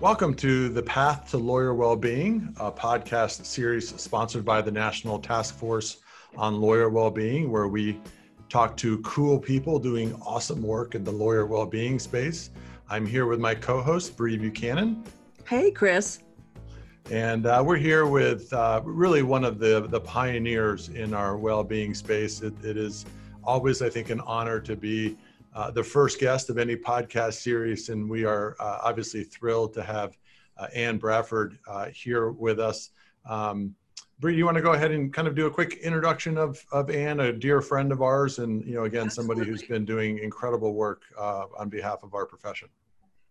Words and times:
Welcome 0.00 0.34
to 0.34 0.68
the 0.68 0.82
Path 0.82 1.30
to 1.30 1.38
Lawyer 1.38 1.72
Wellbeing, 1.72 2.52
a 2.58 2.70
podcast 2.70 3.46
series 3.46 3.88
sponsored 4.00 4.44
by 4.44 4.60
the 4.60 4.70
National 4.70 5.20
Task 5.20 5.54
Force 5.54 5.98
on 6.36 6.60
Lawyer 6.60 6.90
Wellbeing, 6.90 7.48
where 7.50 7.68
we 7.68 8.00
talk 8.48 8.76
to 8.78 8.98
cool 8.98 9.38
people 9.38 9.78
doing 9.78 10.12
awesome 10.16 10.62
work 10.62 10.96
in 10.96 11.04
the 11.04 11.12
lawyer 11.12 11.46
well-being 11.46 12.00
space. 12.00 12.50
I'm 12.90 13.06
here 13.06 13.26
with 13.26 13.38
my 13.38 13.54
co-host 13.54 14.16
Bree 14.16 14.36
Buchanan. 14.36 15.04
Hey, 15.46 15.70
Chris. 15.70 16.18
And 17.10 17.46
uh, 17.46 17.62
we're 17.64 17.76
here 17.76 18.06
with 18.06 18.52
uh, 18.52 18.82
really 18.84 19.22
one 19.22 19.44
of 19.44 19.60
the, 19.60 19.86
the 19.88 20.00
pioneers 20.00 20.88
in 20.88 21.14
our 21.14 21.36
well-being 21.36 21.94
space. 21.94 22.42
It, 22.42 22.52
it 22.64 22.76
is 22.76 23.06
always, 23.44 23.80
I 23.80 23.90
think, 23.90 24.10
an 24.10 24.20
honor 24.22 24.58
to 24.60 24.74
be 24.74 25.16
uh, 25.54 25.70
the 25.70 25.82
first 25.82 26.18
guest 26.18 26.50
of 26.50 26.58
any 26.58 26.76
podcast 26.76 27.34
series, 27.34 27.88
and 27.88 28.10
we 28.10 28.24
are 28.24 28.56
uh, 28.58 28.80
obviously 28.82 29.22
thrilled 29.22 29.72
to 29.74 29.82
have 29.82 30.18
uh, 30.58 30.66
Anne 30.74 30.98
Brafford 30.98 31.58
uh, 31.68 31.86
here 31.86 32.30
with 32.30 32.58
us. 32.58 32.90
Um, 33.28 33.74
Bree, 34.20 34.36
you 34.36 34.44
want 34.44 34.56
to 34.56 34.62
go 34.62 34.72
ahead 34.72 34.90
and 34.90 35.12
kind 35.12 35.26
of 35.26 35.34
do 35.34 35.46
a 35.46 35.50
quick 35.50 35.74
introduction 35.82 36.38
of, 36.38 36.64
of 36.72 36.90
Anne, 36.90 37.20
a 37.20 37.32
dear 37.32 37.60
friend 37.60 37.92
of 37.92 38.02
ours, 38.02 38.38
and 38.38 38.64
you 38.64 38.74
know, 38.74 38.84
again, 38.84 39.06
Absolutely. 39.06 39.34
somebody 39.34 39.50
who's 39.50 39.62
been 39.62 39.84
doing 39.84 40.18
incredible 40.18 40.74
work 40.74 41.02
uh, 41.18 41.46
on 41.58 41.68
behalf 41.68 42.02
of 42.02 42.14
our 42.14 42.26
profession. 42.26 42.68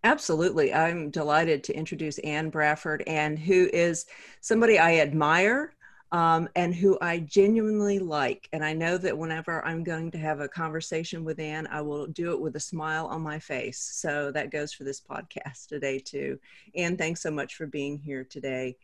Absolutely. 0.06 0.74
I'm 0.74 1.10
delighted 1.10 1.64
to 1.66 1.74
introduce 1.74 2.20
Anne 2.20 2.50
Brafford, 2.50 3.04
and 3.08 3.40
who 3.40 3.70
is 3.72 4.06
somebody 4.42 4.78
I 4.78 4.98
admire 4.98 5.74
um, 6.14 6.48
and 6.56 6.76
who 6.76 6.96
I 7.02 7.20
genuinely 7.20 7.98
like. 7.98 8.48
And 8.54 8.64
I 8.64 8.72
know 8.72 9.00
that 9.00 9.18
whenever 9.18 9.66
I'm 9.66 9.84
going 9.84 10.12
to 10.12 10.20
have 10.20 10.40
a 10.40 10.48
conversation 10.48 11.24
with 11.26 11.40
Anne, 11.40 11.68
I 11.72 11.82
will 11.82 12.06
do 12.06 12.32
it 12.32 12.40
with 12.40 12.56
a 12.56 12.60
smile 12.60 13.08
on 13.08 13.22
my 13.22 13.40
face. 13.40 13.80
So 13.80 14.32
that 14.32 14.52
goes 14.52 14.72
for 14.72 14.84
this 14.84 15.02
podcast 15.02 15.68
today, 15.68 15.98
too. 15.98 16.40
Anne, 16.76 16.98
thanks 16.98 17.22
so 17.22 17.32
much 17.32 17.56
for 17.56 17.66
being 17.66 17.98
here 17.98 18.24
today. 18.24 18.78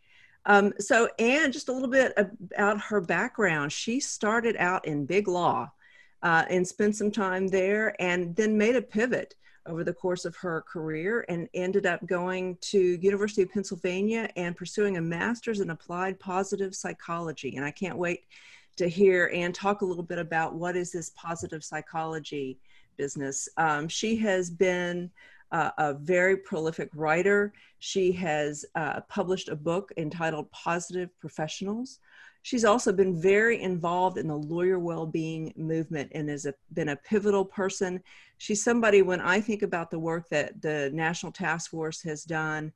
Um, 0.47 0.73
so, 0.79 1.07
Anne, 1.19 1.51
just 1.51 1.69
a 1.69 1.71
little 1.71 1.87
bit 1.87 2.13
about 2.17 2.81
her 2.81 2.99
background. 2.99 3.71
She 3.71 3.99
started 3.99 4.55
out 4.57 4.85
in 4.85 5.05
big 5.05 5.27
law 5.27 5.69
uh, 6.23 6.45
and 6.49 6.67
spent 6.67 6.95
some 6.95 7.11
time 7.11 7.47
there 7.47 7.95
and 8.01 8.35
then 8.35 8.57
made 8.57 8.75
a 8.75 8.81
pivot 8.81 9.35
over 9.69 9.83
the 9.83 9.93
course 9.93 10.25
of 10.25 10.35
her 10.37 10.61
career 10.61 11.25
and 11.29 11.47
ended 11.53 11.85
up 11.85 12.05
going 12.05 12.57
to 12.61 12.97
University 13.01 13.43
of 13.43 13.51
Pennsylvania 13.51 14.29
and 14.35 14.55
pursuing 14.55 14.97
a 14.97 15.01
master's 15.01 15.59
in 15.59 15.69
applied 15.69 16.19
positive 16.19 16.75
psychology. 16.75 17.55
And 17.55 17.63
I 17.63 17.71
can't 17.71 17.97
wait 17.97 18.25
to 18.77 18.87
hear 18.87 19.31
Anne 19.33 19.53
talk 19.53 19.81
a 19.81 19.85
little 19.85 20.03
bit 20.03 20.19
about 20.19 20.55
what 20.55 20.75
is 20.75 20.91
this 20.91 21.11
positive 21.11 21.63
psychology 21.63 22.57
business. 22.97 23.47
Um, 23.57 23.87
she 23.87 24.15
has 24.17 24.49
been 24.49 25.11
uh, 25.51 25.71
a 25.77 25.93
very 25.93 26.37
prolific 26.37 26.89
writer. 26.93 27.53
She 27.79 28.11
has 28.13 28.65
uh, 28.75 29.01
published 29.01 29.49
a 29.49 29.55
book 29.55 29.91
entitled 29.97 30.51
Positive 30.51 31.09
Professionals. 31.19 31.99
She's 32.41 32.65
also 32.65 32.91
been 32.93 33.21
very 33.21 33.61
involved 33.61 34.17
in 34.17 34.27
the 34.27 34.37
lawyer 34.37 34.79
well-being 34.79 35.53
movement 35.55 36.11
and 36.15 36.29
has 36.29 36.45
a, 36.45 36.53
been 36.73 36.89
a 36.89 36.95
pivotal 36.95 37.45
person. 37.45 38.01
She's 38.37 38.63
somebody 38.63 39.01
when 39.01 39.21
I 39.21 39.41
think 39.41 39.61
about 39.61 39.91
the 39.91 39.99
work 39.99 40.29
that 40.29 40.61
the 40.61 40.89
National 40.93 41.31
Task 41.31 41.71
Force 41.71 42.01
has 42.03 42.23
done, 42.23 42.71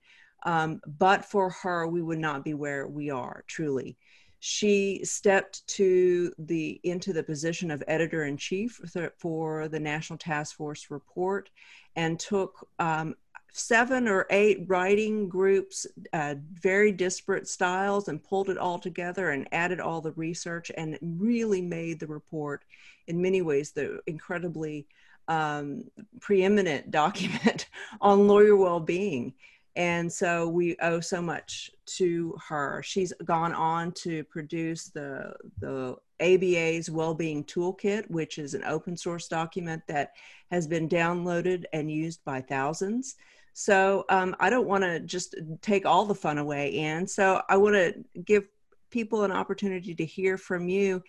um, 0.45 0.81
but 0.99 1.23
for 1.23 1.49
her, 1.49 1.87
we 1.87 2.01
would 2.01 2.19
not 2.19 2.43
be 2.43 2.53
where 2.53 2.87
we 2.87 3.09
are 3.09 3.43
truly. 3.47 3.97
She 4.39 4.99
stepped 5.05 5.65
to 5.67 6.33
the 6.37 6.81
into 6.83 7.13
the 7.13 7.23
position 7.23 7.71
of 7.71 7.81
editor 7.87 8.25
in 8.25 8.35
chief 8.35 8.81
for 9.17 9.69
the 9.69 9.79
National 9.79 10.19
Task 10.19 10.57
Force 10.57 10.91
report, 10.91 11.49
and 11.95 12.19
took 12.19 12.67
um, 12.77 13.15
seven 13.53 14.07
or 14.07 14.25
eight 14.31 14.65
writing 14.67 15.29
groups, 15.29 15.85
uh, 16.11 16.35
very 16.53 16.91
disparate 16.91 17.47
styles, 17.47 18.07
and 18.07 18.23
pulled 18.23 18.49
it 18.49 18.57
all 18.57 18.79
together 18.79 19.29
and 19.29 19.47
added 19.51 19.79
all 19.79 20.01
the 20.01 20.11
research 20.13 20.71
and 20.75 20.97
really 21.01 21.61
made 21.61 21.99
the 21.99 22.07
report, 22.07 22.65
in 23.07 23.21
many 23.21 23.41
ways, 23.41 23.71
the 23.71 23.99
incredibly 24.07 24.87
um, 25.27 25.83
preeminent 26.19 26.91
document 26.91 27.67
on 28.01 28.27
lawyer 28.27 28.55
well-being. 28.55 29.33
And 29.75 30.11
so 30.11 30.47
we 30.47 30.75
owe 30.81 30.99
so 30.99 31.21
much 31.21 31.71
to 31.97 32.35
her. 32.47 32.81
She's 32.83 33.13
gone 33.23 33.53
on 33.53 33.91
to 33.93 34.23
produce 34.25 34.89
the 34.89 35.33
the 35.59 35.97
ABA's 36.19 36.89
Wellbeing 36.89 37.43
Toolkit, 37.43 38.09
which 38.09 38.37
is 38.37 38.53
an 38.53 38.63
open 38.65 38.95
source 38.95 39.27
document 39.27 39.81
that 39.87 40.13
has 40.51 40.67
been 40.67 40.87
downloaded 40.87 41.65
and 41.73 41.91
used 41.91 42.23
by 42.23 42.39
thousands. 42.39 43.15
So 43.53 44.05
um, 44.09 44.35
I 44.39 44.49
don't 44.49 44.67
want 44.67 44.83
to 44.83 44.99
just 44.99 45.35
take 45.61 45.85
all 45.85 46.05
the 46.05 46.15
fun 46.15 46.39
away, 46.39 46.75
Anne. 46.77 47.07
So 47.07 47.41
I 47.47 47.57
want 47.57 47.75
to 47.75 47.93
give 48.25 48.47
people 48.89 49.23
an 49.23 49.31
opportunity 49.31 49.93
to 49.95 50.05
hear 50.05 50.37
from 50.37 50.67
you. 50.67 51.03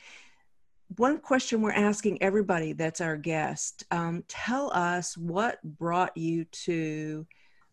One 0.96 1.18
question 1.18 1.62
we're 1.62 1.72
asking 1.72 2.22
everybody 2.22 2.74
that's 2.74 3.00
our 3.00 3.16
guest 3.16 3.84
um, 3.90 4.22
tell 4.28 4.70
us 4.72 5.16
what 5.16 5.62
brought 5.62 6.16
you 6.16 6.44
to 6.44 7.26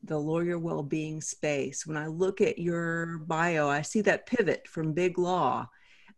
the 0.04 0.18
lawyer 0.18 0.58
well-being 0.58 1.22
space. 1.22 1.86
When 1.86 1.98
I 1.98 2.08
look 2.08 2.42
at 2.42 2.58
your 2.58 3.20
bio, 3.20 3.70
I 3.70 3.84
see 3.84 4.02
that 4.02 4.26
pivot 4.26 4.68
from 4.68 4.94
big 4.94 5.20
law 5.20 5.70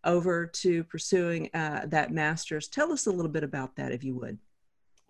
over 0.06 0.46
to 0.46 0.84
pursuing 0.86 1.50
uh, 1.54 1.86
that 1.88 2.12
master's. 2.12 2.68
Tell 2.68 2.92
us 2.92 3.08
a 3.08 3.12
little 3.12 3.32
bit 3.32 3.44
about 3.44 3.76
that, 3.76 3.92
if 3.92 4.04
you 4.04 4.16
would. 4.16 4.38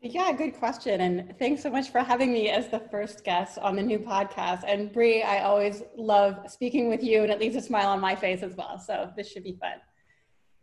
Yeah, 0.05 0.33
good 0.33 0.55
question. 0.59 0.99
And 0.99 1.33
thanks 1.39 1.63
so 1.63 1.69
much 1.69 1.89
for 1.89 1.99
having 1.99 2.33
me 2.33 2.49
as 2.49 2.67
the 2.67 2.79
first 2.91 3.23
guest 3.23 3.57
on 3.57 3.77
the 3.77 3.81
new 3.81 3.97
podcast. 3.97 4.65
And 4.67 4.91
Bree, 4.91 5.23
I 5.23 5.43
always 5.43 5.81
love 5.95 6.39
speaking 6.49 6.89
with 6.89 7.01
you, 7.01 7.23
and 7.23 7.31
it 7.31 7.39
leaves 7.39 7.55
a 7.55 7.61
smile 7.61 7.87
on 7.87 8.01
my 8.01 8.13
face 8.13 8.43
as 8.43 8.53
well. 8.57 8.77
So 8.77 9.11
this 9.15 9.31
should 9.31 9.45
be 9.45 9.57
fun. 9.61 9.79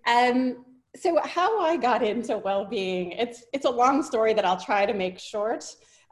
Um, 0.06 0.66
so 0.94 1.18
how 1.24 1.58
I 1.58 1.78
got 1.78 2.02
into 2.02 2.36
well-being, 2.36 3.12
it's 3.12 3.44
it's 3.54 3.64
a 3.64 3.70
long 3.70 4.02
story 4.02 4.34
that 4.34 4.44
I'll 4.44 4.60
try 4.60 4.84
to 4.84 4.92
make 4.92 5.18
short. 5.18 5.64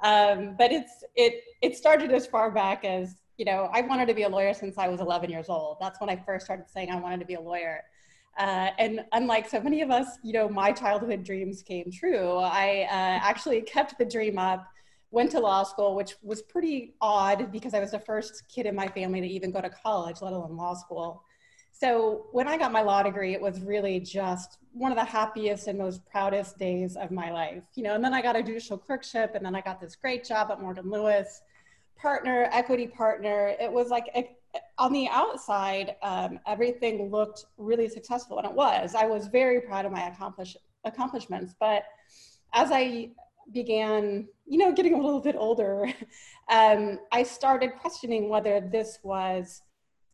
Um, 0.03 0.55
but 0.57 0.73
it's 0.73 1.05
it 1.15 1.43
it 1.61 1.77
started 1.77 2.13
as 2.13 2.27
far 2.27 2.51
back 2.51 2.87
as 2.87 3.17
you 3.37 3.45
know 3.45 3.69
I 3.75 3.83
wanted 3.83 4.09
to 4.09 4.15
be 4.15 4.23
a 4.23 4.29
lawyer 4.29 4.55
since 4.55 4.79
I 4.79 4.89
was 4.89 5.01
11 5.01 5.29
years 5.29 5.51
old. 5.51 5.77
That's 5.83 6.01
when 6.01 6.09
I 6.09 6.17
first 6.17 6.47
started 6.47 6.71
saying 6.71 6.91
I 6.91 6.99
wanted 6.99 7.21
to 7.21 7.27
be 7.27 7.35
a 7.35 7.41
lawyer. 7.43 7.83
Uh, 8.39 8.71
and 8.79 9.05
unlike 9.13 9.49
so 9.49 9.61
many 9.61 9.83
of 9.83 9.91
us, 9.91 10.19
you 10.23 10.33
know, 10.33 10.49
my 10.49 10.71
childhood 10.71 11.25
dreams 11.25 11.61
came 11.63 11.91
true. 11.91 12.37
I 12.37 12.87
uh, 12.89 13.19
actually 13.23 13.61
kept 13.63 13.99
the 13.99 14.05
dream 14.05 14.39
up, 14.39 14.65
went 15.11 15.33
to 15.33 15.41
law 15.41 15.65
school, 15.65 15.97
which 15.97 16.15
was 16.23 16.43
pretty 16.43 16.95
odd 17.01 17.51
because 17.51 17.75
I 17.75 17.81
was 17.81 17.91
the 17.91 17.99
first 17.99 18.45
kid 18.49 18.67
in 18.67 18.77
my 18.77 18.87
family 18.87 19.21
to 19.21 19.27
even 19.27 19.51
go 19.51 19.61
to 19.61 19.69
college, 19.69 20.23
let 20.23 20.33
alone 20.33 20.57
law 20.57 20.75
school. 20.75 21.25
So 21.73 22.27
when 22.33 22.47
I 22.47 22.57
got 22.57 22.71
my 22.71 22.83
law 22.83 23.03
degree, 23.03 23.35
it 23.35 23.41
was 23.41 23.61
really 23.61 23.99
just 23.99 24.59
one 24.73 24.93
of 24.93 24.99
the 24.99 25.05
happiest 25.05 25.67
and 25.67 25.79
most 25.79 26.05
proudest 26.07 26.59
days 26.59 26.97
of 26.97 27.11
my 27.11 27.33
life. 27.33 27.65
You 27.75 27.83
know, 27.85 27.95
and 27.95 28.05
then 28.05 28.15
I 28.15 28.23
got 28.23 28.37
a 28.37 28.43
judicial 28.43 28.79
clerkship, 28.79 29.35
and 29.35 29.45
then 29.45 29.57
I 29.57 29.61
got 29.61 29.81
this 29.81 29.97
great 29.97 30.25
job 30.25 30.51
at 30.53 30.61
Morgan 30.61 30.91
Lewis, 30.91 31.43
partner, 31.97 32.49
equity 32.53 32.87
partner. 32.87 33.55
It 33.61 33.73
was 33.73 33.89
like 33.91 34.07
on 34.79 34.93
the 34.93 35.09
outside, 35.09 35.97
um, 36.03 36.39
everything 36.47 37.11
looked 37.11 37.45
really 37.57 37.89
successful, 37.89 38.39
and 38.39 38.47
it 38.47 38.53
was. 38.53 38.95
I 38.95 39.05
was 39.05 39.27
very 39.27 39.61
proud 39.61 39.85
of 39.85 39.93
my 39.93 40.09
accomplish, 40.09 40.57
accomplishments. 40.85 41.55
But 41.59 41.85
as 42.55 42.71
I 42.73 43.11
began, 43.53 44.29
you 44.47 44.59
know, 44.59 44.73
getting 44.73 44.95
a 44.95 45.01
little 45.01 45.21
bit 45.21 45.37
older, 45.37 45.87
um, 46.51 46.99
I 47.13 47.23
started 47.23 47.73
questioning 47.81 48.29
whether 48.29 48.61
this 48.61 48.99
was 49.03 49.63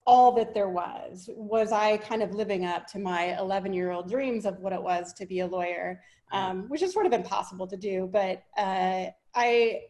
all 0.07 0.33
that 0.33 0.55
there 0.55 0.69
was. 0.69 1.29
Was 1.35 1.73
I 1.73 1.97
kind 1.97 2.23
of 2.23 2.35
living 2.35 2.65
up 2.65 2.87
to 2.89 2.99
my 2.99 3.39
11 3.39 3.73
year 3.73 3.91
old 3.91 4.11
dreams 4.11 4.45
of 4.45 4.59
what 4.61 4.73
it 4.73 4.83
was 4.83 5.13
to 5.15 5.27
be 5.27 5.41
a 5.41 5.47
lawyer, 5.47 6.03
um, 6.33 6.69
which 6.69 6.83
is 6.83 6.93
sort 6.93 7.07
of 7.07 7.13
impossible 7.13 7.67
to 7.67 7.77
do. 7.77 8.09
But 8.13 8.43
uh, 8.57 9.07
I, 9.35 9.81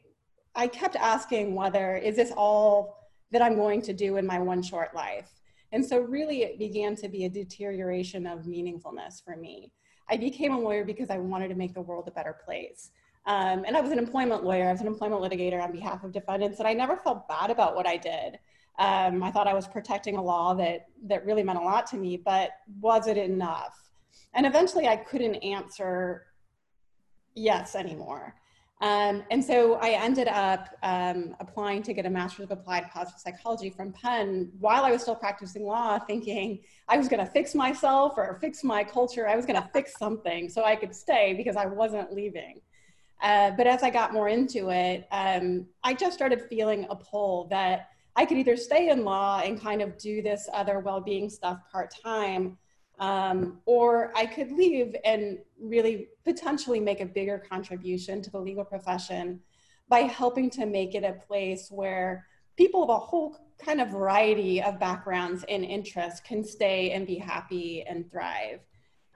I 0.55 0.69
kept 0.69 0.97
asking 0.97 1.55
whether 1.55 1.97
is 1.97 2.17
this 2.17 2.33
all 2.37 3.04
that 3.33 3.43
I'm 3.43 3.57
going 3.57 3.83
to 3.83 3.93
do 3.93 4.17
in 4.17 4.27
my 4.27 4.39
one 4.39 4.63
short 4.63 4.95
life. 4.95 5.31
And 5.73 5.85
so, 5.85 6.01
really, 6.01 6.43
it 6.43 6.59
began 6.59 6.95
to 6.97 7.09
be 7.09 7.25
a 7.25 7.29
deterioration 7.29 8.27
of 8.27 8.41
meaningfulness 8.41 9.25
for 9.25 9.37
me. 9.37 9.73
I 10.09 10.17
became 10.17 10.53
a 10.53 10.59
lawyer 10.59 10.85
because 10.85 11.11
I 11.11 11.19
wanted 11.19 11.49
to 11.49 11.55
make 11.55 11.75
the 11.75 11.81
world 11.81 12.07
a 12.07 12.13
better 12.13 12.37
place. 12.45 12.91
Um, 13.27 13.65
and 13.67 13.77
I 13.77 13.81
was 13.81 13.91
an 13.91 13.99
employment 13.99 14.45
lawyer, 14.45 14.69
I 14.69 14.73
was 14.73 14.83
an 14.83 14.87
employment 14.87 15.23
litigator 15.23 15.63
on 15.63 15.73
behalf 15.73 16.05
of 16.05 16.13
defendants, 16.13 16.59
and 16.59 16.69
I 16.69 16.75
never 16.75 16.97
felt 16.97 17.27
bad 17.27 17.51
about 17.51 17.75
what 17.75 17.87
I 17.87 17.97
did. 17.97 18.39
Um, 18.79 19.23
I 19.23 19.31
thought 19.31 19.47
I 19.47 19.55
was 19.55 19.67
protecting 19.67 20.17
a 20.17 20.23
law 20.23 20.53
that, 20.55 20.87
that 21.05 21.25
really 21.25 21.43
meant 21.43 21.59
a 21.59 21.63
lot 21.63 21.87
to 21.89 21.97
me, 21.97 22.17
but 22.17 22.51
was 22.81 23.07
it 23.07 23.17
enough? 23.17 23.91
And 24.35 24.45
eventually 24.45 24.89
I 24.89 24.97
couldn't 24.97 25.37
answer 25.37 26.27
yes 27.35 27.75
anymore. 27.75 28.35
Um, 28.85 29.25
and 29.31 29.43
so 29.43 29.77
I 29.77 29.93
ended 29.93 30.29
up 30.29 30.69
um, 30.83 31.35
applying 31.41 31.83
to 31.85 31.95
get 31.95 32.05
a 32.05 32.11
master's 32.11 32.45
of 32.45 32.51
applied 32.51 32.91
positive 32.91 33.19
psychology 33.19 33.71
from 33.71 33.95
Penn 33.95 34.53
while 34.61 34.85
I 34.85 34.91
was 34.91 35.01
still 35.01 35.15
practicing 35.15 35.65
law, 35.65 35.99
thinking 35.99 36.59
I 36.87 36.99
was 36.99 37.09
going 37.09 37.25
to 37.25 37.33
fix 37.33 37.55
myself 37.55 38.13
or 38.19 38.37
fix 38.43 38.63
my 38.63 38.85
culture. 38.85 39.27
I 39.27 39.37
was 39.37 39.47
going 39.47 39.61
to 39.61 39.67
fix 39.73 39.95
something 39.99 40.51
so 40.51 40.65
I 40.65 40.77
could 40.77 40.95
stay 40.95 41.33
because 41.33 41.57
I 41.57 41.65
wasn't 41.65 42.13
leaving. 42.13 42.61
Uh, 43.23 43.53
but 43.53 43.67
as 43.67 43.83
I 43.83 43.89
got 43.89 44.13
more 44.13 44.29
into 44.29 44.69
it, 44.69 45.09
um, 45.11 45.65
I 45.83 45.95
just 45.95 46.15
started 46.15 46.43
feeling 46.51 46.87
a 46.91 46.97
pull 46.97 47.47
that 47.49 47.89
I 48.17 48.27
could 48.27 48.37
either 48.37 48.55
stay 48.55 48.91
in 48.91 49.03
law 49.03 49.41
and 49.43 49.59
kind 49.59 49.81
of 49.81 49.97
do 49.97 50.21
this 50.21 50.47
other 50.53 50.81
well-being 50.81 51.31
stuff 51.31 51.59
part-time, 51.73 52.59
um, 52.99 53.61
or 53.67 54.13
I 54.17 54.27
could 54.27 54.53
leave 54.53 54.95
and 55.05 55.39
really 55.61 56.09
potentially 56.25 56.81
make 56.81 57.01
a 57.01 57.07
bigger 57.07 57.39
contribution 57.39 58.23
to 58.23 58.31
the 58.31 58.39
legal 58.39 58.65
profession 58.65 59.41
by 59.89 60.01
helping 60.01 60.51
to 60.51 60.67
make 60.67 60.95
it 60.95 61.05
a 61.05 61.15
place 61.27 61.69
where 61.71 62.27
people 62.57 62.83
of 62.85 62.91
a 62.91 62.99
whole 62.99 63.37
kind 63.59 63.81
of 63.81 63.89
variety 63.89 64.63
of 64.63 64.79
backgrounds 64.79 65.45
and 65.49 65.65
interests 65.65 66.21
can 66.21 66.45
stay 66.45 66.93
and 66.93 67.07
be 67.07 67.17
happy 67.17 67.83
and 67.83 68.11
thrive. 68.11 68.61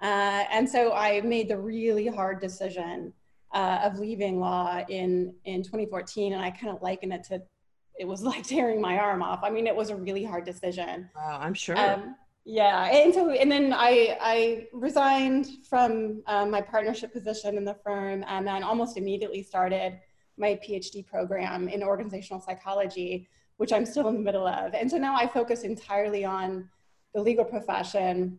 Uh, 0.00 0.44
and 0.50 0.68
so 0.68 0.92
I 0.92 1.20
made 1.22 1.48
the 1.48 1.58
really 1.58 2.06
hard 2.06 2.40
decision 2.40 3.12
uh, 3.52 3.80
of 3.82 3.98
leaving 3.98 4.38
law 4.38 4.84
in, 4.88 5.34
in 5.44 5.62
2014, 5.62 6.34
and 6.34 6.42
I 6.42 6.50
kind 6.50 6.74
of 6.74 6.82
liken 6.82 7.12
it 7.12 7.24
to 7.24 7.42
it 7.98 8.06
was 8.06 8.22
like 8.22 8.42
tearing 8.46 8.80
my 8.80 8.98
arm 8.98 9.22
off. 9.22 9.40
I 9.42 9.50
mean, 9.50 9.66
it 9.66 9.74
was 9.74 9.90
a 9.90 9.96
really 9.96 10.24
hard 10.24 10.44
decision. 10.44 11.10
Wow, 11.14 11.38
I'm 11.40 11.54
sure. 11.54 11.76
Um, 11.76 12.14
yeah, 12.50 12.86
and 12.86 13.12
so 13.12 13.30
and 13.30 13.52
then 13.52 13.74
I 13.74 14.16
I 14.22 14.68
resigned 14.72 15.66
from 15.68 16.22
um, 16.26 16.50
my 16.50 16.62
partnership 16.62 17.12
position 17.12 17.58
in 17.58 17.64
the 17.66 17.74
firm, 17.84 18.24
and 18.26 18.46
then 18.46 18.62
almost 18.62 18.96
immediately 18.96 19.42
started 19.42 20.00
my 20.38 20.58
PhD 20.66 21.06
program 21.06 21.68
in 21.68 21.82
organizational 21.82 22.40
psychology, 22.40 23.28
which 23.58 23.70
I'm 23.70 23.84
still 23.84 24.08
in 24.08 24.14
the 24.14 24.22
middle 24.22 24.46
of. 24.46 24.72
And 24.72 24.90
so 24.90 24.96
now 24.96 25.14
I 25.14 25.26
focus 25.26 25.62
entirely 25.62 26.24
on 26.24 26.70
the 27.12 27.20
legal 27.20 27.44
profession, 27.44 28.38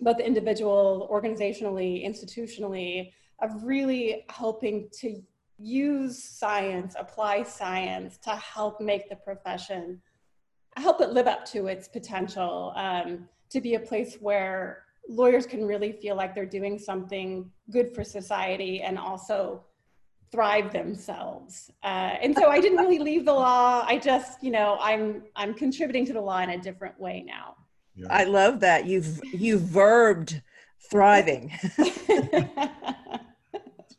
both 0.00 0.18
the 0.18 0.26
individual, 0.26 1.08
organizationally, 1.10 2.06
institutionally, 2.06 3.10
of 3.42 3.64
really 3.64 4.24
helping 4.30 4.88
to 5.00 5.20
use 5.58 6.22
science, 6.22 6.94
apply 6.96 7.42
science 7.42 8.18
to 8.18 8.30
help 8.30 8.80
make 8.80 9.08
the 9.08 9.16
profession, 9.16 10.00
help 10.76 11.00
it 11.00 11.10
live 11.10 11.26
up 11.26 11.44
to 11.46 11.66
its 11.66 11.88
potential, 11.88 12.72
um, 12.76 13.28
to 13.50 13.60
be 13.60 13.74
a 13.74 13.80
place 13.80 14.16
where 14.20 14.84
lawyers 15.08 15.46
can 15.46 15.64
really 15.64 15.92
feel 15.92 16.16
like 16.16 16.34
they're 16.34 16.46
doing 16.46 16.78
something 16.78 17.50
good 17.70 17.94
for 17.94 18.04
society 18.04 18.82
and 18.82 18.98
also 18.98 19.64
thrive 20.30 20.72
themselves. 20.72 21.70
Uh, 21.82 22.16
and 22.22 22.36
so 22.36 22.50
I 22.50 22.60
didn't 22.60 22.78
really 22.78 22.98
leave 22.98 23.24
the 23.24 23.32
law. 23.32 23.84
I 23.86 23.98
just, 23.98 24.42
you 24.42 24.50
know, 24.50 24.76
I'm 24.80 25.22
I'm 25.34 25.54
contributing 25.54 26.04
to 26.06 26.12
the 26.12 26.20
law 26.20 26.40
in 26.40 26.50
a 26.50 26.58
different 26.58 26.98
way 27.00 27.24
now. 27.26 27.56
Yeah. 27.94 28.06
I 28.10 28.24
love 28.24 28.60
that 28.60 28.86
you've 28.86 29.20
you 29.24 29.58
verbed 29.58 30.42
thriving. 30.90 31.52
That's 31.76 32.00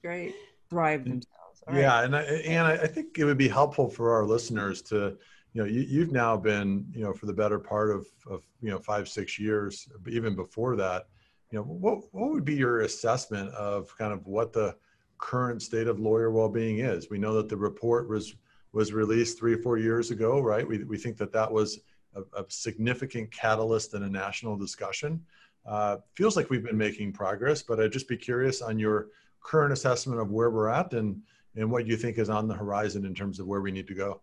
great. 0.01 0.35
Thrive 0.69 1.03
themselves. 1.03 1.25
Yeah, 1.71 2.03
and 2.03 2.15
I, 2.15 2.21
and 2.21 2.65
I 2.65 2.87
think 2.87 3.19
it 3.19 3.25
would 3.25 3.37
be 3.37 3.47
helpful 3.47 3.89
for 3.89 4.11
our 4.11 4.25
listeners 4.25 4.81
to, 4.83 5.17
you 5.53 5.61
know, 5.61 5.67
you, 5.67 5.81
you've 5.81 6.11
now 6.11 6.37
been, 6.37 6.85
you 6.93 7.03
know, 7.03 7.13
for 7.13 7.25
the 7.25 7.33
better 7.33 7.59
part 7.59 7.91
of, 7.91 8.07
of 8.29 8.43
you 8.61 8.69
know 8.69 8.79
five 8.79 9.07
six 9.09 9.39
years, 9.39 9.87
even 10.07 10.35
before 10.35 10.75
that, 10.75 11.07
you 11.51 11.57
know, 11.57 11.63
what 11.63 12.03
what 12.11 12.31
would 12.31 12.45
be 12.45 12.55
your 12.55 12.81
assessment 12.81 13.49
of 13.53 13.95
kind 13.97 14.13
of 14.13 14.25
what 14.27 14.53
the 14.53 14.75
current 15.17 15.61
state 15.61 15.87
of 15.87 15.99
lawyer 15.99 16.31
well-being 16.31 16.79
is? 16.79 17.09
We 17.09 17.17
know 17.17 17.33
that 17.35 17.49
the 17.49 17.57
report 17.57 18.09
was 18.09 18.35
was 18.71 18.93
released 18.93 19.39
three 19.39 19.53
or 19.53 19.57
four 19.57 19.77
years 19.77 20.11
ago, 20.11 20.39
right? 20.39 20.67
We 20.67 20.83
we 20.83 20.97
think 20.97 21.17
that 21.17 21.33
that 21.33 21.51
was 21.51 21.79
a, 22.15 22.21
a 22.41 22.45
significant 22.49 23.31
catalyst 23.31 23.95
in 23.95 24.03
a 24.03 24.09
national 24.09 24.55
discussion. 24.57 25.23
Uh, 25.65 25.97
feels 26.15 26.35
like 26.35 26.49
we've 26.49 26.63
been 26.63 26.77
making 26.77 27.11
progress, 27.11 27.63
but 27.63 27.79
I'd 27.79 27.91
just 27.91 28.07
be 28.07 28.17
curious 28.17 28.61
on 28.61 28.79
your 28.79 29.07
current 29.43 29.73
assessment 29.73 30.19
of 30.19 30.31
where 30.31 30.51
we're 30.51 30.69
at 30.69 30.93
and 30.93 31.21
and 31.55 31.69
what 31.71 31.87
you 31.87 31.97
think 31.97 32.19
is 32.19 32.29
on 32.29 32.47
the 32.47 32.53
horizon 32.53 33.05
in 33.05 33.15
terms 33.15 33.39
of 33.39 33.47
where 33.47 33.61
we 33.61 33.71
need 33.71 33.87
to 33.87 33.95
go? 33.95 34.21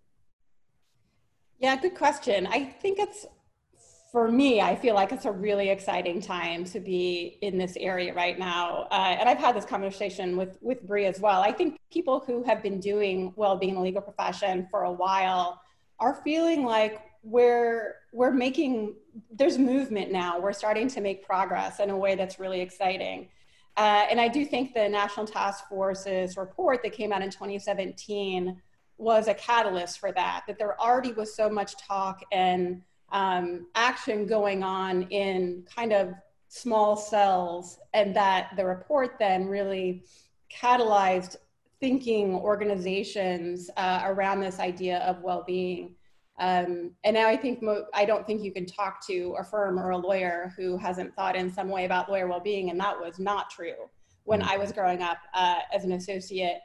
Yeah, 1.58 1.76
good 1.76 1.94
question. 1.94 2.46
I 2.46 2.64
think 2.64 2.98
it's 2.98 3.26
for 4.12 4.30
me, 4.30 4.60
I 4.60 4.74
feel 4.76 4.94
like 4.94 5.12
it's 5.12 5.24
a 5.24 5.32
really 5.32 5.68
exciting 5.68 6.20
time 6.20 6.64
to 6.64 6.80
be 6.80 7.38
in 7.42 7.58
this 7.58 7.76
area 7.76 8.14
right 8.14 8.38
now. 8.38 8.86
Uh, 8.90 9.16
and 9.18 9.28
I've 9.28 9.38
had 9.38 9.54
this 9.54 9.64
conversation 9.64 10.36
with, 10.36 10.56
with 10.62 10.86
Bree 10.86 11.06
as 11.06 11.20
well. 11.20 11.42
I 11.42 11.52
think 11.52 11.78
people 11.90 12.24
who 12.26 12.42
have 12.44 12.62
been 12.62 12.80
doing 12.80 13.32
well-being 13.36 13.70
in 13.70 13.76
the 13.76 13.82
legal 13.82 14.00
profession 14.00 14.68
for 14.70 14.84
a 14.84 14.92
while 14.92 15.60
are 15.98 16.14
feeling 16.24 16.64
like 16.64 17.02
we're, 17.22 17.96
we're 18.12 18.30
making, 18.30 18.94
there's 19.30 19.58
movement 19.58 20.12
now. 20.12 20.38
We're 20.40 20.52
starting 20.52 20.88
to 20.88 21.00
make 21.00 21.26
progress 21.26 21.80
in 21.80 21.90
a 21.90 21.96
way 21.96 22.14
that's 22.14 22.38
really 22.38 22.60
exciting. 22.60 23.28
Uh, 23.76 24.06
and 24.10 24.18
I 24.18 24.28
do 24.28 24.46
think 24.46 24.72
the 24.72 24.88
National 24.88 25.26
Task 25.26 25.68
Force's 25.68 26.36
report 26.36 26.82
that 26.84 26.92
came 26.92 27.12
out 27.12 27.22
in 27.22 27.30
2017 27.30 28.62
was 28.98 29.28
a 29.28 29.34
catalyst 29.34 29.98
for 29.98 30.12
that, 30.12 30.44
that 30.46 30.58
there 30.58 30.80
already 30.80 31.12
was 31.12 31.34
so 31.34 31.50
much 31.50 31.76
talk 31.76 32.22
and 32.32 32.82
um, 33.12 33.66
action 33.74 34.26
going 34.26 34.62
on 34.62 35.02
in 35.04 35.64
kind 35.74 35.92
of 35.92 36.14
small 36.48 36.96
cells, 36.96 37.78
and 37.92 38.14
that 38.16 38.50
the 38.56 38.64
report 38.64 39.16
then 39.18 39.46
really 39.46 40.04
catalyzed 40.50 41.36
thinking 41.80 42.34
organizations 42.34 43.70
uh, 43.76 44.00
around 44.04 44.40
this 44.40 44.58
idea 44.60 44.98
of 45.00 45.20
well 45.22 45.44
being. 45.46 45.94
Um, 46.38 46.92
and 47.04 47.14
now 47.14 47.28
I 47.28 47.36
think 47.36 47.62
mo- 47.62 47.86
I 47.94 48.04
don't 48.04 48.26
think 48.26 48.42
you 48.42 48.52
can 48.52 48.66
talk 48.66 49.06
to 49.06 49.36
a 49.38 49.44
firm 49.44 49.78
or 49.78 49.90
a 49.90 49.96
lawyer 49.96 50.52
who 50.56 50.76
hasn't 50.76 51.14
thought 51.14 51.34
in 51.34 51.52
some 51.52 51.68
way 51.68 51.84
about 51.84 52.10
lawyer 52.10 52.28
well-being, 52.28 52.70
and 52.70 52.78
that 52.80 52.98
was 52.98 53.18
not 53.18 53.50
true 53.50 53.90
when 54.24 54.42
I 54.42 54.56
was 54.56 54.72
growing 54.72 55.02
up 55.02 55.18
uh, 55.34 55.60
as 55.72 55.84
an 55.84 55.92
associate. 55.92 56.58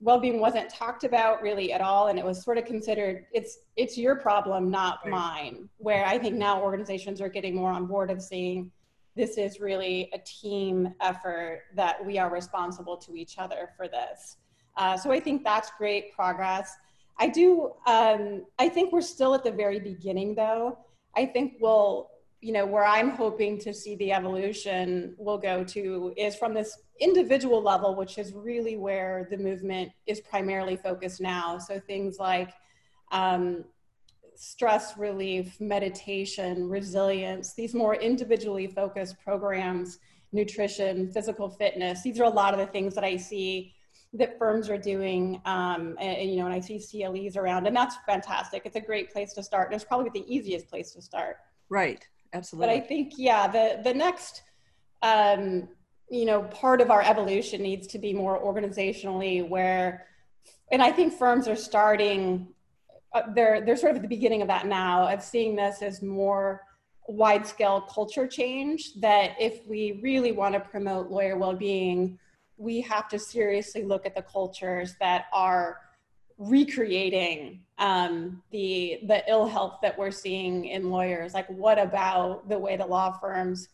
Well-being 0.00 0.38
wasn't 0.38 0.70
talked 0.70 1.02
about 1.02 1.42
really 1.42 1.72
at 1.72 1.80
all, 1.80 2.06
and 2.06 2.18
it 2.18 2.24
was 2.24 2.42
sort 2.42 2.56
of 2.56 2.64
considered 2.64 3.26
it's 3.32 3.58
it's 3.76 3.98
your 3.98 4.16
problem, 4.16 4.70
not 4.70 5.00
right. 5.04 5.10
mine. 5.10 5.68
Where 5.78 6.04
I 6.06 6.18
think 6.18 6.36
now 6.36 6.62
organizations 6.62 7.20
are 7.20 7.28
getting 7.28 7.56
more 7.56 7.70
on 7.70 7.86
board 7.86 8.10
of 8.10 8.22
seeing 8.22 8.70
this 9.18 9.36
is 9.36 9.58
really 9.58 10.08
a 10.12 10.18
team 10.18 10.94
effort 11.00 11.64
that 11.74 12.04
we 12.06 12.18
are 12.18 12.30
responsible 12.30 12.96
to 12.96 13.16
each 13.16 13.36
other 13.36 13.70
for 13.76 13.88
this. 13.88 14.36
Uh, 14.76 14.96
so 14.96 15.10
I 15.10 15.18
think 15.18 15.42
that's 15.42 15.72
great 15.76 16.12
progress. 16.14 16.76
I 17.18 17.28
do, 17.28 17.72
um, 17.88 18.44
I 18.60 18.68
think 18.68 18.92
we're 18.92 19.00
still 19.00 19.34
at 19.34 19.42
the 19.42 19.50
very 19.50 19.80
beginning 19.80 20.36
though. 20.36 20.78
I 21.16 21.26
think 21.26 21.54
we'll, 21.60 22.10
you 22.40 22.52
know, 22.52 22.64
where 22.64 22.84
I'm 22.84 23.10
hoping 23.10 23.58
to 23.60 23.74
see 23.74 23.96
the 23.96 24.12
evolution 24.12 25.14
will 25.18 25.38
go 25.38 25.64
to 25.64 26.14
is 26.16 26.36
from 26.36 26.54
this 26.54 26.78
individual 27.00 27.62
level, 27.62 27.96
which 27.96 28.16
is 28.16 28.32
really 28.32 28.76
where 28.76 29.26
the 29.30 29.36
movement 29.36 29.90
is 30.06 30.20
primarily 30.20 30.76
focused 30.76 31.20
now. 31.20 31.58
So 31.58 31.80
things 31.80 32.18
like 32.18 32.50
um, 33.10 33.64
stress 34.36 34.96
relief, 34.96 35.60
meditation, 35.60 36.68
resilience, 36.68 37.54
these 37.54 37.74
more 37.74 37.96
individually 37.96 38.68
focused 38.68 39.16
programs, 39.18 39.98
nutrition, 40.30 41.10
physical 41.10 41.48
fitness, 41.48 42.02
these 42.02 42.20
are 42.20 42.24
a 42.24 42.30
lot 42.30 42.54
of 42.54 42.60
the 42.60 42.66
things 42.66 42.94
that 42.94 43.04
I 43.04 43.16
see 43.16 43.74
that 44.14 44.38
firms 44.38 44.70
are 44.70 44.78
doing, 44.78 45.40
um, 45.44 45.96
and, 46.00 46.30
you 46.30 46.36
know, 46.36 46.46
and 46.46 46.54
I 46.54 46.60
see 46.60 46.78
CLEs 46.78 47.36
around, 47.36 47.66
and 47.66 47.76
that's 47.76 47.96
fantastic. 48.06 48.62
It's 48.64 48.76
a 48.76 48.80
great 48.80 49.12
place 49.12 49.32
to 49.34 49.42
start, 49.42 49.68
and 49.68 49.74
it's 49.74 49.84
probably 49.84 50.10
the 50.10 50.34
easiest 50.34 50.68
place 50.68 50.92
to 50.92 51.02
start. 51.02 51.38
Right, 51.68 52.06
absolutely. 52.32 52.66
But 52.66 52.84
I 52.84 52.86
think, 52.86 53.14
yeah, 53.16 53.48
the 53.48 53.80
the 53.82 53.94
next, 53.94 54.42
um, 55.02 55.68
you 56.10 56.24
know, 56.24 56.42
part 56.42 56.80
of 56.80 56.90
our 56.90 57.02
evolution 57.02 57.62
needs 57.62 57.86
to 57.88 57.98
be 57.98 58.12
more 58.12 58.40
organizationally, 58.40 59.46
where, 59.46 60.06
and 60.72 60.82
I 60.82 60.92
think 60.92 61.12
firms 61.14 61.48
are 61.48 61.56
starting. 61.56 62.48
Uh, 63.12 63.22
they're 63.34 63.64
they're 63.64 63.76
sort 63.76 63.90
of 63.90 63.96
at 63.96 64.02
the 64.02 64.08
beginning 64.08 64.42
of 64.42 64.48
that 64.48 64.66
now 64.66 65.08
of 65.08 65.22
seeing 65.22 65.56
this 65.56 65.80
as 65.82 66.02
more 66.02 66.62
wide 67.06 67.46
scale 67.46 67.80
culture 67.80 68.26
change. 68.26 68.94
That 69.00 69.32
if 69.40 69.66
we 69.66 70.00
really 70.02 70.32
want 70.32 70.54
to 70.54 70.60
promote 70.60 71.10
lawyer 71.10 71.36
well 71.38 71.54
being 71.54 72.18
we 72.58 72.80
have 72.80 73.08
to 73.08 73.18
seriously 73.18 73.84
look 73.84 74.04
at 74.04 74.14
the 74.14 74.22
cultures 74.22 74.96
that 75.00 75.26
are 75.32 75.78
recreating 76.38 77.60
um, 77.78 78.42
the 78.50 79.00
the 79.06 79.22
ill 79.28 79.46
health 79.46 79.78
that 79.82 79.98
we're 79.98 80.10
seeing 80.10 80.66
in 80.66 80.90
lawyers. 80.90 81.34
Like, 81.34 81.46
what 81.48 81.78
about 81.78 82.48
the 82.48 82.58
way 82.58 82.76
that 82.76 82.88
law 82.88 83.12
firms? 83.18 83.68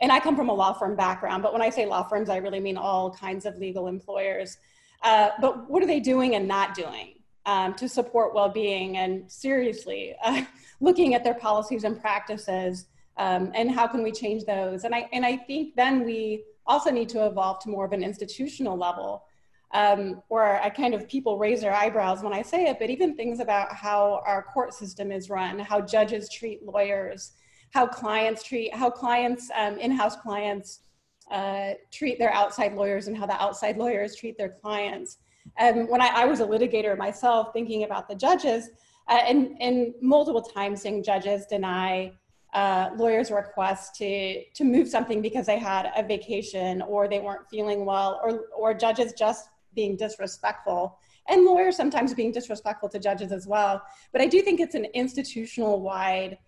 And 0.00 0.12
I 0.12 0.20
come 0.20 0.36
from 0.36 0.50
a 0.50 0.54
law 0.54 0.72
firm 0.74 0.94
background, 0.96 1.42
but 1.42 1.52
when 1.52 1.62
I 1.62 1.70
say 1.70 1.86
law 1.86 2.02
firms, 2.02 2.28
I 2.28 2.36
really 2.36 2.60
mean 2.60 2.76
all 2.76 3.10
kinds 3.10 3.46
of 3.46 3.56
legal 3.56 3.86
employers. 3.86 4.58
Uh, 5.02 5.30
but 5.40 5.70
what 5.70 5.82
are 5.82 5.86
they 5.86 6.00
doing 6.00 6.34
and 6.34 6.46
not 6.46 6.74
doing 6.74 7.14
um, 7.46 7.74
to 7.74 7.88
support 7.88 8.34
well-being? 8.34 8.98
And 8.98 9.30
seriously, 9.30 10.14
uh, 10.22 10.44
looking 10.80 11.14
at 11.14 11.24
their 11.24 11.34
policies 11.34 11.84
and 11.84 11.98
practices, 11.98 12.86
um, 13.16 13.52
and 13.54 13.70
how 13.70 13.86
can 13.86 14.02
we 14.02 14.12
change 14.12 14.44
those? 14.44 14.84
And 14.84 14.94
I 14.94 15.08
and 15.12 15.24
I 15.24 15.36
think 15.36 15.74
then 15.76 16.04
we 16.04 16.44
also 16.66 16.90
need 16.90 17.08
to 17.10 17.26
evolve 17.26 17.60
to 17.60 17.70
more 17.70 17.86
of 17.86 17.92
an 17.92 18.02
institutional 18.02 18.76
level 18.76 19.24
um, 19.76 20.22
where 20.28 20.60
I 20.62 20.70
kind 20.70 20.94
of 20.94 21.06
people 21.06 21.36
raise 21.36 21.60
their 21.60 21.74
eyebrows 21.74 22.22
when 22.22 22.32
I 22.32 22.40
say 22.40 22.64
it, 22.64 22.78
but 22.80 22.88
even 22.88 23.14
things 23.14 23.40
about 23.40 23.74
how 23.74 24.22
our 24.24 24.42
court 24.42 24.72
system 24.72 25.12
is 25.12 25.28
run, 25.28 25.58
how 25.58 25.82
judges 25.82 26.30
treat 26.30 26.64
lawyers, 26.64 27.32
how 27.74 27.86
clients 27.86 28.42
treat, 28.42 28.74
how 28.74 28.88
clients, 28.88 29.50
um, 29.54 29.76
in-house 29.76 30.16
clients 30.16 30.80
uh, 31.30 31.72
treat 31.92 32.18
their 32.18 32.32
outside 32.32 32.72
lawyers 32.72 33.06
and 33.06 33.18
how 33.18 33.26
the 33.26 33.38
outside 33.42 33.76
lawyers 33.76 34.16
treat 34.16 34.38
their 34.38 34.56
clients. 34.62 35.18
And 35.58 35.90
when 35.90 36.00
I, 36.00 36.22
I 36.22 36.24
was 36.24 36.40
a 36.40 36.46
litigator 36.46 36.96
myself 36.96 37.52
thinking 37.52 37.84
about 37.84 38.08
the 38.08 38.14
judges, 38.14 38.70
uh, 39.08 39.20
and, 39.26 39.58
and 39.60 39.92
multiple 40.00 40.40
times 40.40 40.80
seeing 40.80 41.02
judges 41.02 41.44
deny 41.44 42.12
uh, 42.54 42.88
lawyers' 42.96 43.30
requests 43.30 43.98
to, 43.98 44.42
to 44.54 44.64
move 44.64 44.88
something 44.88 45.20
because 45.20 45.44
they 45.44 45.58
had 45.58 45.92
a 45.94 46.02
vacation 46.02 46.80
or 46.80 47.08
they 47.08 47.20
weren't 47.20 47.46
feeling 47.50 47.84
well, 47.84 48.18
or, 48.24 48.46
or 48.56 48.72
judges 48.72 49.12
just 49.12 49.50
being 49.76 49.96
disrespectful, 49.96 50.98
and 51.28 51.44
lawyers 51.44 51.76
sometimes 51.76 52.12
being 52.14 52.32
disrespectful 52.32 52.88
to 52.88 52.98
judges 52.98 53.30
as 53.30 53.46
well. 53.46 53.80
But 54.12 54.20
I 54.20 54.26
do 54.26 54.42
think 54.42 54.58
it's 54.58 54.74
an 54.74 54.86
institutional 54.86 55.80
wide 55.80 56.38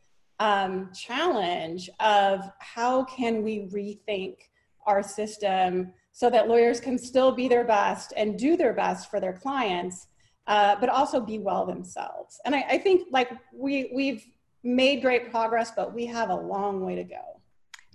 um, 0.40 0.90
challenge 0.92 1.88
of 2.00 2.50
how 2.58 3.04
can 3.04 3.44
we 3.44 3.68
rethink 3.73 4.38
our 4.87 5.02
system 5.02 5.92
so 6.12 6.28
that 6.30 6.49
lawyers 6.49 6.80
can 6.80 6.99
still 6.99 7.30
be 7.30 7.47
their 7.47 7.64
best 7.64 8.12
and 8.16 8.37
do 8.37 8.56
their 8.56 8.73
best 8.73 9.11
for 9.11 9.20
their 9.20 9.35
clients 9.35 10.08
uh, 10.49 10.75
but 10.80 10.88
also 10.88 11.20
be 11.20 11.38
well 11.38 11.66
themselves. 11.66 12.40
And 12.44 12.54
I, 12.54 12.62
I 12.62 12.78
think 12.78 13.08
like 13.12 13.30
we 13.52 13.90
we've 13.94 14.25
made 14.64 15.02
great 15.02 15.30
progress, 15.30 15.70
but 15.76 15.94
we 15.94 16.06
have 16.06 16.30
a 16.30 16.35
long 16.35 16.85
way 16.85 16.97
to 16.97 17.04
go. 17.04 17.40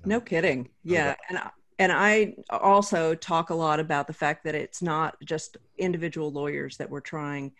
No 0.05 0.21
kidding. 0.21 0.69
Yeah, 0.83 1.15
and 1.29 1.39
and 1.79 1.91
I 1.91 2.35
also 2.49 3.15
talk 3.15 3.49
a 3.49 3.55
lot 3.55 3.79
about 3.79 4.07
the 4.07 4.13
fact 4.13 4.43
that 4.43 4.55
it's 4.55 4.81
not 4.81 5.15
just 5.23 5.57
individual 5.77 6.31
lawyers 6.31 6.77
that 6.77 6.89
we're 6.89 7.01
trying 7.01 7.51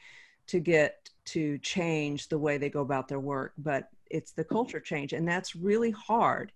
to 0.47 0.59
get 0.59 1.09
to 1.25 1.57
change 1.59 2.27
the 2.27 2.37
way 2.37 2.57
they 2.57 2.69
go 2.69 2.81
about 2.81 3.07
their 3.07 3.19
work, 3.19 3.53
but 3.57 3.89
it's 4.09 4.31
the 4.31 4.43
culture 4.43 4.79
change, 4.79 5.13
and 5.13 5.27
that's 5.27 5.55
really 5.55 5.91
hard. 5.91 6.51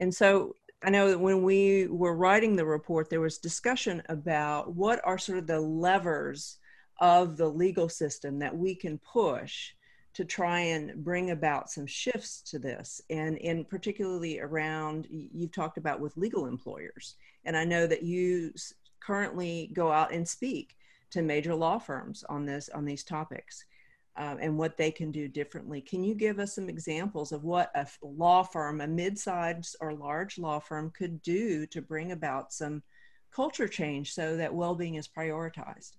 And 0.00 0.14
so 0.14 0.54
I 0.84 0.90
know 0.90 1.08
that 1.10 1.18
when 1.18 1.42
we 1.42 1.86
were 1.86 2.14
writing 2.14 2.56
the 2.56 2.66
report, 2.66 3.08
there 3.08 3.20
was 3.20 3.38
discussion 3.38 4.02
about 4.08 4.74
what 4.74 5.00
are 5.04 5.18
sort 5.18 5.38
of 5.38 5.46
the 5.46 5.60
levers 5.60 6.58
of 7.00 7.36
the 7.36 7.48
legal 7.48 7.88
system 7.88 8.38
that 8.40 8.56
we 8.56 8.74
can 8.74 8.98
push 8.98 9.72
to 10.14 10.24
try 10.24 10.60
and 10.60 11.04
bring 11.04 11.30
about 11.30 11.70
some 11.70 11.86
shifts 11.86 12.42
to 12.42 12.58
this. 12.58 13.00
And 13.10 13.38
in 13.38 13.64
particularly 13.64 14.40
around 14.40 15.06
you've 15.10 15.52
talked 15.52 15.78
about 15.78 16.00
with 16.00 16.16
legal 16.16 16.46
employers. 16.46 17.16
And 17.44 17.56
i 17.56 17.64
know 17.64 17.86
that 17.86 18.02
you 18.02 18.52
currently 19.00 19.70
go 19.72 19.90
out 19.90 20.12
and 20.12 20.26
speak 20.26 20.76
to 21.10 21.22
major 21.22 21.54
law 21.54 21.78
firms 21.78 22.24
on 22.28 22.46
this 22.46 22.68
on 22.70 22.84
these 22.84 23.04
topics 23.04 23.64
um, 24.16 24.38
and 24.40 24.56
what 24.56 24.76
they 24.76 24.90
can 24.90 25.10
do 25.10 25.26
differently. 25.28 25.80
Can 25.80 26.04
you 26.04 26.14
give 26.14 26.38
us 26.38 26.54
some 26.54 26.68
examples 26.68 27.32
of 27.32 27.44
what 27.44 27.70
a 27.74 27.86
law 28.02 28.42
firm 28.42 28.80
a 28.80 28.86
mid-sized 28.86 29.76
or 29.80 29.94
large 29.94 30.38
law 30.38 30.58
firm 30.58 30.90
could 30.90 31.22
do 31.22 31.66
to 31.66 31.82
bring 31.82 32.12
about 32.12 32.52
some 32.52 32.82
culture 33.34 33.68
change 33.68 34.12
so 34.12 34.36
that 34.36 34.54
well-being 34.54 34.96
is 34.96 35.08
prioritized 35.08 35.92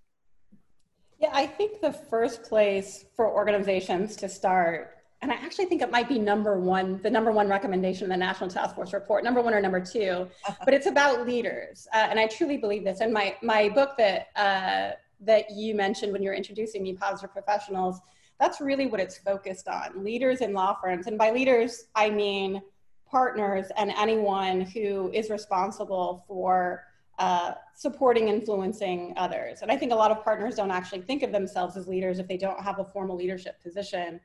yeah, 1.24 1.30
I 1.32 1.48
think 1.48 1.80
the 1.80 1.94
first 1.94 2.44
place 2.44 3.06
for 3.16 3.32
organizations 3.32 4.18
to 4.18 4.28
start, 4.28 4.98
and 5.22 5.32
I 5.32 5.36
actually 5.36 5.68
think 5.68 5.82
it 5.82 5.90
might 5.90 6.10
be 6.10 6.20
number 6.20 6.60
one, 6.60 7.02
the 7.02 7.10
number 7.10 7.32
one 7.32 7.48
recommendation 7.48 8.04
in 8.04 8.10
the 8.10 8.18
National 8.18 8.50
Task 8.50 8.76
Force 8.76 8.92
report, 8.92 9.24
number 9.24 9.42
one 9.42 9.54
or 9.54 9.62
number 9.62 9.80
two, 9.80 10.28
but 10.66 10.74
it's 10.74 10.86
about 10.86 11.26
leaders. 11.26 11.88
Uh, 11.94 12.08
and 12.10 12.20
I 12.20 12.28
truly 12.28 12.58
believe 12.58 12.84
this. 12.84 13.00
And 13.00 13.14
my, 13.14 13.38
my 13.42 13.70
book 13.70 13.92
that, 13.98 14.28
uh, 14.36 14.98
that 15.22 15.50
you 15.50 15.76
mentioned 15.76 16.12
when 16.12 16.22
you 16.22 16.28
were 16.28 16.36
introducing 16.36 16.84
me, 16.84 16.92
Positive 16.92 17.32
Professionals, 17.32 18.02
that's 18.38 18.60
really 18.60 18.88
what 18.88 19.00
it's 19.00 19.18
focused 19.18 19.70
on 19.70 20.04
leaders 20.04 20.42
in 20.42 20.52
law 20.52 20.76
firms. 20.84 21.08
And 21.08 21.18
by 21.18 21.32
leaders, 21.32 21.86
I 21.96 22.10
mean 22.10 22.62
partners 23.10 23.68
and 23.78 23.94
anyone 23.98 24.60
who 24.60 25.10
is 25.14 25.30
responsible 25.30 26.26
for 26.28 26.84
uh, 27.20 27.54
supporting, 27.76 28.28
influencing 28.28 29.14
others. 29.18 29.62
And 29.62 29.72
I 29.72 29.78
think 29.78 29.92
a 29.92 29.96
lot 29.96 30.12
of 30.12 30.24
partners 30.24 30.56
don't 30.56 30.72
actually 30.72 31.02
think 31.02 31.24
of 31.24 31.32
themselves 31.32 31.78
as 31.78 31.88
leaders 31.88 32.20
if 32.20 32.28
they 32.28 32.38
don't 32.38 32.60
have 32.60 32.80
a 32.80 32.84
formal 32.84 33.16
leadership 33.16 33.62
position. 33.62 34.20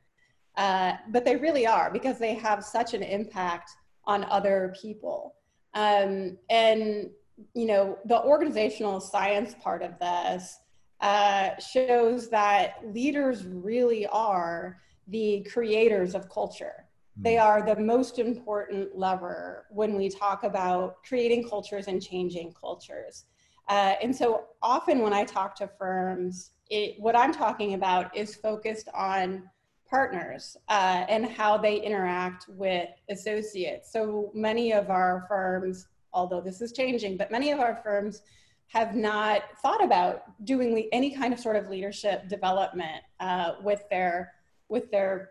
Uh, 0.56 0.94
but 1.10 1.24
they 1.24 1.36
really 1.36 1.66
are 1.66 1.90
because 1.90 2.18
they 2.18 2.34
have 2.34 2.64
such 2.64 2.94
an 2.94 3.02
impact 3.02 3.70
on 4.04 4.24
other 4.24 4.74
people. 4.80 5.34
Um, 5.74 6.38
and, 6.50 7.10
you 7.54 7.66
know, 7.66 7.98
the 8.06 8.20
organizational 8.22 9.00
science 9.00 9.54
part 9.62 9.82
of 9.82 9.98
this 9.98 10.58
uh, 11.00 11.50
shows 11.58 12.28
that 12.30 12.80
leaders 12.92 13.44
really 13.44 14.06
are 14.06 14.80
the 15.06 15.46
creators 15.52 16.14
of 16.14 16.28
culture. 16.28 16.87
They 17.20 17.36
hmm. 17.36 17.42
are 17.42 17.62
the 17.62 17.80
most 17.80 18.18
important 18.18 18.96
lever 18.96 19.66
when 19.70 19.96
we 19.96 20.08
talk 20.08 20.44
about 20.44 21.02
creating 21.04 21.48
cultures 21.48 21.88
and 21.88 22.02
changing 22.02 22.54
cultures. 22.58 23.24
Uh, 23.68 23.94
and 24.02 24.14
so 24.14 24.44
often 24.62 25.00
when 25.00 25.12
I 25.12 25.24
talk 25.24 25.54
to 25.56 25.68
firms, 25.78 26.52
it, 26.70 26.98
what 26.98 27.16
I'm 27.16 27.32
talking 27.32 27.74
about 27.74 28.16
is 28.16 28.34
focused 28.34 28.88
on 28.94 29.48
partners 29.88 30.56
uh, 30.68 31.04
and 31.08 31.26
how 31.26 31.56
they 31.56 31.76
interact 31.80 32.46
with 32.48 32.88
associates. 33.10 33.92
So 33.92 34.30
many 34.34 34.72
of 34.72 34.90
our 34.90 35.24
firms, 35.28 35.88
although 36.12 36.40
this 36.40 36.60
is 36.60 36.72
changing, 36.72 37.16
but 37.16 37.30
many 37.30 37.50
of 37.50 37.58
our 37.58 37.80
firms 37.82 38.22
have 38.68 38.94
not 38.94 39.44
thought 39.62 39.82
about 39.82 40.44
doing 40.44 40.88
any 40.92 41.14
kind 41.14 41.32
of 41.32 41.40
sort 41.40 41.56
of 41.56 41.68
leadership 41.70 42.28
development 42.28 43.02
uh, 43.18 43.52
with 43.62 43.82
their 43.90 44.32
with 44.68 44.90
their 44.90 45.30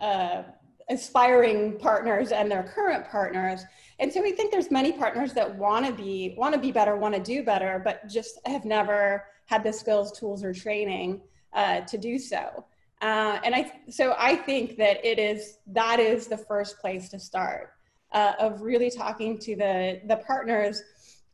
uh, 0.00 0.42
aspiring 0.90 1.78
partners 1.78 2.32
and 2.32 2.50
their 2.50 2.64
current 2.64 3.08
partners. 3.08 3.64
And 3.98 4.12
so 4.12 4.20
we 4.20 4.32
think 4.32 4.50
there's 4.50 4.70
many 4.70 4.92
partners 4.92 5.32
that 5.34 5.56
want 5.56 5.86
to 5.86 5.92
be 5.92 6.34
want 6.36 6.54
to 6.54 6.60
be 6.60 6.72
better 6.72 6.96
want 6.96 7.14
to 7.14 7.20
do 7.20 7.42
better 7.42 7.80
but 7.84 8.08
just 8.08 8.40
have 8.46 8.64
never 8.64 9.24
had 9.46 9.62
the 9.62 9.72
skills 9.72 10.18
tools 10.18 10.42
or 10.42 10.52
training 10.52 11.20
uh, 11.52 11.80
to 11.82 11.96
do 11.96 12.18
so. 12.18 12.64
Uh, 13.02 13.38
and 13.44 13.54
i 13.54 13.72
so 13.88 14.14
i 14.18 14.36
think 14.36 14.76
that 14.76 15.02
it 15.02 15.18
is 15.18 15.58
that 15.66 15.98
is 15.98 16.26
the 16.26 16.36
first 16.36 16.78
place 16.80 17.08
to 17.08 17.18
start 17.18 17.72
uh, 18.12 18.32
of 18.38 18.60
really 18.60 18.90
talking 18.90 19.38
to 19.38 19.56
the 19.56 20.02
the 20.06 20.16
partners 20.16 20.82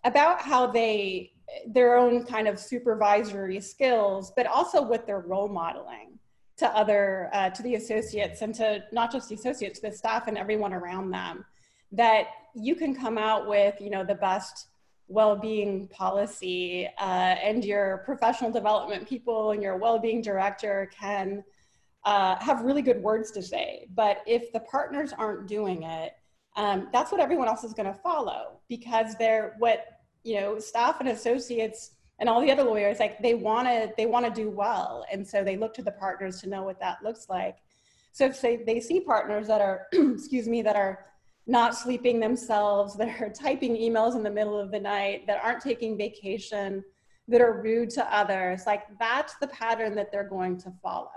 about 0.05 0.41
how 0.41 0.65
they 0.65 1.33
their 1.67 1.97
own 1.97 2.25
kind 2.25 2.47
of 2.47 2.61
supervisory 2.61 3.61
skills 3.61 4.33
but 4.37 4.47
also 4.47 4.81
with 4.81 5.07
their 5.07 5.21
role 5.21 5.49
modeling 5.49 6.16
to 6.59 6.67
other 6.69 7.31
uh, 7.33 7.51
to 7.51 7.63
the 7.63 7.75
associates 7.75 8.43
and 8.43 8.55
to 8.55 8.83
not 8.93 9.13
just 9.13 9.29
the 9.29 9.35
associates 9.35 9.81
the 9.81 9.91
staff 9.91 10.27
and 10.29 10.39
everyone 10.39 10.73
around 10.73 11.11
them 11.11 11.45
that 11.93 12.27
you 12.55 12.75
can 12.75 12.95
come 12.95 13.19
out 13.19 13.47
with 13.47 13.81
you 13.81 13.91
know 13.91 14.05
the 14.05 14.15
best 14.15 14.69
well-being 15.09 15.87
policy 15.89 16.89
uh, 16.99 17.37
and 17.41 17.65
your 17.65 18.03
professional 18.05 18.51
development 18.51 19.09
people 19.09 19.53
and 19.53 19.63
your 19.63 19.77
well-being 19.77 20.21
director 20.21 20.91
can 20.99 21.45
uh, 22.05 22.37
have 22.41 22.63
really 22.63 22.83
good 22.83 23.01
words 23.03 23.31
to 23.31 23.41
say. 23.41 23.87
But 23.95 24.19
if 24.27 24.53
the 24.53 24.61
partners 24.61 25.13
aren't 25.17 25.47
doing 25.47 25.85
it 25.85 26.13
um, 26.57 26.89
that's 26.93 27.13
what 27.13 27.21
everyone 27.21 27.49
else 27.49 27.65
is 27.65 27.75
going 27.75 27.87
to 27.87 27.99
follow 28.01 28.61
because 28.69 29.15
they're 29.17 29.55
what 29.59 29.87
you 30.25 30.41
know 30.41 30.59
staff 30.59 31.01
and 31.01 31.09
associates 31.11 31.93
and 32.19 32.29
all 32.29 32.41
the 32.41 32.51
other 32.51 32.65
lawyers 32.65 32.99
like 32.99 33.21
they 33.21 33.35
want 33.35 33.67
to 33.67 33.93
they 33.97 34.07
want 34.07 34.27
to 34.27 34.33
do 34.33 34.51
well. 34.51 35.05
And 35.11 35.27
so 35.27 35.45
they 35.45 35.57
look 35.57 35.75
to 35.75 35.83
the 35.83 35.93
partners 35.93 36.41
to 36.43 36.49
know 36.49 36.63
what 36.63 36.81
that 36.81 36.99
looks 37.03 37.29
like. 37.29 37.59
So 38.13 38.27
if 38.27 38.41
they, 38.41 38.57
they 38.57 38.81
see 38.81 39.01
partners 39.01 39.47
that 39.49 39.61
are 39.61 39.87
excuse 39.93 40.49
me 40.49 40.63
that 40.63 40.77
are 40.77 41.07
not 41.47 41.75
sleeping 41.77 42.19
themselves 42.19 42.97
that 42.97 43.21
are 43.21 43.29
typing 43.35 43.77
emails 43.77 44.17
in 44.17 44.23
the 44.23 44.31
middle 44.31 44.59
of 44.59 44.71
the 44.71 44.81
night 44.81 45.27
that 45.27 45.43
aren't 45.45 45.63
taking 45.63 45.97
vacation 45.97 46.83
that 47.29 47.41
are 47.41 47.61
rude 47.61 47.91
to 47.91 48.15
others 48.15 48.67
like 48.67 48.85
that's 48.99 49.35
the 49.37 49.47
pattern 49.49 49.95
that 49.95 50.11
they're 50.11 50.29
going 50.29 50.57
to 50.57 50.73
follow. 50.83 51.11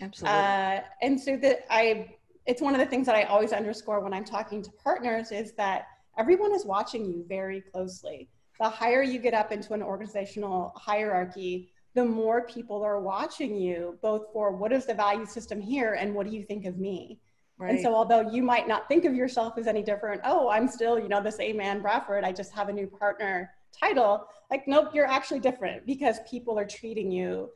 Absolutely. 0.00 0.38
Uh, 0.38 0.80
and 1.02 1.18
so 1.18 1.36
that 1.36 1.64
i 1.70 2.14
it's 2.46 2.60
one 2.60 2.74
of 2.74 2.80
the 2.80 2.86
things 2.86 3.06
that 3.06 3.14
i 3.14 3.22
always 3.22 3.52
underscore 3.52 4.00
when 4.00 4.12
i'm 4.12 4.24
talking 4.24 4.60
to 4.60 4.70
partners 4.72 5.32
is 5.32 5.52
that 5.52 5.86
everyone 6.18 6.52
is 6.52 6.66
watching 6.66 7.06
you 7.06 7.24
very 7.28 7.60
closely 7.60 8.28
the 8.60 8.68
higher 8.68 9.02
you 9.02 9.18
get 9.18 9.34
up 9.34 9.52
into 9.52 9.72
an 9.74 9.82
organizational 9.82 10.72
hierarchy, 10.76 11.70
the 11.94 12.04
more 12.04 12.42
people 12.46 12.82
are 12.82 13.00
watching 13.00 13.56
you, 13.56 13.98
both 14.02 14.26
for 14.32 14.52
what 14.52 14.72
is 14.72 14.86
the 14.86 14.94
value 14.94 15.26
system 15.26 15.60
here 15.60 15.94
and 15.94 16.14
what 16.14 16.26
do 16.26 16.34
you 16.34 16.42
think 16.42 16.66
of 16.66 16.78
me? 16.78 17.20
Right. 17.56 17.74
And 17.74 17.80
so, 17.80 17.94
although 17.94 18.28
you 18.32 18.42
might 18.42 18.66
not 18.66 18.88
think 18.88 19.04
of 19.04 19.14
yourself 19.14 19.56
as 19.58 19.68
any 19.68 19.82
different, 19.82 20.20
oh, 20.24 20.48
I'm 20.48 20.66
still, 20.66 20.98
you 20.98 21.08
know, 21.08 21.22
the 21.22 21.30
same 21.30 21.60
Ann 21.60 21.80
Brafford, 21.80 22.24
I 22.24 22.32
just 22.32 22.52
have 22.52 22.68
a 22.68 22.72
new 22.72 22.88
partner 22.88 23.50
title. 23.72 24.26
Like, 24.50 24.66
nope, 24.66 24.88
you're 24.92 25.06
actually 25.06 25.38
different 25.38 25.86
because 25.86 26.18
people 26.28 26.58
are 26.58 26.66
treating 26.66 27.12
you 27.12 27.50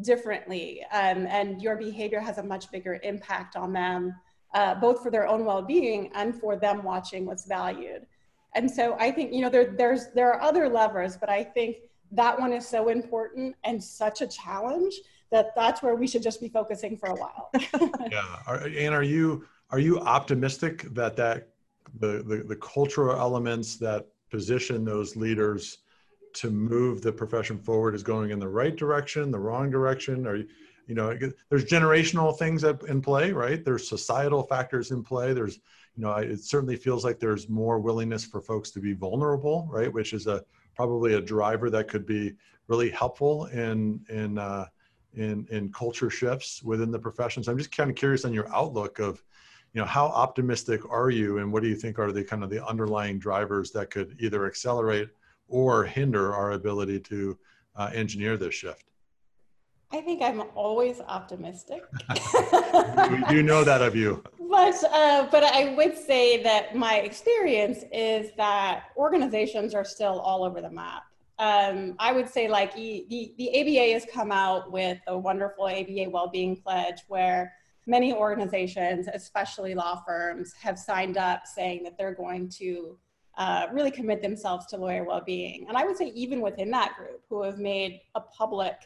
differently. 0.00 0.82
Um, 0.92 1.26
and 1.26 1.60
your 1.60 1.76
behavior 1.76 2.20
has 2.20 2.38
a 2.38 2.42
much 2.42 2.70
bigger 2.70 2.98
impact 3.02 3.54
on 3.54 3.72
them, 3.72 4.14
uh, 4.54 4.76
both 4.76 5.02
for 5.02 5.10
their 5.10 5.28
own 5.28 5.44
well 5.44 5.62
being 5.62 6.10
and 6.14 6.34
for 6.34 6.56
them 6.56 6.82
watching 6.82 7.26
what's 7.26 7.46
valued. 7.46 8.06
And 8.54 8.70
so 8.70 8.96
I 8.98 9.10
think, 9.10 9.32
you 9.32 9.40
know, 9.40 9.48
there, 9.48 9.74
there's, 9.76 10.08
there 10.14 10.32
are 10.32 10.40
other 10.40 10.68
levers, 10.68 11.16
but 11.16 11.28
I 11.28 11.42
think 11.42 11.76
that 12.12 12.38
one 12.38 12.52
is 12.52 12.66
so 12.66 12.88
important 12.88 13.56
and 13.64 13.82
such 13.82 14.20
a 14.20 14.26
challenge 14.26 14.94
that 15.30 15.54
that's 15.56 15.82
where 15.82 15.96
we 15.96 16.06
should 16.06 16.22
just 16.22 16.40
be 16.40 16.48
focusing 16.48 16.96
for 16.96 17.08
a 17.08 17.14
while. 17.14 17.50
yeah. 18.10 18.66
And 18.78 18.94
are 18.94 19.02
you, 19.02 19.44
are 19.70 19.80
you 19.80 19.98
optimistic 20.00 20.82
that 20.94 21.16
that 21.16 21.48
the, 21.98 22.22
the, 22.22 22.44
the 22.46 22.56
cultural 22.56 23.18
elements 23.18 23.76
that 23.76 24.06
position 24.30 24.84
those 24.84 25.16
leaders 25.16 25.78
to 26.34 26.50
move 26.50 27.02
the 27.02 27.12
profession 27.12 27.58
forward 27.58 27.94
is 27.94 28.02
going 28.02 28.30
in 28.30 28.38
the 28.38 28.48
right 28.48 28.76
direction, 28.76 29.30
the 29.30 29.38
wrong 29.38 29.70
direction? 29.70 30.24
You, 30.24 30.46
you 30.86 30.94
know 30.94 31.16
there's 31.48 31.64
generational 31.64 32.36
things 32.36 32.64
in 32.64 33.00
play 33.00 33.32
right 33.32 33.64
there's 33.64 33.88
societal 33.88 34.42
factors 34.42 34.90
in 34.90 35.02
play 35.02 35.32
there's 35.32 35.60
you 35.96 36.02
know 36.02 36.12
it 36.14 36.40
certainly 36.40 36.76
feels 36.76 37.04
like 37.04 37.18
there's 37.18 37.48
more 37.48 37.78
willingness 37.78 38.24
for 38.24 38.40
folks 38.40 38.70
to 38.70 38.80
be 38.80 38.92
vulnerable 38.92 39.68
right 39.70 39.92
which 39.92 40.12
is 40.12 40.26
a 40.26 40.42
probably 40.74 41.14
a 41.14 41.20
driver 41.20 41.70
that 41.70 41.88
could 41.88 42.06
be 42.06 42.34
really 42.68 42.90
helpful 42.90 43.46
in 43.46 44.00
in 44.08 44.38
uh, 44.38 44.66
in 45.14 45.46
in 45.50 45.72
culture 45.72 46.10
shifts 46.10 46.62
within 46.62 46.90
the 46.90 46.98
professions 46.98 47.48
i'm 47.48 47.58
just 47.58 47.74
kind 47.74 47.90
of 47.90 47.96
curious 47.96 48.24
on 48.24 48.32
your 48.32 48.52
outlook 48.54 48.98
of 48.98 49.22
you 49.72 49.80
know 49.80 49.86
how 49.86 50.06
optimistic 50.06 50.80
are 50.90 51.10
you 51.10 51.38
and 51.38 51.52
what 51.52 51.62
do 51.62 51.68
you 51.68 51.76
think 51.76 51.98
are 51.98 52.12
the 52.12 52.24
kind 52.24 52.42
of 52.42 52.50
the 52.50 52.64
underlying 52.66 53.18
drivers 53.18 53.70
that 53.70 53.90
could 53.90 54.16
either 54.18 54.46
accelerate 54.46 55.08
or 55.48 55.84
hinder 55.84 56.34
our 56.34 56.52
ability 56.52 56.98
to 56.98 57.38
uh, 57.76 57.90
engineer 57.92 58.36
this 58.36 58.54
shift 58.54 58.84
I 59.92 60.00
think 60.00 60.22
I'm 60.22 60.42
always 60.56 61.00
optimistic. 61.02 61.84
we 62.10 63.22
do 63.28 63.44
know 63.44 63.62
that 63.62 63.80
of 63.80 63.94
you. 63.94 64.24
But, 64.54 64.84
uh, 64.84 65.26
but 65.32 65.42
I 65.42 65.74
would 65.74 65.98
say 65.98 66.40
that 66.44 66.76
my 66.76 66.98
experience 66.98 67.82
is 67.92 68.30
that 68.36 68.84
organizations 68.96 69.74
are 69.74 69.84
still 69.84 70.20
all 70.20 70.44
over 70.44 70.60
the 70.60 70.70
map. 70.70 71.02
Um, 71.40 71.96
I 71.98 72.12
would 72.12 72.28
say 72.28 72.46
like 72.46 72.72
the, 72.72 73.34
the 73.36 73.60
ABA 73.60 73.94
has 73.94 74.06
come 74.14 74.30
out 74.30 74.70
with 74.70 74.98
a 75.08 75.18
wonderful 75.18 75.66
ABA 75.66 76.08
well-being 76.08 76.54
pledge 76.54 77.00
where 77.08 77.52
many 77.88 78.14
organizations, 78.14 79.08
especially 79.12 79.74
law 79.74 80.04
firms, 80.06 80.52
have 80.52 80.78
signed 80.78 81.16
up 81.16 81.48
saying 81.48 81.82
that 81.82 81.98
they're 81.98 82.14
going 82.14 82.48
to 82.50 82.96
uh, 83.36 83.66
really 83.72 83.90
commit 83.90 84.22
themselves 84.22 84.66
to 84.66 84.76
lawyer 84.76 85.02
well-being. 85.02 85.66
And 85.66 85.76
I 85.76 85.84
would 85.84 85.96
say 85.96 86.12
even 86.14 86.40
within 86.40 86.70
that 86.70 86.94
group 86.96 87.22
who 87.28 87.42
have 87.42 87.58
made 87.58 88.02
a 88.14 88.20
public 88.20 88.76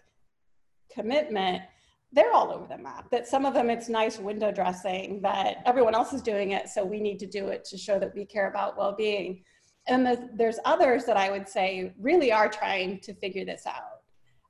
commitment, 0.91 1.63
they're 2.13 2.33
all 2.33 2.51
over 2.51 2.67
the 2.67 2.79
map. 2.79 3.11
That 3.11 3.27
some 3.27 3.45
of 3.45 3.55
them 3.55 3.71
it's 3.71 3.89
nice 3.89 4.19
window 4.19 4.51
dressing, 4.51 5.21
that 5.23 5.59
everyone 5.67 5.95
else 5.95 6.13
is 6.13 6.23
doing 6.23 6.53
it, 6.53 6.69
so 6.69 6.85
we 6.85 7.01
need 7.01 7.19
to 7.21 7.27
do 7.27 7.49
it 7.49 7.65
to 7.67 7.79
show 7.79 7.99
that 7.99 8.15
we 8.15 8.25
care 8.25 8.49
about 8.49 8.79
well 8.79 8.95
being. 8.97 9.45
And 9.87 10.07
the, 10.07 10.29
there's 10.35 10.59
others 10.65 11.05
that 11.05 11.17
I 11.17 11.31
would 11.31 11.49
say 11.49 11.93
really 11.99 12.33
are 12.33 12.49
trying 12.49 13.01
to 13.01 13.15
figure 13.15 13.45
this 13.45 13.65
out. 13.67 14.01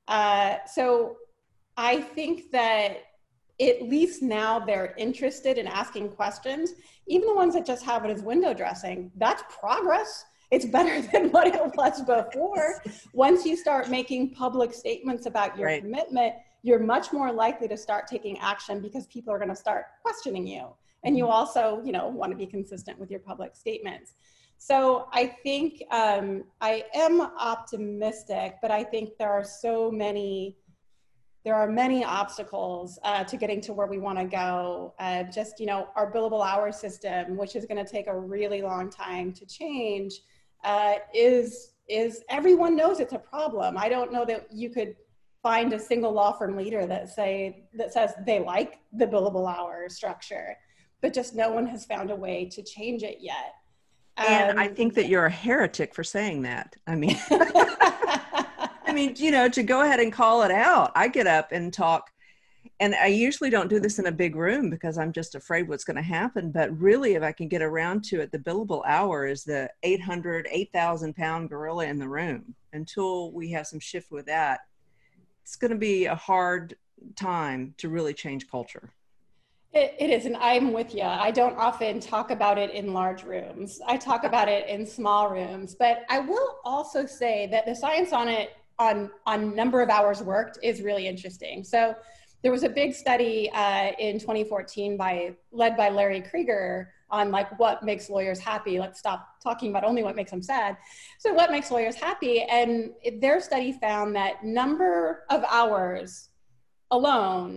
Uh, 0.08 0.58
so 0.66 1.16
I 1.76 2.00
think 2.00 2.50
that 2.52 2.98
at 3.60 3.82
least 3.82 4.22
now 4.22 4.58
they're 4.60 4.94
interested 4.96 5.58
in 5.58 5.66
asking 5.66 6.10
questions. 6.10 6.72
Even 7.06 7.28
the 7.28 7.34
ones 7.34 7.54
that 7.54 7.66
just 7.66 7.84
have 7.84 8.04
it 8.04 8.10
as 8.10 8.22
window 8.22 8.54
dressing, 8.54 9.10
that's 9.16 9.42
progress 9.60 10.24
it's 10.50 10.64
better 10.64 11.00
than 11.12 11.30
what 11.30 11.46
it 11.46 11.60
was 11.76 12.02
before. 12.02 12.82
Once 13.12 13.44
you 13.44 13.56
start 13.56 13.88
making 13.88 14.30
public 14.34 14.72
statements 14.72 15.26
about 15.26 15.56
your 15.58 15.66
right. 15.66 15.82
commitment, 15.82 16.34
you're 16.62 16.80
much 16.80 17.12
more 17.12 17.32
likely 17.32 17.68
to 17.68 17.76
start 17.76 18.06
taking 18.06 18.38
action 18.38 18.80
because 18.80 19.06
people 19.06 19.32
are 19.32 19.38
going 19.38 19.48
to 19.48 19.56
start 19.56 19.86
questioning 20.02 20.46
you. 20.46 20.68
And 21.04 21.16
you 21.16 21.24
mm-hmm. 21.24 21.32
also, 21.32 21.80
you 21.84 21.92
know, 21.92 22.08
want 22.08 22.32
to 22.32 22.36
be 22.36 22.46
consistent 22.46 22.98
with 22.98 23.10
your 23.10 23.20
public 23.20 23.54
statements. 23.54 24.14
So 24.58 25.06
I 25.12 25.26
think 25.26 25.82
um, 25.92 26.44
I 26.60 26.84
am 26.94 27.20
optimistic, 27.20 28.56
but 28.60 28.72
I 28.72 28.82
think 28.82 29.16
there 29.18 29.30
are 29.30 29.44
so 29.44 29.90
many 29.90 30.56
there 31.44 31.54
are 31.54 31.68
many 31.68 32.04
obstacles 32.04 32.98
uh, 33.04 33.24
to 33.24 33.36
getting 33.38 33.60
to 33.62 33.72
where 33.72 33.86
we 33.86 33.98
want 33.98 34.18
to 34.18 34.24
go. 34.24 34.92
Uh, 34.98 35.22
just 35.22 35.60
you 35.60 35.66
know, 35.66 35.88
our 35.96 36.12
billable 36.12 36.44
hour 36.44 36.70
system, 36.72 37.36
which 37.36 37.56
is 37.56 37.64
going 37.64 37.82
to 37.82 37.90
take 37.90 38.06
a 38.06 38.18
really 38.18 38.60
long 38.60 38.90
time 38.90 39.32
to 39.32 39.46
change, 39.46 40.20
uh, 40.64 40.94
is 41.14 41.74
is 41.88 42.22
everyone 42.28 42.76
knows 42.76 43.00
it's 43.00 43.14
a 43.14 43.18
problem. 43.18 43.78
I 43.78 43.88
don't 43.88 44.12
know 44.12 44.24
that 44.26 44.48
you 44.52 44.68
could 44.68 44.96
find 45.42 45.72
a 45.72 45.78
single 45.78 46.12
law 46.12 46.32
firm 46.32 46.56
leader 46.56 46.86
that 46.86 47.08
say 47.08 47.64
that 47.74 47.92
says 47.92 48.12
they 48.26 48.40
like 48.40 48.80
the 48.92 49.06
billable 49.06 49.52
hour 49.52 49.88
structure, 49.88 50.56
but 51.00 51.12
just 51.12 51.34
no 51.34 51.50
one 51.50 51.66
has 51.66 51.84
found 51.84 52.10
a 52.10 52.16
way 52.16 52.48
to 52.52 52.62
change 52.62 53.02
it 53.02 53.18
yet. 53.20 53.54
And 54.16 54.52
um, 54.52 54.58
I 54.58 54.66
think 54.68 54.94
that 54.94 55.08
you're 55.08 55.26
a 55.26 55.30
heretic 55.30 55.94
for 55.94 56.02
saying 56.02 56.42
that. 56.42 56.74
I 56.86 56.96
mean, 56.96 57.16
I 57.30 58.92
mean, 58.92 59.14
you 59.16 59.30
know, 59.30 59.48
to 59.48 59.62
go 59.62 59.82
ahead 59.82 60.00
and 60.00 60.12
call 60.12 60.42
it 60.42 60.50
out. 60.50 60.90
I 60.96 61.06
get 61.08 61.28
up 61.28 61.52
and 61.52 61.72
talk 61.72 62.10
and 62.80 62.94
I 62.94 63.06
usually 63.06 63.50
don't 63.50 63.68
do 63.68 63.80
this 63.80 63.98
in 63.98 64.06
a 64.06 64.12
big 64.12 64.36
room 64.36 64.70
because 64.70 64.98
I'm 64.98 65.12
just 65.12 65.34
afraid 65.34 65.68
what's 65.68 65.84
going 65.84 65.96
to 65.96 66.02
happen. 66.02 66.52
But 66.52 66.76
really, 66.78 67.14
if 67.14 67.22
I 67.22 67.32
can 67.32 67.48
get 67.48 67.62
around 67.62 68.04
to 68.04 68.20
it, 68.20 68.30
the 68.30 68.38
billable 68.38 68.82
hour 68.86 69.26
is 69.26 69.42
the 69.42 69.68
800, 69.82 70.46
8,000 70.50 71.16
pound 71.16 71.48
gorilla 71.48 71.86
in 71.86 71.98
the 71.98 72.08
room. 72.08 72.54
Until 72.72 73.32
we 73.32 73.50
have 73.50 73.66
some 73.66 73.80
shift 73.80 74.12
with 74.12 74.26
that, 74.26 74.60
it's 75.48 75.56
going 75.56 75.70
to 75.70 75.78
be 75.78 76.04
a 76.04 76.14
hard 76.14 76.76
time 77.16 77.74
to 77.78 77.88
really 77.88 78.12
change 78.12 78.50
culture. 78.50 78.90
It, 79.72 79.94
it 79.98 80.10
is, 80.10 80.26
and 80.26 80.36
I'm 80.36 80.74
with 80.74 80.94
you. 80.94 81.04
I 81.04 81.30
don't 81.30 81.56
often 81.56 82.00
talk 82.00 82.30
about 82.30 82.58
it 82.58 82.70
in 82.72 82.92
large 82.92 83.22
rooms. 83.22 83.80
I 83.86 83.96
talk 83.96 84.24
about 84.24 84.48
it 84.48 84.68
in 84.68 84.84
small 84.84 85.30
rooms, 85.30 85.74
but 85.74 86.04
I 86.10 86.18
will 86.18 86.58
also 86.66 87.06
say 87.06 87.48
that 87.50 87.64
the 87.64 87.74
science 87.74 88.12
on 88.12 88.28
it 88.28 88.58
on 88.78 89.10
on 89.24 89.56
number 89.56 89.80
of 89.80 89.88
hours 89.88 90.22
worked 90.22 90.58
is 90.62 90.82
really 90.82 91.08
interesting. 91.08 91.64
So 91.64 91.94
there 92.42 92.52
was 92.52 92.62
a 92.62 92.68
big 92.68 92.94
study 92.94 93.50
uh, 93.54 93.92
in 93.98 94.18
2014 94.18 94.98
by 94.98 95.34
led 95.50 95.78
by 95.78 95.88
Larry 95.88 96.20
Krieger 96.20 96.92
on 97.10 97.30
like 97.30 97.58
what 97.58 97.82
makes 97.82 98.10
lawyers 98.10 98.38
happy. 98.38 98.78
Let's 98.78 98.98
stop 98.98 99.37
talking 99.48 99.70
about 99.70 99.84
only 99.84 100.02
what 100.02 100.14
makes 100.20 100.30
them 100.30 100.42
sad. 100.42 100.76
So 101.18 101.32
what 101.32 101.50
makes 101.50 101.70
lawyers 101.70 101.96
happy? 101.96 102.42
And 102.42 102.92
their 103.24 103.40
study 103.40 103.72
found 103.72 104.14
that 104.16 104.44
number 104.44 105.24
of 105.30 105.40
hours 105.58 106.28
alone 106.90 107.50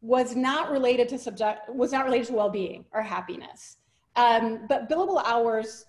was 0.00 0.36
not 0.36 0.70
related 0.70 1.08
to 1.08 1.18
subject 1.18 1.58
was 1.82 1.90
not 1.90 2.04
related 2.04 2.26
to 2.28 2.34
well-being 2.34 2.84
or 2.92 3.02
happiness. 3.16 3.78
Um, 4.16 4.66
but 4.68 4.88
billable 4.88 5.22
hours 5.24 5.86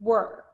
were. 0.00 0.44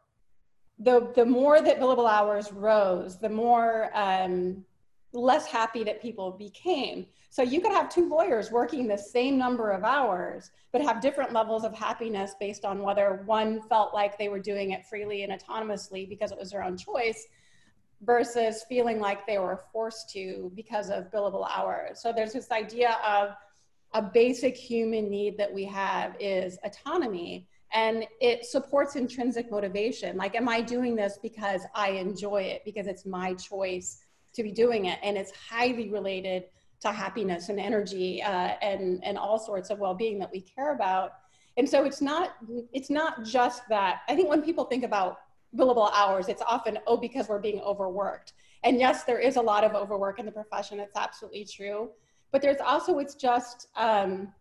The, 0.79 1.13
the 1.15 1.25
more 1.25 1.61
that 1.61 1.79
billable 1.79 2.11
hours 2.11 2.51
rose, 2.51 3.19
the 3.19 3.29
more 3.29 3.91
um, 3.95 4.65
less 5.13 5.47
happy 5.47 5.85
that 5.85 6.03
people 6.03 6.33
became. 6.33 7.07
So 7.35 7.43
you 7.43 7.61
could 7.61 7.73
have 7.73 7.89
two 7.89 8.09
lawyers 8.09 8.53
working 8.53 8.87
the 8.87 8.97
same 8.97 9.37
number 9.37 9.73
of 9.73 9.83
hours, 9.83 10.53
but 10.71 10.81
have 10.83 11.01
different 11.01 11.33
levels 11.33 11.65
of 11.65 11.75
happiness 11.75 12.37
based 12.39 12.65
on 12.65 12.81
whether 12.81 13.25
one 13.27 13.61
felt 13.63 13.93
like 13.93 14.17
they 14.17 14.29
were 14.29 14.39
doing 14.39 14.71
it 14.71 14.87
freely 14.87 15.25
and 15.25 15.33
autonomously 15.33 16.09
because 16.09 16.31
it 16.31 16.39
was 16.39 16.53
their 16.53 16.63
own 16.63 16.77
choice 16.77 17.27
versus 18.03 18.65
feeling 18.69 19.01
like 19.01 19.27
they 19.27 19.39
were 19.39 19.65
forced 19.73 20.11
to 20.11 20.53
because 20.55 20.91
of 20.91 21.11
billable 21.11 21.45
hours. 21.53 22.01
So 22.01 22.13
there's 22.13 22.35
this 22.35 22.53
idea 22.53 22.99
of 23.05 23.31
a 23.95 24.03
basic 24.03 24.57
human 24.57 25.11
need 25.11 25.37
that 25.37 25.53
we 25.53 25.65
have 25.65 26.15
is 26.21 26.57
autonomy 26.63 27.49
and 27.73 28.07
it 28.21 28.45
supports 28.45 28.95
intrinsic 28.95 29.51
motivation. 29.51 30.17
Like, 30.17 30.37
am 30.37 30.49
I 30.49 30.61
doing 30.61 30.95
this 30.95 31.19
because 31.21 31.63
I 31.75 31.91
enjoy 31.91 32.43
it, 32.43 32.63
because 32.65 32.87
it's 32.87 33.05
my 33.05 33.35
choice? 33.35 34.05
to 34.35 34.43
be 34.43 34.51
doing 34.51 34.87
it. 34.87 34.99
And 35.03 35.17
it's 35.17 35.33
highly 35.33 35.89
related 35.89 36.45
to 36.85 36.93
happiness 36.93 37.49
and 37.49 37.59
energy 37.59 38.23
uh, 38.23 38.53
and, 38.63 39.03
and 39.05 39.19
all 39.19 39.39
sorts 39.39 39.71
of 39.71 39.79
well-being 39.79 40.19
that 40.19 40.31
we 40.31 40.41
care 40.41 40.73
about. 40.73 41.15
And 41.57 41.69
so 41.69 41.85
it's 41.85 42.01
not, 42.01 42.37
it's 42.73 42.91
not 42.91 43.25
just 43.25 43.63
that. 43.69 44.01
I 44.09 44.15
think 44.15 44.29
when 44.29 44.43
people 44.43 44.65
think 44.65 44.85
about 44.85 45.21
billable 45.57 45.91
hours, 45.93 46.29
it's 46.29 46.43
often, 46.43 46.79
oh, 46.87 46.97
because 46.97 47.29
we're 47.29 47.39
being 47.41 47.61
overworked. 47.61 48.33
And 48.65 48.79
yes, 48.79 49.05
there 49.05 49.19
is 49.19 49.37
a 49.37 49.43
lot 49.43 49.65
of 49.65 49.75
overwork 49.75 50.19
in 50.19 50.27
the 50.27 50.33
profession. 50.33 50.81
It's 50.81 50.97
absolutely 50.97 51.45
true. 51.45 51.91
But 52.33 52.43
there's 52.43 52.61
also, 52.65 52.99
it's 52.99 53.15
just 53.15 53.69
um, 53.77 54.33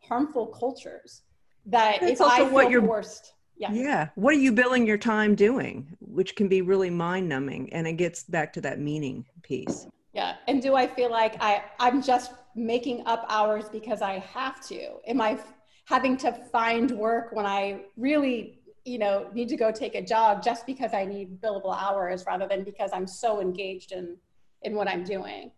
harmful 0.00 0.46
cultures 0.46 1.22
that 1.66 2.02
it's 2.02 2.20
also 2.20 2.46
I 2.46 2.50
what 2.50 2.70
you're 2.70 2.82
forced 2.82 3.34
yeah. 3.58 3.72
Yeah. 3.72 4.08
What 4.14 4.34
are 4.34 4.38
you 4.38 4.52
billing 4.52 4.86
your 4.86 4.98
time 4.98 5.34
doing? 5.34 5.96
Which 6.00 6.36
can 6.36 6.46
be 6.48 6.62
really 6.62 6.90
mind 6.90 7.28
numbing. 7.28 7.72
And 7.72 7.88
it 7.88 7.94
gets 7.94 8.22
back 8.22 8.52
to 8.52 8.60
that 8.62 8.78
meaning 8.78 9.24
piece. 9.42 9.86
Yeah. 10.12 10.36
And 10.46 10.62
do 10.62 10.74
I 10.74 10.86
feel 10.86 11.10
like 11.10 11.36
I, 11.40 11.64
I'm 11.78 12.02
just 12.02 12.32
making 12.54 13.06
up 13.06 13.26
hours 13.28 13.68
because 13.68 14.02
I 14.02 14.18
have 14.18 14.66
to? 14.68 14.96
Am 15.06 15.20
I 15.20 15.38
having 15.84 16.16
to 16.18 16.32
find 16.32 16.90
work 16.92 17.32
when 17.32 17.46
I 17.46 17.82
really, 17.96 18.60
you 18.84 18.98
know, 18.98 19.28
need 19.32 19.48
to 19.48 19.56
go 19.56 19.70
take 19.70 19.94
a 19.94 20.02
jog 20.02 20.42
just 20.42 20.66
because 20.66 20.92
I 20.92 21.04
need 21.04 21.40
billable 21.40 21.76
hours 21.76 22.24
rather 22.26 22.46
than 22.46 22.64
because 22.64 22.90
I'm 22.92 23.06
so 23.06 23.40
engaged 23.40 23.92
in, 23.92 24.16
in 24.62 24.74
what 24.74 24.88
I'm 24.88 25.04
doing? 25.04 25.50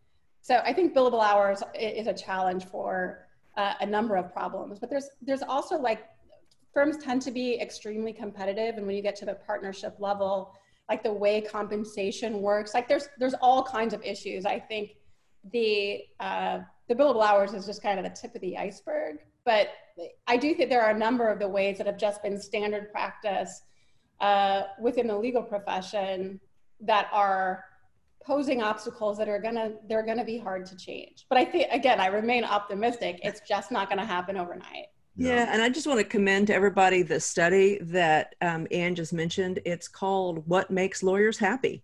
So 0.43 0.57
I 0.65 0.73
think 0.73 0.95
billable 0.95 1.23
hours 1.23 1.63
is 1.79 2.07
a 2.07 2.15
challenge 2.15 2.65
for 2.67 3.27
uh, 3.57 3.75
a 3.81 3.87
number 3.87 4.17
of 4.17 4.33
problems, 4.33 4.79
but 4.79 4.89
there's, 4.89 5.11
there's 5.21 5.43
also 5.43 5.77
like 5.77 6.07
firms 6.73 6.97
tend 6.97 7.23
to 7.23 7.31
be 7.31 7.61
extremely 7.61 8.13
competitive 8.13 8.77
and 8.77 8.87
when 8.87 8.97
you 8.97 9.03
get 9.03 9.17
to 9.17 9.25
the 9.25 9.35
partnership 9.35 9.97
level 9.99 10.55
like 10.91 11.03
the 11.03 11.13
way 11.13 11.41
compensation 11.41 12.43
works 12.43 12.75
like 12.75 12.89
there's 12.89 13.09
there's 13.19 13.35
all 13.41 13.63
kinds 13.63 13.95
of 13.95 14.03
issues 14.03 14.45
i 14.45 14.59
think 14.59 14.97
the 15.53 16.03
uh, 16.19 16.59
the 16.89 16.95
billable 16.95 17.25
hours 17.25 17.55
is 17.55 17.65
just 17.65 17.83
kind 17.83 17.99
of 17.99 18.05
the 18.05 18.11
tip 18.11 18.35
of 18.35 18.41
the 18.43 18.59
iceberg 18.59 19.17
but 19.47 19.69
i 20.27 20.37
do 20.37 20.55
think 20.55 20.69
there 20.69 20.83
are 20.83 20.91
a 20.91 20.99
number 20.99 21.29
of 21.29 21.39
the 21.39 21.49
ways 21.49 21.79
that 21.79 21.87
have 21.87 21.97
just 21.97 22.23
been 22.23 22.39
standard 22.39 22.91
practice 22.93 23.63
uh, 24.21 24.65
within 24.79 25.07
the 25.07 25.17
legal 25.17 25.43
profession 25.43 26.39
that 26.81 27.09
are 27.13 27.65
posing 28.23 28.63
obstacles 28.63 29.17
that 29.17 29.29
are 29.29 29.41
gonna 29.41 29.73
they're 29.89 30.05
gonna 30.05 30.25
be 30.25 30.39
hard 30.39 30.67
to 30.67 30.77
change. 30.77 31.27
But 31.29 31.39
I 31.39 31.45
think 31.45 31.69
again, 31.73 32.01
I 32.01 32.07
remain 32.07 32.45
optimistic. 32.45 33.19
It's 33.23 33.41
just 33.49 33.71
not 33.73 33.89
gonna 33.89 34.05
happen 34.05 34.37
overnight. 34.37 34.89
Yeah. 35.17 35.35
yeah, 35.35 35.53
and 35.53 35.63
I 35.63 35.69
just 35.69 35.87
want 35.87 35.99
to 35.99 36.05
commend 36.05 36.47
to 36.49 36.55
everybody 36.55 37.03
the 37.03 37.21
study 37.21 37.79
that 37.83 38.35
um, 38.41 38.67
Anne 38.71 38.95
just 38.95 39.13
mentioned. 39.13 39.61
It's 39.65 39.89
called 39.89 40.47
"What 40.47 40.71
Makes 40.71 41.03
Lawyers 41.03 41.37
Happy," 41.37 41.83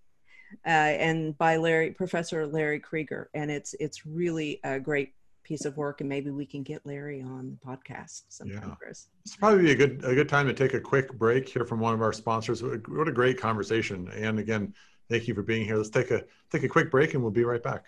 uh, 0.64 0.68
and 0.68 1.36
by 1.36 1.56
Larry 1.56 1.90
Professor 1.90 2.46
Larry 2.46 2.80
Krieger, 2.80 3.28
and 3.34 3.50
it's 3.50 3.74
it's 3.80 4.06
really 4.06 4.60
a 4.64 4.78
great 4.78 5.12
piece 5.42 5.64
of 5.64 5.76
work. 5.76 6.00
And 6.00 6.08
maybe 6.08 6.30
we 6.30 6.46
can 6.46 6.62
get 6.62 6.86
Larry 6.86 7.20
on 7.20 7.50
the 7.50 7.66
podcast 7.66 8.22
sometime, 8.28 8.68
yeah. 8.68 8.74
Chris. 8.76 9.08
It's 9.24 9.36
probably 9.36 9.72
a 9.72 9.74
good 9.74 10.04
a 10.04 10.14
good 10.14 10.28
time 10.28 10.46
to 10.46 10.54
take 10.54 10.74
a 10.74 10.80
quick 10.80 11.12
break 11.18 11.48
here 11.48 11.64
from 11.64 11.80
one 11.80 11.94
of 11.94 12.02
our 12.02 12.12
sponsors. 12.12 12.62
What 12.62 13.08
a 13.08 13.12
great 13.12 13.40
conversation! 13.40 14.08
And 14.14 14.38
again, 14.38 14.72
thank 15.10 15.26
you 15.26 15.34
for 15.34 15.42
being 15.42 15.64
here. 15.64 15.76
Let's 15.76 15.90
take 15.90 16.12
a 16.12 16.24
take 16.50 16.62
a 16.62 16.68
quick 16.68 16.90
break, 16.90 17.14
and 17.14 17.22
we'll 17.22 17.32
be 17.32 17.44
right 17.44 17.62
back. 17.62 17.86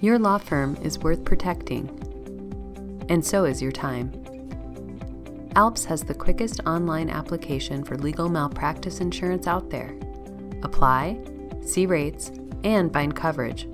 Your 0.00 0.18
law 0.18 0.38
firm 0.38 0.76
is 0.76 0.98
worth 0.98 1.24
protecting 1.24 2.21
and 3.08 3.24
so 3.24 3.44
is 3.44 3.62
your 3.62 3.72
time. 3.72 4.12
ALPS 5.54 5.84
has 5.84 6.02
the 6.02 6.14
quickest 6.14 6.60
online 6.66 7.10
application 7.10 7.84
for 7.84 7.96
legal 7.98 8.28
malpractice 8.28 9.00
insurance 9.00 9.46
out 9.46 9.70
there. 9.70 9.94
Apply, 10.62 11.18
see 11.64 11.86
rates, 11.86 12.32
and 12.64 12.92
find 12.92 13.14
coverage, 13.14 13.68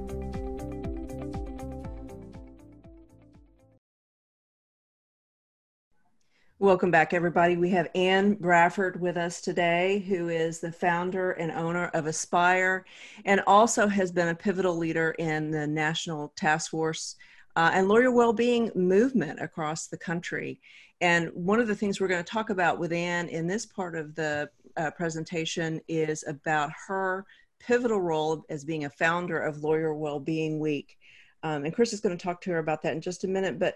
Welcome 6.59 6.89
back, 6.89 7.13
everybody. 7.13 7.57
We 7.57 7.71
have 7.71 7.89
Anne 7.95 8.35
Brafford 8.35 9.01
with 9.01 9.17
us 9.17 9.41
today, 9.41 10.05
who 10.07 10.29
is 10.29 10.61
the 10.61 10.71
founder 10.71 11.31
and 11.31 11.51
owner 11.51 11.87
of 11.87 12.05
Aspire 12.05 12.85
and 13.25 13.41
also 13.45 13.89
has 13.89 14.09
been 14.09 14.29
a 14.29 14.35
pivotal 14.35 14.77
leader 14.77 15.11
in 15.19 15.51
the 15.51 15.67
National 15.67 16.31
Task 16.37 16.71
Force 16.71 17.17
uh, 17.57 17.71
and 17.73 17.89
Lawyer 17.89 18.09
Wellbeing 18.09 18.71
movement 18.73 19.41
across 19.41 19.87
the 19.87 19.97
country. 19.97 20.61
And 21.01 21.29
one 21.33 21.59
of 21.59 21.67
the 21.67 21.75
things 21.75 21.99
we're 21.99 22.07
going 22.07 22.23
to 22.23 22.31
talk 22.31 22.49
about 22.49 22.79
with 22.79 22.93
Anne 22.93 23.27
in 23.27 23.47
this 23.47 23.65
part 23.65 23.93
of 23.93 24.15
the 24.15 24.49
uh, 24.77 24.91
presentation 24.91 25.81
is 25.89 26.23
about 26.25 26.71
her 26.87 27.25
pivotal 27.59 27.99
role 27.99 28.45
as 28.49 28.63
being 28.63 28.85
a 28.85 28.89
founder 28.89 29.41
of 29.41 29.61
Lawyer 29.61 29.93
Wellbeing 29.93 30.59
Week. 30.59 30.97
Um, 31.43 31.65
and 31.65 31.75
Chris 31.75 31.91
is 31.91 31.99
going 31.99 32.17
to 32.17 32.23
talk 32.23 32.39
to 32.41 32.51
her 32.51 32.59
about 32.59 32.81
that 32.83 32.93
in 32.93 33.01
just 33.01 33.25
a 33.25 33.27
minute. 33.27 33.59
But 33.59 33.75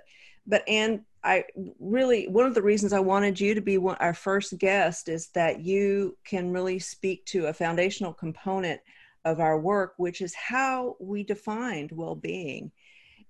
but 0.49 0.67
Anne, 0.67 1.05
I 1.23 1.45
really 1.79 2.27
one 2.27 2.45
of 2.45 2.55
the 2.55 2.61
reasons 2.61 2.91
I 2.91 2.99
wanted 2.99 3.39
you 3.39 3.53
to 3.53 3.61
be 3.61 3.77
one, 3.77 3.97
our 3.99 4.13
first 4.13 4.57
guest 4.57 5.07
is 5.07 5.27
that 5.29 5.61
you 5.61 6.17
can 6.25 6.51
really 6.51 6.79
speak 6.79 7.25
to 7.27 7.47
a 7.47 7.53
foundational 7.53 8.13
component 8.13 8.81
of 9.25 9.39
our 9.39 9.59
work, 9.59 9.93
which 9.97 10.21
is 10.21 10.33
how 10.33 10.95
we 10.99 11.23
defined 11.23 11.91
well-being. 11.91 12.71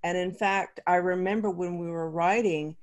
And 0.04 0.18
in 0.18 0.32
fact, 0.32 0.80
I 0.88 0.96
remember 0.96 1.50
when 1.50 1.78
we 1.78 1.90
were 1.90 2.10
writing, 2.10 2.78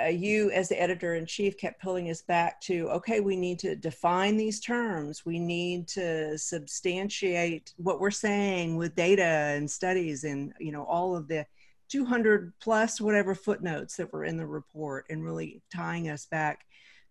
uh, 0.00 0.06
you 0.06 0.50
as 0.52 0.68
the 0.68 0.80
editor 0.80 1.14
in 1.14 1.26
chief 1.26 1.58
kept 1.58 1.82
pulling 1.82 2.10
us 2.10 2.22
back 2.22 2.60
to 2.62 2.88
okay, 2.90 3.20
we 3.20 3.36
need 3.36 3.58
to 3.60 3.76
define 3.76 4.36
these 4.36 4.58
terms. 4.58 5.24
We 5.26 5.38
need 5.38 5.86
to 5.88 6.38
substantiate 6.38 7.74
what 7.76 8.00
we're 8.00 8.10
saying 8.10 8.76
with 8.76 8.96
data 8.96 9.22
and 9.22 9.70
studies 9.70 10.24
and 10.24 10.52
you 10.58 10.72
know 10.72 10.84
all 10.84 11.14
of 11.14 11.28
the 11.28 11.44
200 11.90 12.52
plus 12.60 13.00
whatever 13.00 13.34
footnotes 13.34 13.96
that 13.96 14.12
were 14.12 14.24
in 14.24 14.36
the 14.36 14.46
report 14.46 15.06
and 15.10 15.24
really 15.24 15.62
tying 15.74 16.08
us 16.08 16.26
back 16.26 16.64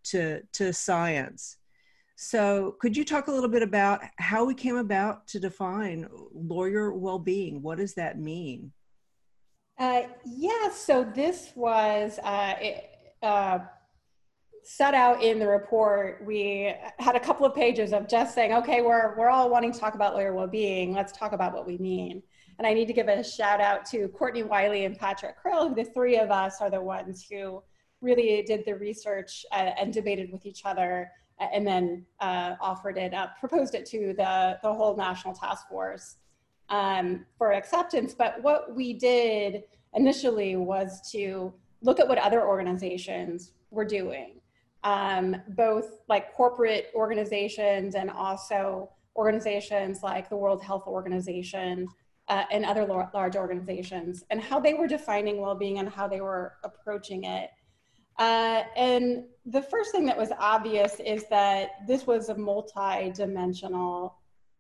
to, 0.05 0.41
to 0.53 0.73
science. 0.73 1.57
So, 2.21 2.75
could 2.81 2.97
you 2.97 3.05
talk 3.05 3.27
a 3.27 3.31
little 3.31 3.49
bit 3.49 3.63
about 3.63 4.01
how 4.17 4.43
we 4.43 4.53
came 4.53 4.75
about 4.75 5.25
to 5.27 5.39
define 5.39 6.05
lawyer 6.33 6.91
well 6.93 7.17
being? 7.17 7.61
What 7.61 7.77
does 7.77 7.93
that 7.93 8.19
mean? 8.19 8.73
Uh, 9.77 10.01
yeah, 10.25 10.69
so 10.69 11.05
this 11.15 11.53
was 11.55 12.19
uh, 12.21 12.55
it, 12.59 12.89
uh, 13.23 13.59
set 14.63 14.93
out 14.93 15.23
in 15.23 15.39
the 15.39 15.47
report. 15.47 16.21
We 16.25 16.75
had 16.99 17.15
a 17.15 17.19
couple 17.19 17.45
of 17.45 17.55
pages 17.55 17.93
of 17.93 18.09
just 18.09 18.35
saying, 18.35 18.53
okay, 18.53 18.81
we're, 18.81 19.17
we're 19.17 19.29
all 19.29 19.49
wanting 19.49 19.71
to 19.71 19.79
talk 19.79 19.95
about 19.95 20.13
lawyer 20.13 20.33
well 20.33 20.47
being. 20.47 20.93
Let's 20.93 21.13
talk 21.13 21.31
about 21.31 21.53
what 21.53 21.65
we 21.65 21.77
mean. 21.77 22.21
And 22.59 22.67
I 22.67 22.73
need 22.73 22.87
to 22.87 22.93
give 22.93 23.07
a 23.07 23.23
shout 23.23 23.61
out 23.61 23.85
to 23.85 24.09
Courtney 24.09 24.43
Wiley 24.43 24.83
and 24.83 24.99
Patrick 24.99 25.41
Krill. 25.41 25.73
The 25.73 25.85
three 25.85 26.17
of 26.17 26.29
us 26.29 26.59
are 26.59 26.69
the 26.69 26.81
ones 26.81 27.25
who 27.31 27.63
really 28.01 28.43
did 28.43 28.65
the 28.65 28.75
research 28.75 29.45
uh, 29.53 29.71
and 29.79 29.93
debated 29.93 30.29
with 30.29 30.45
each 30.45 30.65
other 30.65 31.09
uh, 31.39 31.47
and 31.53 31.65
then 31.65 32.05
uh, 32.19 32.55
offered 32.59 32.97
it 32.97 33.13
up, 33.13 33.39
proposed 33.39 33.75
it 33.75 33.85
to 33.85 34.13
the, 34.17 34.59
the 34.61 34.73
whole 34.73 34.97
national 34.97 35.33
task 35.33 35.69
force 35.69 36.17
um, 36.67 37.25
for 37.37 37.53
acceptance. 37.53 38.13
But 38.13 38.43
what 38.43 38.75
we 38.75 38.91
did 38.91 39.63
initially 39.93 40.57
was 40.57 41.09
to 41.13 41.53
look 41.81 42.01
at 42.01 42.09
what 42.09 42.17
other 42.17 42.45
organizations 42.45 43.53
were 43.71 43.85
doing, 43.85 44.41
um, 44.83 45.37
both 45.49 46.01
like 46.09 46.33
corporate 46.33 46.91
organizations 46.93 47.95
and 47.95 48.09
also 48.09 48.89
organizations 49.15 50.03
like 50.03 50.27
the 50.27 50.35
World 50.35 50.61
Health 50.61 50.87
Organization 50.87 51.87
uh, 52.29 52.43
and 52.51 52.63
other 52.63 52.85
large 53.13 53.35
organizations 53.35 54.23
and 54.29 54.39
how 54.39 54.59
they 54.59 54.75
were 54.75 54.87
defining 54.87 55.41
well-being 55.41 55.79
and 55.79 55.89
how 55.89 56.07
they 56.07 56.21
were 56.21 56.53
approaching 56.63 57.23
it. 57.23 57.49
Uh, 58.19 58.63
and 58.75 59.23
the 59.45 59.61
first 59.61 59.91
thing 59.91 60.05
that 60.05 60.17
was 60.17 60.31
obvious 60.39 60.99
is 60.99 61.25
that 61.29 61.69
this 61.87 62.05
was 62.05 62.29
a 62.29 62.35
multi-dimensional 62.35 64.15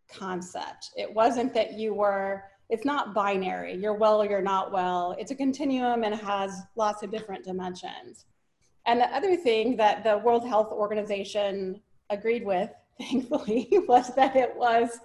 concept. 0.09 0.91
It 0.95 1.13
wasn't 1.13 1.53
that 1.53 1.73
you 1.73 1.93
were, 1.93 2.43
it's 2.69 2.85
not 2.85 3.13
binary, 3.13 3.75
you're 3.75 3.93
well 3.93 4.21
or 4.21 4.25
you're 4.25 4.41
not 4.41 4.71
well. 4.71 5.15
It's 5.19 5.31
a 5.31 5.35
continuum 5.35 6.03
and 6.03 6.15
has 6.15 6.61
lots 6.75 7.03
of 7.03 7.11
different 7.11 7.43
dimensions. 7.43 8.25
And 8.85 8.99
the 8.99 9.13
other 9.15 9.35
thing 9.35 9.75
that 9.77 10.03
the 10.03 10.17
World 10.17 10.47
Health 10.47 10.71
Organization 10.71 11.81
agreed 12.09 12.45
with, 12.45 12.71
thankfully, 12.97 13.67
was 13.87 14.15
that 14.15 14.35
it 14.35 14.55
was 14.55 14.99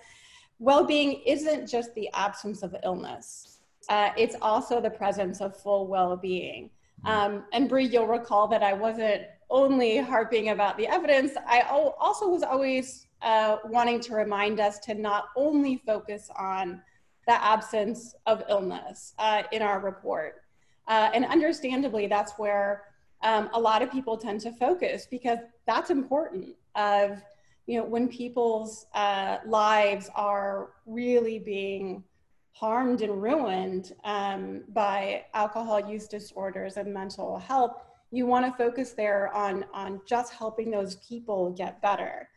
well-being 0.64 1.20
isn't 1.34 1.66
just 1.66 1.94
the 1.94 2.08
absence 2.14 2.62
of 2.62 2.74
illness 2.84 3.58
uh, 3.88 4.10
it's 4.16 4.36
also 4.40 4.80
the 4.80 4.90
presence 4.90 5.40
of 5.40 5.56
full 5.56 5.86
well-being 5.86 6.70
um, 7.04 7.44
and 7.52 7.68
Bree, 7.68 7.86
you'll 7.86 8.06
recall 8.06 8.48
that 8.48 8.62
I 8.62 8.72
wasn't 8.72 9.22
only 9.50 9.98
harping 9.98 10.48
about 10.50 10.76
the 10.78 10.86
evidence, 10.86 11.32
I 11.46 11.60
also 11.62 12.28
was 12.28 12.42
always 12.42 13.06
uh, 13.22 13.58
wanting 13.66 14.00
to 14.00 14.14
remind 14.14 14.60
us 14.60 14.78
to 14.80 14.94
not 14.94 15.26
only 15.36 15.76
focus 15.76 16.30
on 16.36 16.82
the 17.26 17.42
absence 17.42 18.14
of 18.26 18.42
illness 18.48 19.14
uh, 19.18 19.42
in 19.52 19.62
our 19.62 19.80
report. 19.80 20.42
Uh, 20.88 21.10
and 21.14 21.24
understandably, 21.24 22.06
that's 22.06 22.32
where 22.32 22.84
um, 23.22 23.48
a 23.54 23.60
lot 23.60 23.80
of 23.80 23.90
people 23.90 24.16
tend 24.18 24.40
to 24.40 24.52
focus 24.52 25.06
because 25.10 25.38
that's 25.66 25.90
important 25.90 26.54
of 26.74 27.22
you 27.66 27.78
know, 27.78 27.84
when 27.84 28.08
people's 28.08 28.86
uh, 28.94 29.38
lives 29.46 30.10
are 30.14 30.70
really 30.86 31.38
being 31.38 32.04
harmed 32.52 33.02
and 33.02 33.22
ruined 33.22 33.92
um, 34.04 34.62
by 34.68 35.24
alcohol 35.34 35.80
use 35.90 36.06
disorders 36.06 36.76
and 36.76 36.92
mental 36.92 37.38
health, 37.38 37.76
you 38.10 38.26
want 38.26 38.46
to 38.46 38.52
focus 38.56 38.92
there 38.92 39.32
on, 39.34 39.64
on 39.72 40.00
just 40.06 40.32
helping 40.32 40.70
those 40.70 40.96
people 40.96 41.50
get 41.50 41.80
better. 41.82 42.28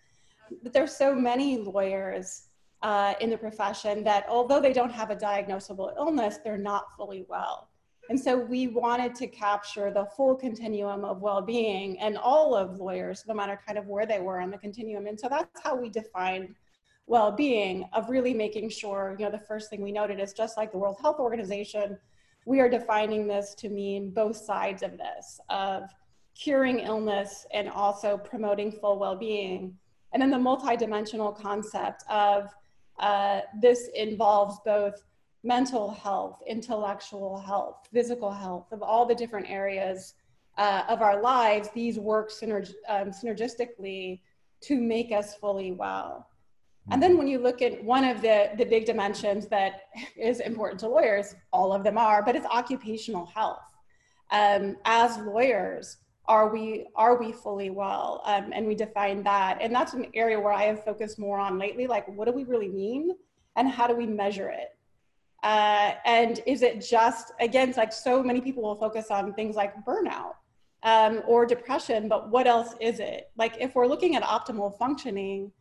But 0.63 0.73
there's 0.73 0.95
so 0.95 1.13
many 1.13 1.57
lawyers 1.57 2.47
uh, 2.81 3.13
in 3.19 3.29
the 3.29 3.37
profession 3.37 4.03
that 4.05 4.25
although 4.29 4.61
they 4.61 4.73
don't 4.73 4.91
have 4.91 5.09
a 5.09 5.15
diagnosable 5.15 5.95
illness, 5.97 6.39
they're 6.43 6.57
not 6.57 6.85
fully 6.95 7.25
well. 7.27 7.69
And 8.09 8.19
so 8.19 8.37
we 8.37 8.67
wanted 8.67 9.15
to 9.15 9.27
capture 9.27 9.91
the 9.91 10.05
full 10.15 10.35
continuum 10.35 11.03
of 11.03 11.21
well-being 11.21 11.99
and 11.99 12.17
all 12.17 12.55
of 12.55 12.79
lawyers, 12.79 13.23
no 13.27 13.33
matter 13.33 13.59
kind 13.65 13.77
of 13.77 13.87
where 13.87 14.05
they 14.05 14.19
were 14.19 14.39
on 14.39 14.49
the 14.49 14.57
continuum. 14.57 15.07
And 15.07 15.19
so 15.19 15.27
that's 15.29 15.61
how 15.61 15.75
we 15.75 15.89
defined 15.89 16.55
well-being 17.05 17.87
of 17.93 18.09
really 18.09 18.33
making 18.33 18.69
sure, 18.69 19.15
you 19.17 19.25
know, 19.25 19.31
the 19.31 19.39
first 19.39 19.69
thing 19.69 19.81
we 19.81 19.91
noted 19.91 20.19
is 20.19 20.33
just 20.33 20.57
like 20.57 20.71
the 20.71 20.77
World 20.77 20.97
Health 21.01 21.19
Organization, 21.19 21.97
we 22.45 22.59
are 22.59 22.69
defining 22.69 23.27
this 23.27 23.53
to 23.55 23.69
mean 23.69 24.09
both 24.09 24.37
sides 24.37 24.83
of 24.83 24.97
this, 24.97 25.39
of 25.49 25.83
curing 26.33 26.79
illness 26.79 27.45
and 27.53 27.69
also 27.69 28.17
promoting 28.17 28.71
full 28.71 28.99
well-being. 28.99 29.75
And 30.13 30.21
then 30.21 30.31
the 30.31 30.37
multidimensional 30.37 31.37
concept 31.37 32.03
of 32.09 32.53
uh, 32.99 33.41
this 33.61 33.89
involves 33.95 34.59
both 34.65 35.03
mental 35.43 35.91
health, 35.91 36.41
intellectual 36.47 37.37
health, 37.37 37.87
physical 37.91 38.31
health, 38.31 38.71
of 38.71 38.81
all 38.81 39.05
the 39.05 39.15
different 39.15 39.49
areas 39.49 40.15
uh, 40.57 40.83
of 40.89 41.01
our 41.01 41.21
lives, 41.21 41.69
these 41.73 41.99
work 41.99 42.31
synerg- 42.31 42.73
um, 42.89 43.09
synergistically 43.11 44.19
to 44.61 44.79
make 44.79 45.11
us 45.11 45.35
fully 45.35 45.71
well. 45.71 46.27
And 46.89 47.03
then 47.03 47.17
when 47.17 47.27
you 47.27 47.39
look 47.39 47.61
at 47.61 47.83
one 47.83 48.05
of 48.05 48.21
the, 48.21 48.51
the 48.57 48.65
big 48.65 48.85
dimensions 48.85 49.47
that 49.47 49.81
is 50.17 50.39
important 50.39 50.79
to 50.81 50.87
lawyers, 50.87 51.35
all 51.51 51.73
of 51.73 51.83
them 51.83 51.97
are, 51.97 52.23
but 52.23 52.35
it's 52.35 52.45
occupational 52.47 53.25
health. 53.25 53.59
Um, 54.31 54.77
as 54.85 55.17
lawyers, 55.17 55.97
are 56.27 56.49
we 56.49 56.85
are 56.95 57.17
we 57.17 57.31
fully 57.31 57.69
well? 57.69 58.21
Um, 58.25 58.51
and 58.53 58.67
we 58.67 58.75
define 58.75 59.23
that, 59.23 59.59
and 59.61 59.73
that's 59.73 59.93
an 59.93 60.07
area 60.13 60.37
where 60.37 60.51
I 60.51 60.63
have 60.63 60.83
focused 60.83 61.17
more 61.17 61.39
on 61.39 61.57
lately. 61.57 61.87
Like, 61.87 62.05
what 62.09 62.25
do 62.25 62.33
we 62.33 62.43
really 62.43 62.67
mean, 62.67 63.11
and 63.55 63.69
how 63.69 63.87
do 63.87 63.95
we 63.95 64.05
measure 64.05 64.49
it? 64.49 64.76
Uh, 65.43 65.93
and 66.05 66.41
is 66.45 66.61
it 66.61 66.81
just 66.81 67.31
again, 67.39 67.73
like 67.77 67.93
so 67.93 68.23
many 68.23 68.41
people 68.41 68.63
will 68.63 68.75
focus 68.75 69.11
on 69.11 69.33
things 69.33 69.55
like 69.55 69.73
burnout 69.85 70.33
um, 70.83 71.21
or 71.27 71.45
depression, 71.45 72.07
but 72.07 72.29
what 72.29 72.47
else 72.47 72.75
is 72.79 72.99
it? 72.99 73.31
Like, 73.37 73.57
if 73.59 73.75
we're 73.75 73.87
looking 73.87 74.15
at 74.15 74.23
optimal 74.23 74.77
functioning 74.77 75.51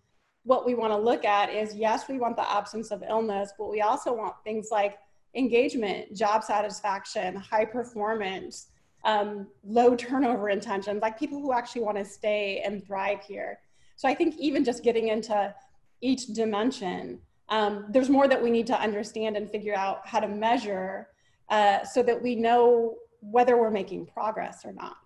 what 0.47 0.65
we 0.65 0.77
want 0.77 0.93
to 0.93 0.97
look 0.97 1.25
at 1.25 1.53
is 1.53 1.75
yes, 1.75 2.09
we 2.09 2.19
want 2.19 2.37
the 2.37 2.49
absence 2.49 2.93
of 2.93 3.03
illness, 3.09 3.53
but 3.59 3.69
we 3.69 3.81
also 3.81 4.15
want 4.15 4.35
things 4.45 4.69
like 4.71 4.97
engagement, 5.35 6.15
job 6.15 6.45
satisfaction, 6.45 7.35
high 7.35 7.65
performance, 7.65 8.69
um, 9.05 9.49
low 9.65 9.97
turnover 9.97 10.49
intentions, 10.49 11.03
like 11.03 11.19
people 11.19 11.41
who 11.41 11.53
actually 11.53 11.83
want 11.83 11.99
to 11.99 12.05
stay 12.05 12.63
and 12.65 12.87
thrive 12.87 13.21
here. 13.27 13.59
So 13.97 14.09
I 14.09 14.15
think 14.15 14.37
even 14.39 14.63
just 14.63 14.85
getting 14.85 15.09
into 15.09 15.53
each 16.01 16.27
dimension, 16.27 17.19
um, 17.49 17.87
there's 17.91 18.11
more 18.11 18.29
that 18.29 18.43
we 18.43 18.51
need 18.51 18.67
to 18.67 18.81
understand 18.81 19.37
and 19.37 19.51
figure 19.51 19.75
out 19.75 20.07
how 20.07 20.21
to 20.21 20.29
measure 20.29 21.09
uh, 21.49 21.85
so 21.85 22.03
that 22.03 22.21
we 22.21 22.35
know 22.35 22.97
whether 23.21 23.57
we're 23.57 23.71
making 23.71 24.07
progress 24.07 24.65
or 24.65 24.73
not. 24.73 24.97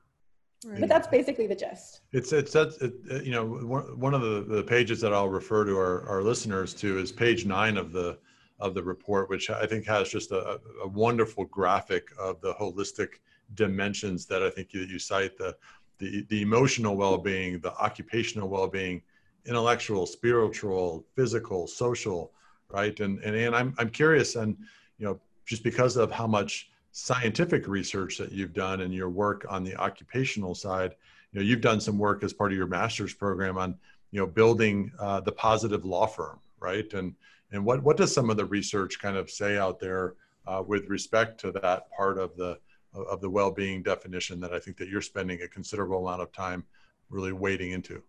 Right. 0.65 0.81
But 0.81 0.89
that's 0.91 1.09
basically 1.09 1.47
the 1.47 1.55
gist. 1.55 2.03
It's 2.13 2.33
it's 2.35 2.53
that's 2.53 2.77
it, 2.83 2.93
you 3.25 3.33
know 3.33 3.47
one 3.47 4.13
of 4.13 4.21
the, 4.21 4.45
the 4.47 4.63
pages 4.63 5.01
that 5.01 5.15
I'll 5.15 5.29
refer 5.29 5.65
to 5.65 5.75
our, 5.77 6.07
our 6.07 6.23
listeners 6.23 6.75
to 6.75 6.99
is 6.99 7.11
page 7.11 7.47
nine 7.47 7.79
of 7.79 7.93
the 7.93 8.19
of 8.59 8.75
the 8.75 8.83
report, 8.83 9.31
which 9.31 9.49
I 9.49 9.65
think 9.65 9.87
has 9.87 10.11
just 10.11 10.33
a, 10.33 10.61
a 10.83 10.89
wonderful 10.89 11.47
graphic 11.47 12.09
of 12.19 12.43
the 12.43 12.53
holistic 12.55 13.21
dimensions 13.55 14.27
that 14.27 14.43
I 14.43 14.51
think 14.51 14.75
you, 14.75 14.83
you 14.83 14.99
cite 14.99 15.39
the 15.39 15.57
the 15.97 16.27
the 16.29 16.43
emotional 16.43 16.95
well 16.95 17.17
being, 17.17 17.61
the 17.61 17.73
occupational 17.77 18.51
well 18.51 18.69
being, 18.69 19.01
intellectual, 19.47 20.07
spiritual, 20.07 21.05
physical, 21.17 21.67
social, 21.67 22.33
right? 22.69 22.99
And 23.01 23.19
and 23.21 23.35
and 23.35 23.55
I'm 23.55 23.75
I'm 23.79 23.91
curious, 23.91 24.37
and 24.37 24.57
you 24.99 25.07
know 25.07 25.21
just 25.47 25.65
because 25.65 25.97
of 25.97 26.11
how 26.11 26.27
much 26.27 26.71
scientific 26.93 27.69
research 27.69 28.19
that 28.19 28.33
you've 28.33 28.53
done 28.53 28.81
and 28.81 28.93
your 28.93 29.09
work 29.09 29.47
on 29.49 29.63
the 29.63 29.77
occupational 29.77 30.55
side 30.55 30.95
you 31.33 31.39
know 31.39 31.45
you've 31.45 31.61
done 31.61 31.81
some 31.81 31.99
work 31.99 32.25
as 32.25 32.33
part 32.33 32.51
of 32.51 32.59
your 32.59 32.67
master's 32.67 33.15
program 33.15 33.57
on 33.57 33.77
you 34.11 34.21
know 34.21 34.27
building 34.27 34.91
uh, 34.99 35.21
the 35.21 35.33
positive 35.33 35.85
law 35.85 36.07
firm 36.07 36.39
right 36.59 36.93
and 36.95 37.15
and 37.53 37.65
what 37.65 37.83
what 37.83 37.97
does 37.97 38.13
some 38.13 38.29
of 38.29 38.37
the 38.37 38.45
research 38.45 38.99
kind 38.99 39.17
of 39.17 39.31
say 39.31 39.57
out 39.57 39.79
there 39.79 40.15
uh, 40.47 40.63
with 40.67 40.89
respect 40.89 41.39
to 41.41 41.53
that 41.53 41.91
part 41.97 42.19
of 42.19 42.37
the 42.37 42.59
of 42.93 43.21
the 43.21 43.31
well-being 43.31 43.83
definition 43.83 44.41
that 44.41 44.53
i 44.53 44.59
think 44.59 44.77
that 44.77 44.89
you're 44.89 45.01
spending 45.01 45.43
a 45.43 45.49
considerable 45.49 46.07
amount 46.07 46.21
of 46.21 46.33
time 46.33 46.65
really 47.09 47.33
wading 47.33 47.71
into 47.71 48.03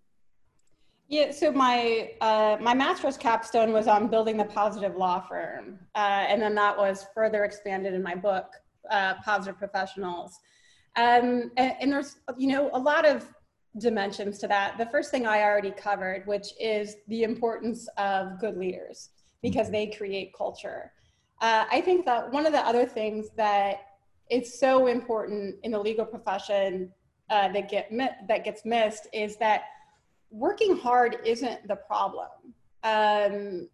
yeah, 1.12 1.30
so 1.32 1.52
my 1.52 2.12
uh, 2.22 2.56
my 2.62 2.74
master's 2.74 3.18
capstone 3.18 3.74
was 3.74 3.86
on 3.86 4.08
building 4.08 4.38
the 4.38 4.46
positive 4.46 4.96
law 4.96 5.20
firm, 5.20 5.78
uh, 5.94 6.24
and 6.30 6.42
then 6.42 6.56
that 6.56 6.78
was 6.78 7.06
further 7.14 7.44
expanded 7.44 7.94
in 7.94 8.02
my 8.02 8.16
book 8.16 8.46
uh, 8.90 9.16
positive 9.26 9.60
professionals. 9.60 10.40
Um, 10.96 11.52
and, 11.58 11.76
and 11.82 11.92
there's, 11.92 12.16
you 12.38 12.48
know, 12.48 12.70
a 12.72 12.80
lot 12.80 13.06
of 13.06 13.26
dimensions 13.78 14.38
to 14.40 14.48
that. 14.48 14.78
The 14.78 14.86
first 14.86 15.12
thing 15.12 15.28
I 15.28 15.42
already 15.42 15.72
covered, 15.72 16.26
which 16.28 16.48
is 16.58 16.96
the 17.10 17.24
importance 17.24 17.90
of 17.98 18.40
good 18.40 18.56
leaders 18.56 19.10
because 19.42 19.68
mm-hmm. 19.68 19.74
they 19.74 19.88
create 19.88 20.34
culture. 20.34 20.94
Uh, 21.42 21.66
I 21.70 21.82
think 21.82 22.06
that 22.06 22.32
one 22.32 22.46
of 22.46 22.54
the 22.54 22.66
other 22.66 22.86
things 22.86 23.32
that 23.36 23.82
is 24.30 24.58
so 24.58 24.88
important 24.88 25.56
in 25.64 25.72
the 25.72 25.80
legal 25.80 26.06
profession 26.06 26.94
uh, 27.30 27.50
that 27.50 27.70
get 27.70 27.92
that 28.30 28.46
gets 28.46 28.64
missed 28.64 29.08
is 29.12 29.36
that 29.38 29.64
working 30.32 30.78
hard 30.78 31.18
isn't 31.26 31.68
the 31.68 31.76
problem. 31.76 32.30
Um, 32.84 33.70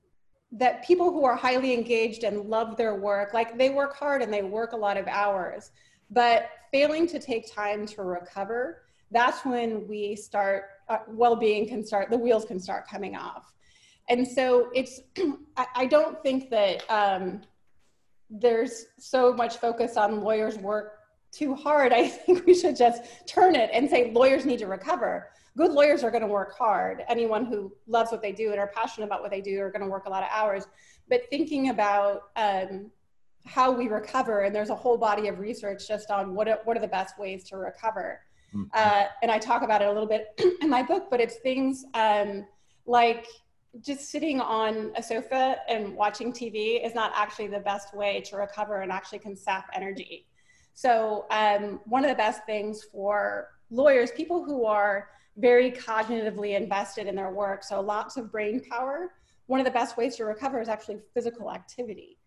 that 0.52 0.86
people 0.86 1.12
who 1.12 1.26
are 1.26 1.36
highly 1.36 1.74
engaged 1.74 2.24
and 2.24 2.50
love 2.50 2.78
their 2.78 2.96
work, 2.96 3.34
like 3.34 3.58
they 3.58 3.70
work 3.70 3.96
hard 3.96 4.22
and 4.22 4.34
they 4.34 4.44
work 4.44 4.72
a 4.72 4.78
lot 4.78 4.98
of 4.98 5.06
hours, 5.08 5.72
but 6.10 6.50
failing 6.72 7.06
to 7.08 7.20
take 7.20 7.54
time 7.54 7.86
to 7.86 8.04
recover, 8.04 8.84
that's 9.12 9.46
when 9.46 9.88
we 9.88 10.16
start, 10.16 10.66
uh, 10.90 11.00
well-being 11.08 11.68
can 11.68 11.86
start, 11.86 12.10
the 12.10 12.18
wheels 12.18 12.46
can 12.46 12.60
start 12.60 12.88
coming 12.88 13.16
off. 13.16 13.54
And 14.10 14.26
so 14.26 14.70
it's, 14.74 15.02
I, 15.58 15.66
I 15.76 15.86
don't 15.86 16.22
think 16.24 16.50
that 16.50 16.90
um, 16.90 17.42
there's 18.30 18.86
so 18.98 19.34
much 19.34 19.58
focus 19.58 19.98
on 19.98 20.22
lawyers 20.22 20.58
work 20.58 21.00
too 21.34 21.56
hard. 21.56 21.92
I 21.94 22.08
think 22.08 22.46
we 22.46 22.54
should 22.54 22.78
just 22.78 23.04
turn 23.28 23.56
it 23.56 23.70
and 23.74 23.90
say 23.90 24.12
lawyers 24.12 24.46
need 24.46 24.60
to 24.60 24.68
recover 24.68 25.30
good 25.58 25.72
lawyers 25.72 26.04
are 26.04 26.12
going 26.12 26.22
to 26.22 26.28
work 26.28 26.56
hard. 26.56 27.04
Anyone 27.10 27.46
who 27.46 27.74
loves 27.88 28.12
what 28.12 28.22
they 28.22 28.32
do 28.32 28.52
and 28.52 28.60
are 28.60 28.72
passionate 28.76 29.08
about 29.08 29.22
what 29.22 29.32
they 29.32 29.42
do 29.42 29.60
are 29.60 29.72
going 29.72 29.82
to 29.82 29.88
work 29.88 30.06
a 30.06 30.10
lot 30.10 30.22
of 30.22 30.30
hours. 30.32 30.68
But 31.10 31.24
thinking 31.32 31.70
about 31.70 32.30
um, 32.36 32.92
how 33.46 33.72
we 33.72 33.88
recover, 33.88 34.42
and 34.42 34.56
there's 34.56 34.70
a 34.70 34.76
whole 34.76 34.98
body 34.98 35.28
of 35.28 35.40
research 35.40 35.88
just 35.88 36.12
on 36.12 36.36
what 36.36 36.48
are, 36.48 36.60
what 36.66 36.78
are 36.78 36.80
the 36.80 36.88
best 36.88 37.18
ways 37.18 37.44
to 37.46 37.58
recover. 37.58 38.22
Mm-hmm. 38.54 38.66
Uh, 38.74 39.06
and 39.24 39.32
I 39.32 39.40
talk 39.40 39.64
about 39.64 39.82
it 39.82 39.86
a 39.86 39.92
little 39.92 40.08
bit 40.08 40.28
in 40.62 40.70
my 40.70 40.84
book, 40.84 41.08
but 41.10 41.20
it's 41.20 41.38
things 41.38 41.86
um, 41.96 42.46
like 42.86 43.26
just 43.82 44.12
sitting 44.12 44.40
on 44.40 44.92
a 44.96 45.02
sofa 45.02 45.58
and 45.68 45.96
watching 45.96 46.32
TV 46.32 46.86
is 46.86 46.94
not 46.94 47.12
actually 47.16 47.48
the 47.48 47.60
best 47.60 47.96
way 47.96 48.22
to 48.22 48.38
recover 48.38 48.82
and 48.82 48.92
actually 48.92 49.20
can 49.20 49.36
sap 49.36 49.66
energy. 49.74 50.28
So, 50.76 51.26
um, 51.32 51.82
one 51.86 52.04
of 52.04 52.10
the 52.10 52.16
best 52.16 52.46
things 52.46 52.84
for 52.84 53.48
lawyers, 53.72 54.12
people 54.12 54.44
who 54.44 54.66
are 54.66 55.10
very 55.38 55.72
cognitively 55.72 56.56
invested 56.56 57.08
in 57.08 57.16
their 57.16 57.32
work, 57.32 57.64
so 57.64 57.80
lots 57.80 58.18
of 58.18 58.32
brain 58.32 58.62
power. 58.70 59.14
One 59.46 59.60
of 59.60 59.66
the 59.66 59.72
best 59.72 59.96
ways 59.98 60.16
to 60.18 60.26
recover 60.26 60.60
is 60.60 60.68
actually 60.68 61.00
physical 61.14 61.52
activity. 61.52 62.18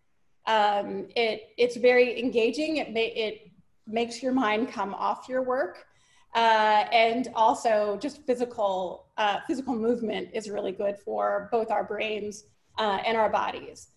Um, 0.46 1.08
it, 1.16 1.50
it's 1.58 1.76
very 1.76 2.18
engaging. 2.18 2.78
It, 2.78 2.92
may, 2.92 3.08
it 3.08 3.50
makes 3.86 4.22
your 4.22 4.32
mind 4.32 4.70
come 4.70 4.94
off 4.94 5.28
your 5.28 5.42
work. 5.42 5.86
Uh, 6.34 6.84
and 6.92 7.28
also 7.34 7.98
just 8.00 8.24
physical, 8.24 9.06
uh, 9.16 9.38
physical 9.46 9.74
movement 9.74 10.28
is 10.32 10.48
really 10.48 10.70
good 10.70 10.96
for 10.96 11.48
both 11.50 11.70
our 11.72 11.82
brains 11.82 12.44
uh, 12.78 12.98
and 13.04 13.16
our 13.16 13.28
bodies. 13.28 13.88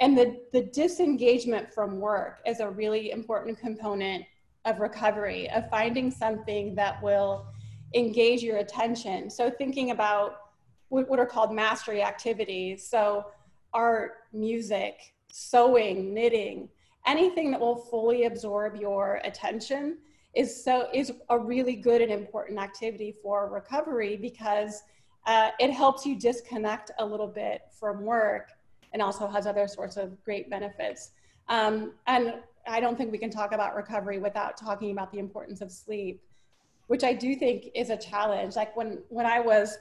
And 0.00 0.16
the, 0.16 0.40
the 0.52 0.62
disengagement 0.62 1.72
from 1.72 2.00
work 2.00 2.40
is 2.46 2.60
a 2.60 2.70
really 2.70 3.10
important 3.10 3.58
component 3.58 4.24
of 4.64 4.80
recovery, 4.80 5.50
of 5.50 5.68
finding 5.68 6.10
something 6.10 6.74
that 6.76 7.02
will 7.02 7.46
engage 7.94 8.42
your 8.42 8.58
attention. 8.58 9.30
So 9.30 9.50
thinking 9.50 9.90
about 9.90 10.36
what 10.88 11.18
are 11.18 11.26
called 11.26 11.54
mastery 11.54 12.02
activities. 12.02 12.86
So 12.86 13.26
art, 13.72 14.12
music, 14.32 15.14
sewing, 15.32 16.12
knitting, 16.12 16.68
anything 17.06 17.50
that 17.50 17.60
will 17.60 17.76
fully 17.76 18.24
absorb 18.24 18.76
your 18.76 19.20
attention 19.24 19.98
is 20.34 20.64
so 20.64 20.88
is 20.94 21.12
a 21.30 21.38
really 21.38 21.76
good 21.76 22.00
and 22.00 22.10
important 22.10 22.58
activity 22.58 23.14
for 23.22 23.50
recovery 23.50 24.16
because 24.16 24.82
uh, 25.26 25.50
it 25.58 25.70
helps 25.70 26.06
you 26.06 26.18
disconnect 26.18 26.90
a 26.98 27.04
little 27.04 27.26
bit 27.26 27.62
from 27.78 28.04
work 28.04 28.50
and 28.92 29.00
also 29.00 29.26
has 29.26 29.46
other 29.46 29.68
sorts 29.68 29.96
of 29.96 30.22
great 30.24 30.50
benefits. 30.50 31.10
Um, 31.48 31.92
and 32.06 32.34
I 32.66 32.80
don't 32.80 32.96
think 32.96 33.12
we 33.12 33.18
can 33.18 33.30
talk 33.30 33.52
about 33.52 33.74
recovery 33.74 34.18
without 34.18 34.56
talking 34.56 34.90
about 34.90 35.12
the 35.12 35.18
importance 35.18 35.60
of 35.60 35.70
sleep 35.70 36.22
which 36.86 37.04
I 37.04 37.12
do 37.12 37.34
think 37.34 37.68
is 37.74 37.90
a 37.90 37.96
challenge. 37.96 38.56
Like 38.56 38.76
when 38.76 38.98
when 39.08 39.26
I 39.26 39.40
was 39.40 39.78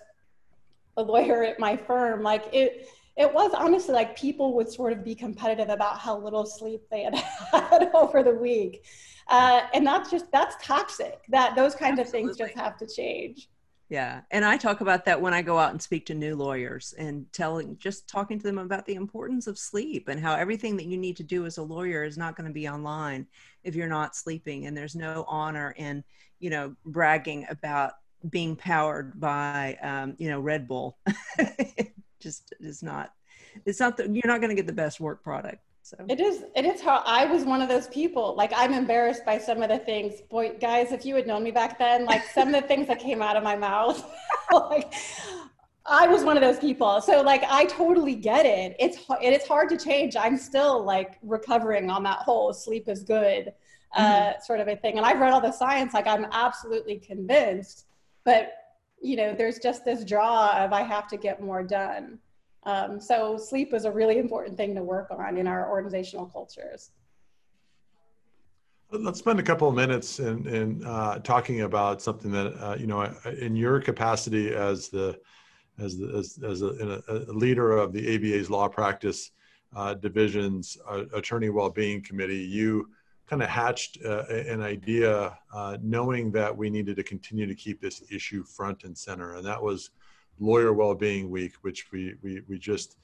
a 0.98 1.04
lawyer 1.04 1.44
at 1.44 1.60
my 1.60 1.78
firm, 1.78 2.24
like 2.24 2.46
it 2.54 2.90
it 3.18 3.32
was 3.34 3.52
honestly 3.54 3.94
like 3.94 4.18
people 4.18 4.54
would 4.56 4.70
sort 4.70 4.94
of 4.94 5.04
be 5.04 5.16
competitive 5.16 5.70
about 5.70 6.00
how 6.00 6.18
little 6.18 6.46
sleep 6.46 6.82
they 6.90 7.04
had 7.04 7.16
had 7.52 7.92
over 7.94 8.24
the 8.24 8.34
week. 8.34 8.86
Uh, 9.28 9.62
and 9.74 9.86
that's 9.86 10.10
just 10.10 10.32
that's 10.32 10.56
toxic. 10.66 11.20
That 11.30 11.56
those 11.56 11.76
kinds 11.76 12.00
Absolutely. 12.00 12.32
of 12.32 12.36
things 12.36 12.38
just 12.38 12.60
have 12.60 12.78
to 12.78 12.88
change. 12.88 13.50
Yeah. 13.92 14.22
And 14.32 14.46
I 14.46 14.56
talk 14.56 14.80
about 14.80 15.04
that 15.04 15.20
when 15.20 15.34
I 15.34 15.42
go 15.42 15.60
out 15.60 15.72
and 15.72 15.82
speak 15.82 16.06
to 16.06 16.14
new 16.14 16.38
lawyers 16.38 16.94
and 16.98 17.26
telling, 17.34 17.78
just 17.78 18.08
talking 18.08 18.40
to 18.40 18.44
them 18.44 18.58
about 18.58 18.86
the 18.86 18.96
importance 18.96 19.48
of 19.48 19.60
sleep 19.60 20.08
and 20.08 20.18
how 20.18 20.34
everything 20.34 20.78
that 20.78 20.86
you 20.86 20.98
need 20.98 21.18
to 21.18 21.24
do 21.24 21.46
as 21.46 21.58
a 21.58 21.62
lawyer 21.62 22.06
is 22.06 22.18
not 22.18 22.38
going 22.38 22.48
to 22.48 22.54
be 22.54 22.70
online 22.70 23.28
if 23.66 23.76
you're 23.76 23.90
not 23.90 24.16
sleeping. 24.16 24.66
And 24.66 24.78
there's 24.78 24.96
no 24.96 25.26
honor 25.28 25.76
in, 25.76 26.06
you 26.42 26.50
know, 26.50 26.76
bragging 26.86 27.46
about 27.50 27.94
being 28.30 28.56
powered 28.56 29.20
by, 29.20 29.78
um, 29.82 30.16
you 30.18 30.30
know, 30.30 30.40
Red 30.40 30.68
Bull. 30.68 30.98
just 32.20 32.54
is 32.60 32.84
not, 32.84 33.14
it's 33.66 33.80
not 33.80 33.98
that 33.98 34.14
you're 34.14 34.28
not 34.28 34.42
going 34.42 34.50
to 34.50 34.56
get 34.56 34.68
the 34.68 34.74
best 34.74 35.00
work 35.00 35.24
product. 35.24 35.60
So 35.84 35.98
it 36.08 36.22
is 36.22 36.44
it 36.56 36.64
is 36.64 36.80
how 36.80 37.02
I 37.06 37.26
was 37.26 37.44
one 37.44 37.62
of 37.62 37.68
those 37.68 37.88
people. 37.88 38.36
Like 38.36 38.54
I'm 38.56 38.72
embarrassed 38.72 39.26
by 39.26 39.40
some 39.40 39.64
of 39.64 39.70
the 39.70 39.80
things. 39.80 40.22
Boy, 40.30 40.56
guys, 40.60 40.92
if 40.92 41.06
you 41.06 41.16
had 41.16 41.26
known 41.26 41.44
me 41.44 41.52
back 41.52 41.80
then, 41.80 42.06
like 42.06 42.24
some 42.26 42.54
of 42.54 42.62
the 42.62 42.68
things 42.68 42.88
that 42.88 43.00
came 43.00 43.22
out 43.22 43.36
of 43.36 43.44
my 43.44 43.56
mouth, 43.56 44.08
like 44.54 44.94
I 45.86 46.08
was 46.08 46.24
one 46.24 46.38
of 46.38 46.42
those 46.42 46.60
people. 46.60 47.02
So 47.02 47.22
like 47.22 47.44
I 47.50 47.66
totally 47.66 48.16
get 48.16 48.46
it. 48.46 48.76
It's 48.80 49.00
it's 49.22 49.48
hard 49.48 49.70
to 49.70 49.78
change. 49.78 50.16
I'm 50.16 50.38
still 50.38 50.84
like 50.84 51.18
recovering 51.24 51.90
on 51.90 52.04
that 52.04 52.20
whole 52.20 52.54
sleep 52.54 52.88
is 52.88 53.04
good 53.04 53.52
uh, 53.94 54.02
mm-hmm. 54.02 54.42
sort 54.44 54.60
of 54.60 54.68
a 54.68 54.76
thing. 54.76 54.98
And 54.98 55.06
I've 55.06 55.20
read 55.20 55.34
all 55.34 55.42
the 55.42 55.52
science. 55.52 55.94
Like 55.94 56.08
I'm 56.08 56.26
absolutely 56.32 56.98
convinced, 56.98 57.86
but 58.24 58.54
you 59.02 59.16
know, 59.16 59.34
there's 59.34 59.60
just 59.60 59.84
this 59.84 60.06
draw 60.06 60.64
of 60.64 60.74
I 60.74 60.84
have 60.84 61.08
to 61.08 61.18
get 61.18 61.42
more 61.42 61.64
done. 61.64 62.20
Um, 62.64 63.00
so 63.00 63.38
sleep 63.38 63.74
is 63.74 63.86
a 63.86 63.92
really 63.92 64.20
important 64.20 64.56
thing 64.56 64.76
to 64.76 64.84
work 64.84 65.08
on 65.10 65.38
in 65.38 65.48
our 65.48 65.70
organizational 65.70 66.28
cultures. 66.28 66.92
Let's 68.92 69.20
spend 69.20 69.40
a 69.40 69.44
couple 69.44 69.70
of 69.70 69.74
minutes 69.74 70.20
in, 70.20 70.46
in 70.48 70.86
uh, 70.86 71.20
talking 71.20 71.62
about 71.62 72.02
something 72.02 72.30
that 72.32 72.54
uh, 72.62 72.76
you 72.78 72.88
know, 72.88 73.04
in 73.40 73.56
your 73.56 73.80
capacity 73.80 74.54
as 74.54 74.90
the 74.90 75.20
as 75.80 75.98
the, 75.98 76.10
as, 76.10 76.38
as 76.44 76.62
a, 76.62 77.02
a, 77.08 77.34
leader 77.34 77.78
of 77.78 77.94
the 77.94 78.16
ABA's 78.16 78.50
law 78.50 78.68
practice 78.68 79.32
uh, 79.76 79.94
division's 79.94 80.78
uh, 80.88 81.06
attorney 81.14 81.50
well-being 81.50 82.04
committee, 82.04 82.44
you 82.44 82.90
kind 83.32 83.42
of 83.42 83.50
hatched 83.50 83.98
uh, 84.06 84.26
an 84.28 84.62
idea, 84.62 85.38
uh, 85.54 85.78
knowing 85.82 86.32
that 86.34 86.56
we 86.56 86.70
needed 86.70 86.98
to 86.98 87.04
continue 87.04 87.48
to 87.48 87.56
keep 87.56 87.80
this 87.80 88.04
issue 88.12 88.44
front 88.44 88.84
and 88.84 88.96
center, 88.96 89.36
and 89.36 89.46
that 89.46 89.64
was 89.64 89.92
Lawyer 90.40 90.74
Well-being 90.74 91.30
Week, 91.30 91.54
which 91.62 91.92
we 91.94 92.16
we 92.22 92.42
we 92.50 92.60
just 92.60 92.98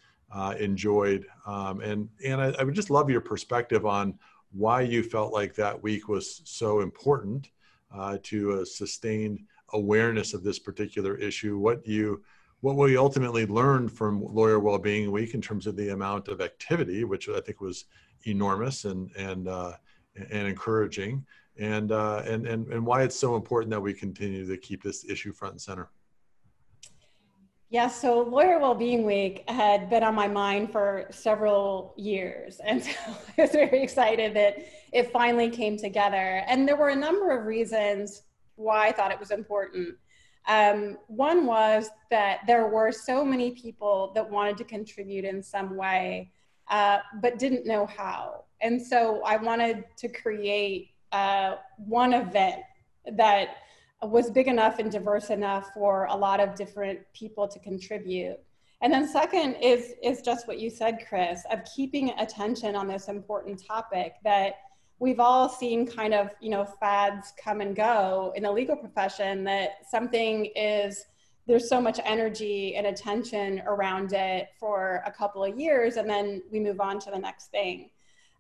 enjoyed, 0.59 1.25
um, 1.45 1.79
and 1.79 2.09
and 2.25 2.41
I, 2.41 2.53
I 2.59 2.63
would 2.65 2.75
just 2.75 2.89
love 2.89 3.09
your 3.09 3.21
perspective 3.21 3.85
on 3.85 4.19
why 4.51 4.81
you 4.81 5.01
felt 5.01 5.31
like 5.31 5.55
that 5.55 5.81
week 5.81 6.09
was 6.09 6.41
so 6.43 6.81
important 6.81 7.49
uh, 7.95 8.17
to 8.23 8.59
a 8.59 8.65
sustained 8.65 9.39
awareness 9.73 10.33
of 10.33 10.43
this 10.43 10.59
particular 10.59 11.15
issue. 11.15 11.57
What 11.57 11.87
you 11.87 12.21
what 12.61 12.75
we 12.75 12.97
ultimately 12.97 13.45
learned 13.45 13.93
from 13.93 14.25
Lawyer 14.25 14.59
Wellbeing 14.59 15.09
Week 15.09 15.33
in 15.33 15.41
terms 15.41 15.67
of 15.67 15.77
the 15.77 15.89
amount 15.89 16.27
of 16.27 16.41
activity, 16.41 17.05
which 17.05 17.29
I 17.29 17.39
think 17.39 17.61
was 17.61 17.85
enormous 18.25 18.83
and 18.83 19.09
and 19.15 19.47
uh, 19.47 19.73
and 20.31 20.47
encouraging, 20.47 21.25
and 21.57 21.91
uh, 21.91 22.23
and 22.25 22.47
and 22.47 22.67
and 22.67 22.85
why 22.85 23.03
it's 23.03 23.17
so 23.17 23.35
important 23.35 23.71
that 23.71 23.81
we 23.81 23.93
continue 23.93 24.45
to 24.45 24.57
keep 24.57 24.83
this 24.83 25.05
issue 25.05 25.31
front 25.33 25.53
and 25.53 25.61
center. 25.61 25.89
Yeah, 27.69 27.89
so 27.89 28.21
Lawyer 28.21 28.59
Wellbeing 28.59 29.03
Week 29.03 29.43
had 29.49 29.89
been 29.89 30.01
on 30.01 30.15
my 30.15 30.27
mind 30.29 30.71
for 30.71 31.07
several 31.11 31.93
years. 31.97 32.61
And 32.65 32.81
so 32.81 32.91
I 33.37 33.41
was 33.41 33.51
very 33.51 33.83
excited 33.83 34.33
that 34.35 34.65
it 34.93 35.11
finally 35.11 35.49
came 35.49 35.77
together. 35.77 36.43
And 36.47 36.65
there 36.65 36.77
were 36.77 36.89
a 36.89 36.95
number 36.95 37.37
of 37.37 37.45
reasons 37.45 38.23
why 38.55 38.87
I 38.87 38.91
thought 38.93 39.11
it 39.11 39.19
was 39.19 39.31
important. 39.31 39.95
Um, 40.47 40.97
one 41.07 41.45
was 41.45 41.89
that 42.09 42.39
there 42.47 42.67
were 42.67 42.93
so 42.93 43.25
many 43.25 43.51
people 43.51 44.13
that 44.15 44.29
wanted 44.29 44.55
to 44.57 44.63
contribute 44.63 45.25
in 45.25 45.43
some 45.43 45.75
way, 45.75 46.31
uh, 46.69 46.99
but 47.21 47.37
didn't 47.37 47.65
know 47.65 47.85
how. 47.85 48.45
And 48.61 48.81
so 48.81 49.21
I 49.23 49.37
wanted 49.37 49.85
to 49.97 50.07
create 50.07 50.91
uh, 51.11 51.55
one 51.77 52.13
event 52.13 52.61
that 53.13 53.57
was 54.03 54.29
big 54.29 54.47
enough 54.47 54.79
and 54.79 54.91
diverse 54.91 55.29
enough 55.29 55.69
for 55.73 56.05
a 56.05 56.15
lot 56.15 56.39
of 56.39 56.55
different 56.55 56.99
people 57.13 57.47
to 57.47 57.59
contribute. 57.59 58.37
And 58.81 58.93
then 58.93 59.07
second 59.07 59.55
is 59.55 59.93
is 60.03 60.21
just 60.21 60.47
what 60.47 60.59
you 60.59 60.69
said, 60.69 60.99
Chris, 61.07 61.43
of 61.51 61.59
keeping 61.75 62.11
attention 62.11 62.75
on 62.75 62.87
this 62.87 63.07
important 63.07 63.63
topic 63.65 64.15
that 64.23 64.55
we've 64.99 65.19
all 65.19 65.49
seen 65.49 65.87
kind 65.87 66.13
of, 66.13 66.29
you 66.41 66.49
know, 66.49 66.65
fads 66.79 67.33
come 67.43 67.61
and 67.61 67.75
go 67.75 68.33
in 68.35 68.43
the 68.43 68.51
legal 68.51 68.75
profession 68.75 69.43
that 69.45 69.87
something 69.89 70.51
is 70.55 71.05
there's 71.47 71.69
so 71.69 71.79
much 71.79 71.99
energy 72.03 72.75
and 72.75 72.87
attention 72.87 73.63
around 73.65 74.11
it 74.11 74.49
for 74.59 75.01
a 75.05 75.11
couple 75.11 75.43
of 75.43 75.57
years 75.57 75.95
and 75.95 76.09
then 76.09 76.43
we 76.51 76.59
move 76.59 76.81
on 76.81 76.99
to 76.99 77.09
the 77.09 77.17
next 77.17 77.47
thing. 77.47 77.89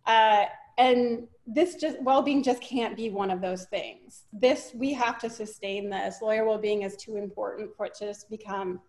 Uh, 0.07 0.45
and 0.77 1.27
this 1.45 1.75
just 1.75 2.01
well-being 2.01 2.43
just 2.43 2.61
can't 2.61 2.95
be 2.95 3.09
one 3.09 3.31
of 3.31 3.41
those 3.41 3.65
things. 3.65 4.23
This 4.33 4.71
we 4.75 4.93
have 4.93 5.17
to 5.19 5.29
sustain 5.29 5.89
this. 5.89 6.21
Lawyer 6.21 6.45
well-being 6.45 6.81
is 6.81 6.95
too 6.95 7.15
important 7.15 7.75
for 7.75 7.85
it 7.85 7.93
to 7.95 8.07
just 8.07 8.29
become 8.29 8.79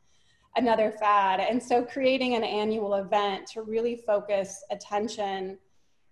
another 0.57 0.91
fad. 0.91 1.41
And 1.41 1.63
so 1.63 1.85
creating 1.85 2.35
an 2.35 2.45
annual 2.45 2.95
event 2.95 3.47
to 3.49 3.63
really 3.63 3.97
focus 3.97 4.65
attention 4.71 5.59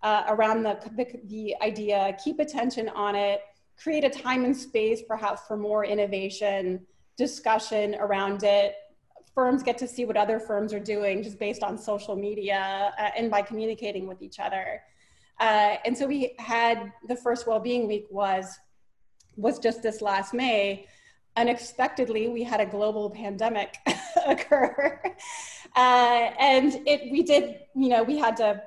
uh, 0.03 0.25
around 0.29 0.63
the, 0.63 0.79
the, 0.97 1.07
the 1.25 1.57
idea 1.63 2.17
keep 2.23 2.39
attention 2.39 2.89
on 2.91 3.17
it 3.17 3.41
create 3.77 4.05
a 4.05 4.11
time 4.11 4.45
and 4.45 4.57
space 4.57 5.03
perhaps 5.07 5.43
for 5.47 5.57
more 5.57 5.85
innovation 5.85 6.81
discussion 7.17 7.95
around 7.97 8.43
it. 8.43 8.75
Firms 9.35 9.63
get 9.63 9.77
to 9.79 9.89
see 9.89 10.05
what 10.05 10.17
other 10.17 10.39
firms 10.39 10.73
are 10.73 10.81
doing 10.81 11.23
just 11.23 11.39
based 11.39 11.63
on 11.63 11.77
social 11.77 12.17
media 12.17 12.93
uh, 12.99 13.11
and 13.17 13.31
by 13.31 13.43
communicating 13.43 14.07
with 14.07 14.23
each 14.23 14.39
other 14.39 14.81
uh, 15.41 15.77
and 15.85 15.97
so 15.97 16.07
we 16.07 16.35
had 16.39 16.93
the 17.09 17.17
first 17.17 17.47
well-being 17.47 17.87
week 17.87 18.07
was 18.11 18.59
was 19.37 19.59
just 19.59 19.83
this 19.83 20.01
last 20.01 20.33
May. 20.33 20.87
Unexpectedly, 21.37 22.29
we 22.29 22.43
had 22.43 22.61
a 22.61 22.67
global 22.67 23.11
pandemic 23.11 23.77
occur, 24.27 25.01
uh, 25.77 26.31
and 26.41 26.81
it 26.87 27.13
we 27.13 27.23
did 27.23 27.61
you 27.75 27.91
know 27.91 28.03
we 28.03 28.17
had 28.17 28.37
to 28.39 28.63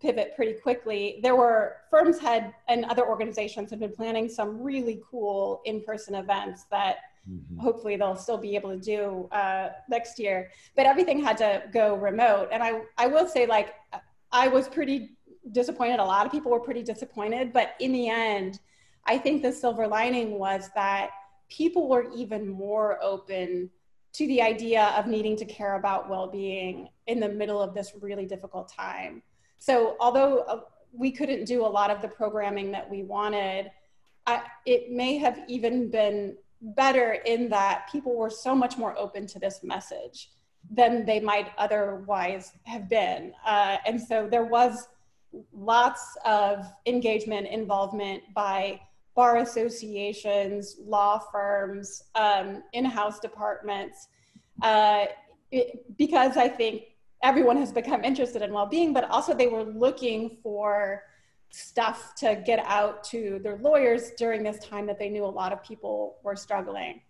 pivot 0.00 0.34
pretty 0.36 0.52
quickly. 0.60 1.18
There 1.22 1.34
were 1.34 1.78
firms 1.90 2.20
had 2.20 2.54
and 2.68 2.84
other 2.84 3.06
organizations 3.06 3.70
had 3.70 3.80
been 3.80 3.92
planning 3.92 4.28
some 4.28 4.62
really 4.62 5.02
cool 5.10 5.60
in-person 5.64 6.14
events 6.14 6.66
that 6.70 6.98
mm-hmm. 7.28 7.58
hopefully 7.58 7.96
they'll 7.96 8.14
still 8.14 8.38
be 8.38 8.54
able 8.54 8.70
to 8.70 8.78
do 8.78 9.28
uh, 9.32 9.70
next 9.88 10.20
year. 10.20 10.50
But 10.76 10.86
everything 10.86 11.20
had 11.20 11.36
to 11.38 11.64
go 11.72 11.96
remote, 11.96 12.50
and 12.52 12.62
I 12.62 12.82
I 12.96 13.08
will 13.08 13.26
say 13.26 13.46
like 13.46 13.74
I 14.30 14.48
was 14.48 14.68
pretty 14.68 15.10
disappointed. 15.50 15.98
A 15.98 16.04
lot 16.04 16.24
of 16.24 16.32
people 16.32 16.52
were 16.52 16.60
pretty 16.60 16.82
disappointed, 16.82 17.52
but 17.52 17.74
in 17.80 17.92
the 17.92 18.08
end, 18.08 18.60
I 19.06 19.18
think 19.18 19.42
the 19.42 19.52
silver 19.52 19.88
lining 19.88 20.38
was 20.38 20.70
that 20.74 21.10
people 21.50 21.88
were 21.88 22.10
even 22.14 22.48
more 22.48 23.02
open 23.02 23.70
to 24.12 24.26
the 24.26 24.40
idea 24.42 24.94
of 24.96 25.06
needing 25.06 25.36
to 25.36 25.44
care 25.44 25.74
about 25.74 26.08
well-being 26.08 26.88
in 27.06 27.18
the 27.18 27.28
middle 27.28 27.60
of 27.60 27.74
this 27.74 27.92
really 28.00 28.26
difficult 28.26 28.70
time. 28.72 29.22
So 29.58 29.96
although 30.00 30.40
uh, 30.40 30.60
we 30.92 31.10
couldn't 31.10 31.46
do 31.46 31.64
a 31.64 31.66
lot 31.66 31.90
of 31.90 32.02
the 32.02 32.08
programming 32.08 32.70
that 32.72 32.88
we 32.88 33.02
wanted, 33.02 33.70
I, 34.26 34.42
it 34.66 34.92
may 34.92 35.18
have 35.18 35.40
even 35.48 35.90
been 35.90 36.36
better 36.60 37.14
in 37.24 37.48
that 37.48 37.88
people 37.90 38.16
were 38.16 38.30
so 38.30 38.54
much 38.54 38.76
more 38.76 38.96
open 38.96 39.26
to 39.28 39.38
this 39.38 39.62
message 39.62 40.30
than 40.70 41.04
they 41.04 41.18
might 41.18 41.50
otherwise 41.58 42.52
have 42.64 42.88
been. 42.88 43.32
Uh, 43.44 43.78
and 43.84 44.00
so 44.00 44.28
there 44.30 44.44
was 44.44 44.88
lots 45.52 46.16
of 46.24 46.66
engagement, 46.86 47.46
involvement 47.48 48.22
by 48.34 48.80
bar 49.14 49.38
associations, 49.38 50.76
law 50.84 51.18
firms, 51.18 52.04
um, 52.14 52.62
in-house 52.72 53.20
departments, 53.20 54.08
uh, 54.62 55.06
it, 55.50 55.84
because 55.98 56.36
I 56.36 56.48
think 56.48 56.84
everyone 57.22 57.56
has 57.58 57.72
become 57.72 58.04
interested 58.04 58.42
in 58.42 58.52
well-being, 58.52 58.92
but 58.92 59.08
also 59.10 59.34
they 59.34 59.48
were 59.48 59.64
looking 59.64 60.38
for 60.42 61.02
stuff 61.50 62.14
to 62.16 62.42
get 62.46 62.58
out 62.60 63.04
to 63.04 63.38
their 63.42 63.58
lawyers 63.58 64.12
during 64.16 64.42
this 64.42 64.58
time 64.64 64.86
that 64.86 64.98
they 64.98 65.10
knew 65.10 65.24
a 65.24 65.26
lot 65.26 65.52
of 65.52 65.62
people 65.62 66.16
were 66.22 66.34
struggling. 66.34 67.00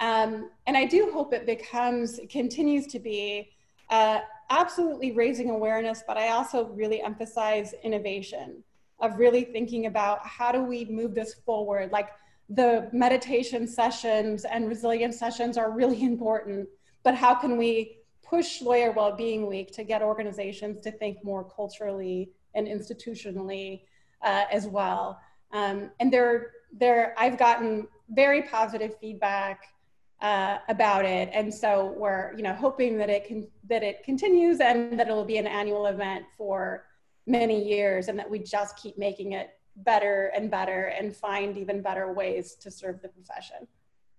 Um, 0.00 0.50
and 0.66 0.76
I 0.76 0.86
do 0.86 1.10
hope 1.12 1.32
it 1.32 1.46
becomes, 1.46 2.18
continues 2.30 2.86
to 2.88 2.98
be 2.98 3.50
uh, 3.90 4.20
absolutely 4.62 5.10
raising 5.10 5.50
awareness, 5.50 6.04
but 6.06 6.16
I 6.16 6.28
also 6.28 6.66
really 6.68 7.02
emphasize 7.02 7.74
innovation 7.82 8.62
of 9.00 9.18
really 9.18 9.42
thinking 9.42 9.86
about 9.86 10.24
how 10.24 10.52
do 10.52 10.62
we 10.62 10.84
move 10.84 11.16
this 11.16 11.34
forward. 11.34 11.90
Like 11.90 12.10
the 12.48 12.88
meditation 12.92 13.66
sessions 13.66 14.44
and 14.44 14.68
resilience 14.68 15.18
sessions 15.18 15.58
are 15.58 15.72
really 15.72 16.02
important, 16.12 16.68
but 17.02 17.16
how 17.16 17.34
can 17.34 17.58
we 17.58 17.96
push 18.22 18.62
Lawyer 18.62 18.92
Wellbeing 18.92 19.48
Week 19.48 19.72
to 19.72 19.82
get 19.82 20.00
organizations 20.00 20.80
to 20.82 20.92
think 20.92 21.24
more 21.24 21.42
culturally 21.42 22.30
and 22.54 22.68
institutionally 22.68 23.82
uh, 24.22 24.44
as 24.52 24.68
well? 24.68 25.20
Um, 25.52 25.90
and 25.98 26.12
there, 26.12 26.52
there, 26.72 27.14
I've 27.18 27.36
gotten 27.36 27.88
very 28.10 28.42
positive 28.42 28.92
feedback 29.00 29.74
uh, 30.22 30.58
about 30.68 31.04
it. 31.04 31.28
And 31.32 31.52
so 31.52 31.94
we're, 31.96 32.32
you 32.36 32.42
know, 32.42 32.54
hoping 32.54 32.96
that 32.98 33.10
it 33.10 33.26
can 33.26 33.48
that 33.68 33.82
it 33.82 34.04
continues 34.04 34.60
and 34.60 34.98
that 34.98 35.08
it'll 35.08 35.24
be 35.24 35.38
an 35.38 35.46
annual 35.46 35.86
event 35.86 36.24
for 36.38 36.84
many 37.26 37.62
years, 37.68 38.08
and 38.08 38.18
that 38.18 38.30
we 38.30 38.38
just 38.38 38.76
keep 38.76 38.96
making 38.96 39.32
it 39.32 39.50
better 39.76 40.32
and 40.34 40.50
better 40.50 40.86
and 40.86 41.14
find 41.14 41.56
even 41.56 41.82
better 41.82 42.12
ways 42.12 42.54
to 42.56 42.70
serve 42.70 43.00
the 43.02 43.08
profession. 43.08 43.66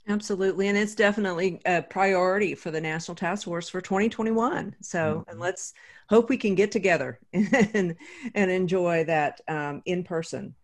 Absolutely, 0.08 0.68
and 0.68 0.78
it's 0.78 0.96
definitely 0.96 1.62
a 1.66 1.82
priority 1.82 2.56
for 2.56 2.72
the 2.72 2.82
National 2.82 3.16
Task 3.16 3.46
Force 3.46 3.70
for 3.70 3.80
2021. 3.80 4.76
So, 4.82 5.00
mm-hmm. 5.00 5.30
and 5.30 5.40
let's 5.40 5.74
hope 6.10 6.30
we 6.30 6.38
can 6.38 6.56
get 6.56 6.72
together 6.72 7.20
and 7.34 7.96
and 8.36 8.52
enjoy 8.52 9.06
that 9.06 9.40
um, 9.48 9.82
in 9.86 10.04
person. 10.04 10.56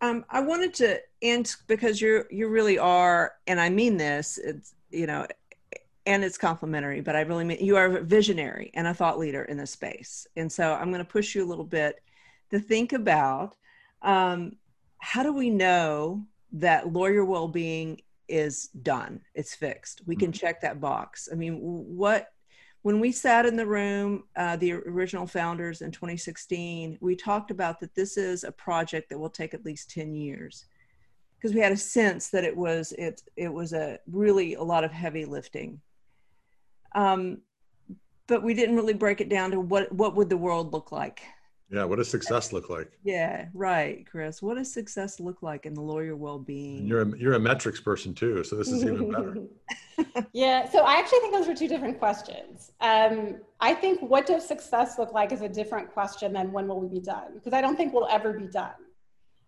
Um, 0.00 0.24
I 0.30 0.40
wanted 0.40 0.74
to 0.74 1.00
end 1.22 1.54
because 1.66 2.00
you 2.00 2.24
you 2.30 2.48
really 2.48 2.78
are, 2.78 3.34
and 3.46 3.60
I 3.60 3.68
mean 3.68 3.96
this. 3.96 4.38
It's 4.38 4.74
you 4.90 5.06
know, 5.06 5.26
and 6.06 6.24
it's 6.24 6.38
complimentary, 6.38 7.00
but 7.00 7.16
I 7.16 7.20
really 7.20 7.44
mean 7.44 7.58
you 7.60 7.76
are 7.76 7.96
a 7.96 8.02
visionary 8.02 8.70
and 8.74 8.86
a 8.86 8.94
thought 8.94 9.18
leader 9.18 9.42
in 9.44 9.56
this 9.56 9.72
space. 9.72 10.26
And 10.36 10.50
so 10.50 10.72
I'm 10.72 10.90
going 10.90 11.04
to 11.04 11.10
push 11.10 11.34
you 11.34 11.44
a 11.44 11.48
little 11.48 11.64
bit 11.64 12.00
to 12.50 12.58
think 12.58 12.92
about 12.92 13.56
um, 14.02 14.56
how 14.98 15.22
do 15.22 15.32
we 15.32 15.50
know 15.50 16.24
that 16.52 16.92
lawyer 16.92 17.24
well-being 17.24 18.00
is 18.28 18.68
done 18.82 19.20
it's 19.34 19.54
fixed 19.54 20.02
we 20.06 20.14
can 20.14 20.30
mm-hmm. 20.30 20.38
check 20.38 20.60
that 20.60 20.80
box 20.80 21.28
i 21.32 21.34
mean 21.34 21.56
what 21.56 22.32
when 22.82 22.98
we 22.98 23.12
sat 23.12 23.46
in 23.46 23.56
the 23.56 23.66
room 23.66 24.24
uh, 24.36 24.56
the 24.56 24.72
original 24.72 25.26
founders 25.26 25.82
in 25.82 25.90
2016 25.90 26.98
we 27.00 27.14
talked 27.14 27.50
about 27.50 27.80
that 27.80 27.94
this 27.94 28.16
is 28.16 28.44
a 28.44 28.52
project 28.52 29.08
that 29.10 29.18
will 29.18 29.30
take 29.30 29.54
at 29.54 29.64
least 29.64 29.90
10 29.90 30.14
years. 30.14 30.66
Because 31.36 31.54
we 31.54 31.60
had 31.60 31.72
a 31.72 31.76
sense 31.76 32.28
that 32.28 32.44
it 32.44 32.54
was 32.54 32.92
it 32.92 33.22
it 33.34 33.50
was 33.50 33.72
a 33.72 33.98
really 34.10 34.54
a 34.54 34.62
lot 34.62 34.84
of 34.84 34.92
heavy 34.92 35.24
lifting. 35.24 35.80
Um, 36.94 37.38
but 38.26 38.42
we 38.42 38.52
didn't 38.52 38.76
really 38.76 38.92
break 38.92 39.22
it 39.22 39.30
down 39.30 39.50
to 39.52 39.60
what 39.60 39.90
what 39.90 40.16
would 40.16 40.28
the 40.28 40.36
world 40.36 40.74
look 40.74 40.92
like 40.92 41.22
yeah, 41.70 41.84
what 41.84 41.96
does 41.96 42.08
success 42.08 42.52
look 42.52 42.68
like? 42.68 42.90
Yeah, 43.04 43.46
right, 43.54 44.04
Chris. 44.10 44.42
What 44.42 44.56
does 44.56 44.72
success 44.72 45.20
look 45.20 45.40
like 45.40 45.66
in 45.66 45.74
the 45.74 45.80
lawyer 45.80 46.16
well-being? 46.16 46.84
you're 46.84 47.02
a, 47.02 47.16
you're 47.16 47.34
a 47.34 47.40
metrics 47.40 47.80
person 47.80 48.12
too, 48.12 48.42
so 48.42 48.56
this 48.56 48.72
is 48.72 48.82
even 48.84 49.12
better. 49.12 49.36
yeah, 50.32 50.68
so 50.68 50.80
I 50.80 50.94
actually 50.94 51.20
think 51.20 51.32
those 51.32 51.48
are 51.48 51.54
two 51.54 51.68
different 51.68 52.00
questions. 52.00 52.72
Um, 52.80 53.36
I 53.60 53.74
think 53.74 54.00
what 54.02 54.26
does 54.26 54.46
success 54.46 54.98
look 54.98 55.12
like 55.12 55.30
is 55.30 55.42
a 55.42 55.48
different 55.48 55.92
question 55.92 56.32
than 56.32 56.50
when 56.50 56.66
will 56.66 56.80
we 56.80 56.88
be 56.88 57.00
done? 57.00 57.34
Because 57.34 57.52
I 57.52 57.60
don't 57.60 57.76
think 57.76 57.92
we'll 57.92 58.08
ever 58.08 58.32
be 58.32 58.48
done. 58.48 58.72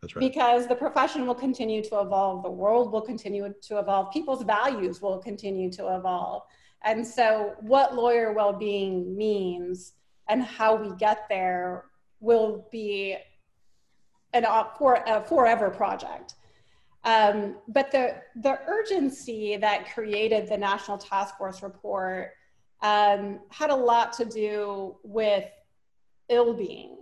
That's 0.01 0.15
right. 0.15 0.21
Because 0.21 0.69
the 0.69 0.77
profession 0.77 1.27
will 1.27 1.35
continue 1.35 1.83
to 1.83 2.01
evolve, 2.01 2.45
the 2.45 2.51
world 2.51 2.93
will 2.93 3.03
continue 3.03 3.53
to 3.63 3.79
evolve, 3.81 4.13
people's 4.13 4.45
values 4.45 5.03
will 5.03 5.19
continue 5.19 5.73
to 5.73 5.97
evolve. 5.97 6.43
And 6.85 7.05
so, 7.05 7.55
what 7.61 7.97
lawyer 7.97 8.33
well 8.33 8.53
being 8.53 9.17
means 9.17 9.95
and 10.29 10.43
how 10.43 10.77
we 10.77 10.97
get 10.97 11.29
there 11.29 11.85
will 12.23 12.67
be 12.73 13.17
an 14.33 14.47
for, 14.79 14.95
a 15.07 15.21
forever 15.23 15.69
project. 15.69 16.35
Um, 17.05 17.57
but 17.69 17.91
the, 17.91 18.15
the 18.37 18.61
urgency 18.67 19.57
that 19.57 19.93
created 19.93 20.49
the 20.49 20.57
National 20.57 20.97
Task 20.97 21.37
Force 21.37 21.63
report 21.63 22.31
um, 22.81 23.41
had 23.51 23.71
a 23.71 23.75
lot 23.75 24.13
to 24.15 24.25
do 24.25 24.97
with 25.03 25.45
ill 26.29 26.55
being, 26.55 26.99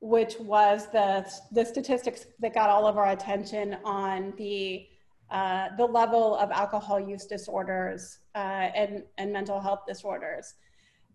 which 0.00 0.34
was 0.40 0.88
the, 0.90 1.30
the 1.52 1.64
statistics 1.64 2.26
that 2.40 2.54
got 2.54 2.70
all 2.70 2.86
of 2.86 2.98
our 2.98 3.10
attention 3.10 3.76
on 3.84 4.34
the, 4.36 4.86
uh, 5.30 5.68
the 5.76 5.84
level 5.84 6.36
of 6.36 6.50
alcohol 6.50 6.98
use 6.98 7.26
disorders 7.26 8.18
uh, 8.34 8.38
and, 8.74 9.04
and 9.16 9.32
mental 9.32 9.60
health 9.60 9.82
disorders. 9.86 10.54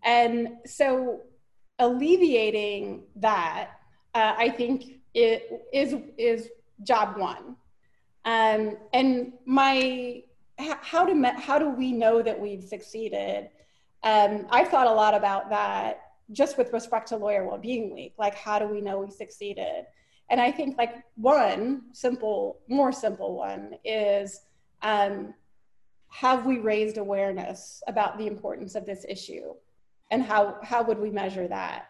And 0.02 0.56
so 0.64 1.20
alleviating 1.78 3.02
that, 3.16 3.70
uh, 4.14 4.34
I 4.36 4.48
think 4.50 5.00
it 5.14 5.66
is 5.72 5.96
is 6.18 6.48
job 6.82 7.18
one. 7.18 7.56
Um, 8.24 8.76
and 8.92 9.32
my 9.44 10.22
how 10.58 11.04
do 11.04 11.22
how 11.36 11.58
do 11.58 11.68
we 11.70 11.92
know 11.92 12.22
that 12.22 12.38
we've 12.38 12.64
succeeded? 12.64 13.50
Um, 14.02 14.46
I've 14.50 14.68
thought 14.68 14.86
a 14.86 14.92
lot 14.92 15.14
about 15.14 15.50
that 15.50 16.00
just 16.32 16.58
with 16.58 16.72
respect 16.72 17.08
to 17.08 17.16
Lawyer 17.16 17.46
well-being 17.46 17.94
Week. 17.94 18.14
Like, 18.18 18.34
how 18.34 18.58
do 18.58 18.66
we 18.66 18.80
know 18.80 18.98
we 18.98 19.10
succeeded? 19.10 19.86
And 20.28 20.40
I 20.40 20.50
think 20.50 20.76
like 20.76 21.04
one 21.14 21.82
simple, 21.92 22.58
more 22.68 22.90
simple 22.90 23.36
one 23.36 23.74
is 23.84 24.40
um, 24.82 25.34
have 26.08 26.46
we 26.46 26.58
raised 26.58 26.98
awareness 26.98 27.82
about 27.86 28.18
the 28.18 28.26
importance 28.26 28.74
of 28.74 28.86
this 28.86 29.04
issue? 29.08 29.54
And 30.10 30.22
how, 30.22 30.58
how 30.62 30.82
would 30.82 30.98
we 30.98 31.10
measure 31.10 31.48
that? 31.48 31.88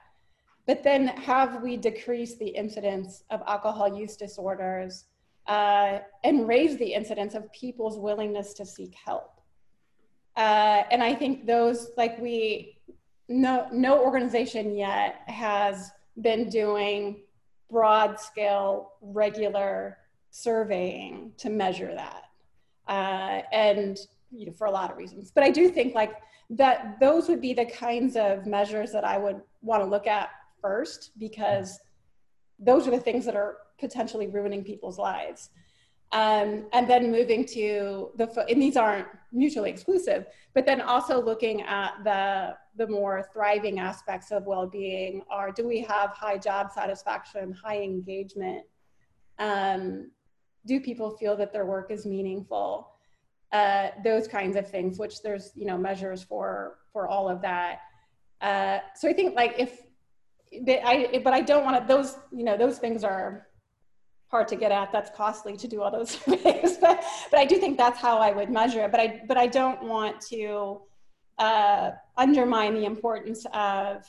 But 0.67 0.83
then 0.83 1.09
have 1.09 1.62
we 1.62 1.77
decreased 1.77 2.39
the 2.39 2.49
incidence 2.49 3.23
of 3.31 3.43
alcohol 3.47 3.97
use 3.97 4.17
disorders 4.17 5.05
uh, 5.47 6.01
and 6.25 6.49
raised 6.49 6.79
the 6.79 6.93
incidence 6.93 7.35
of 7.35 7.51
people's 7.53 7.99
willingness 7.99 8.53
to 8.55 8.67
seek 8.67 8.95
help? 8.95 9.41
Uh, 10.37 10.83
and 10.91 11.03
I 11.03 11.14
think 11.14 11.47
those, 11.47 11.91
like 11.97 12.19
we, 12.19 12.79
no, 13.29 13.69
no 13.73 14.03
organization 14.03 14.77
yet 14.77 15.21
has 15.29 15.93
been 16.21 16.49
doing 16.49 17.23
broad 17.71 18.19
scale, 18.21 18.93
regular 19.01 19.99
surveying 20.31 21.33
to 21.39 21.49
measure 21.49 21.95
that. 21.95 22.25
Uh, 22.89 23.43
and 23.53 23.99
you 24.31 24.47
know, 24.47 24.53
for 24.53 24.66
a 24.66 24.70
lot 24.70 24.91
of 24.91 24.97
reasons. 24.97 25.31
But 25.35 25.45
I 25.45 25.51
do 25.51 25.68
think 25.68 25.95
like 25.95 26.14
that 26.51 26.99
those 27.01 27.29
would 27.29 27.41
be 27.41 27.55
the 27.55 27.66
kinds 27.66 28.16
of 28.16 28.47
measures 28.47 28.93
that 28.93 29.05
I 29.05 29.18
would 29.18 29.41
want 29.62 29.83
to 29.83 29.89
look 29.89 30.07
at 30.07 30.31
first 30.61 31.12
because 31.18 31.79
those 32.59 32.87
are 32.87 32.91
the 32.91 33.01
things 33.01 33.24
that 33.27 33.37
are 33.37 33.59
potentially 33.79 34.27
ruining 34.27 34.64
people's 34.64 34.99
lives. 34.99 35.51
Um, 36.12 36.66
and 36.72 36.89
then 36.89 37.11
moving 37.11 37.45
to 37.47 38.11
the, 38.16 38.47
and 38.49 38.62
these 38.62 38.77
aren't 38.77 39.09
mutually 39.33 39.70
exclusive, 39.70 40.27
but 40.55 40.64
then 40.64 40.81
also 40.81 41.20
looking 41.20 41.62
at 41.62 41.95
the, 42.05 42.57
the 42.77 42.87
more 42.91 43.29
thriving 43.33 43.81
aspects 43.81 44.31
of 44.31 44.45
well-being 44.45 45.22
are, 45.29 45.51
do 45.51 45.66
we 45.66 45.81
have 45.81 46.11
high 46.11 46.39
job 46.39 46.70
satisfaction, 46.70 47.53
high 47.53 47.83
engagement? 47.83 48.64
Um, 49.39 50.12
do 50.64 50.81
people 50.81 51.16
feel 51.16 51.37
that 51.37 51.53
their 51.53 51.66
work 51.66 51.91
is 51.91 52.07
meaningful? 52.07 52.96
Uh, 53.53 53.89
those 54.05 54.27
kinds 54.29 54.57
of 54.57 54.69
things, 54.69 54.99
which 54.99 55.23
there's 55.23 55.53
you 55.55 55.67
know 55.67 55.79
measures 55.79 56.23
for 56.23 56.79
for 56.93 57.09
all 57.09 57.29
of 57.29 57.41
that. 57.43 57.81
Uh, 58.41 58.79
so 58.95 59.09
I 59.09 59.13
think 59.13 59.35
like 59.35 59.55
if 59.59 59.83
but 60.63 60.81
I 60.85 61.21
but 61.25 61.33
I 61.33 61.41
don't 61.41 61.65
want 61.65 61.81
to 61.81 61.87
those 61.93 62.19
you 62.33 62.45
know 62.45 62.57
those 62.57 62.79
things 62.79 63.05
are 63.05 63.47
hard 64.29 64.49
to 64.49 64.57
get 64.57 64.73
at. 64.73 64.93
That's 64.93 65.11
costly 65.11 65.57
to 65.57 65.69
do 65.69 65.83
all 65.83 65.91
those 65.91 66.11
surveys, 66.25 66.77
but 66.79 67.03
but 67.31 67.41
I 67.41 67.45
do 67.45 67.57
think 67.57 67.77
that's 67.77 68.01
how 68.01 68.19
I 68.19 68.33
would 68.33 68.51
measure 68.51 68.85
it. 68.85 68.91
But 68.91 69.01
I 69.01 69.23
but 69.27 69.37
I 69.37 69.47
don't 69.47 69.83
want 69.83 70.21
to 70.33 70.81
uh, 71.39 71.91
undermine 72.17 72.75
the 72.75 72.85
importance 72.85 73.47
of 73.53 74.05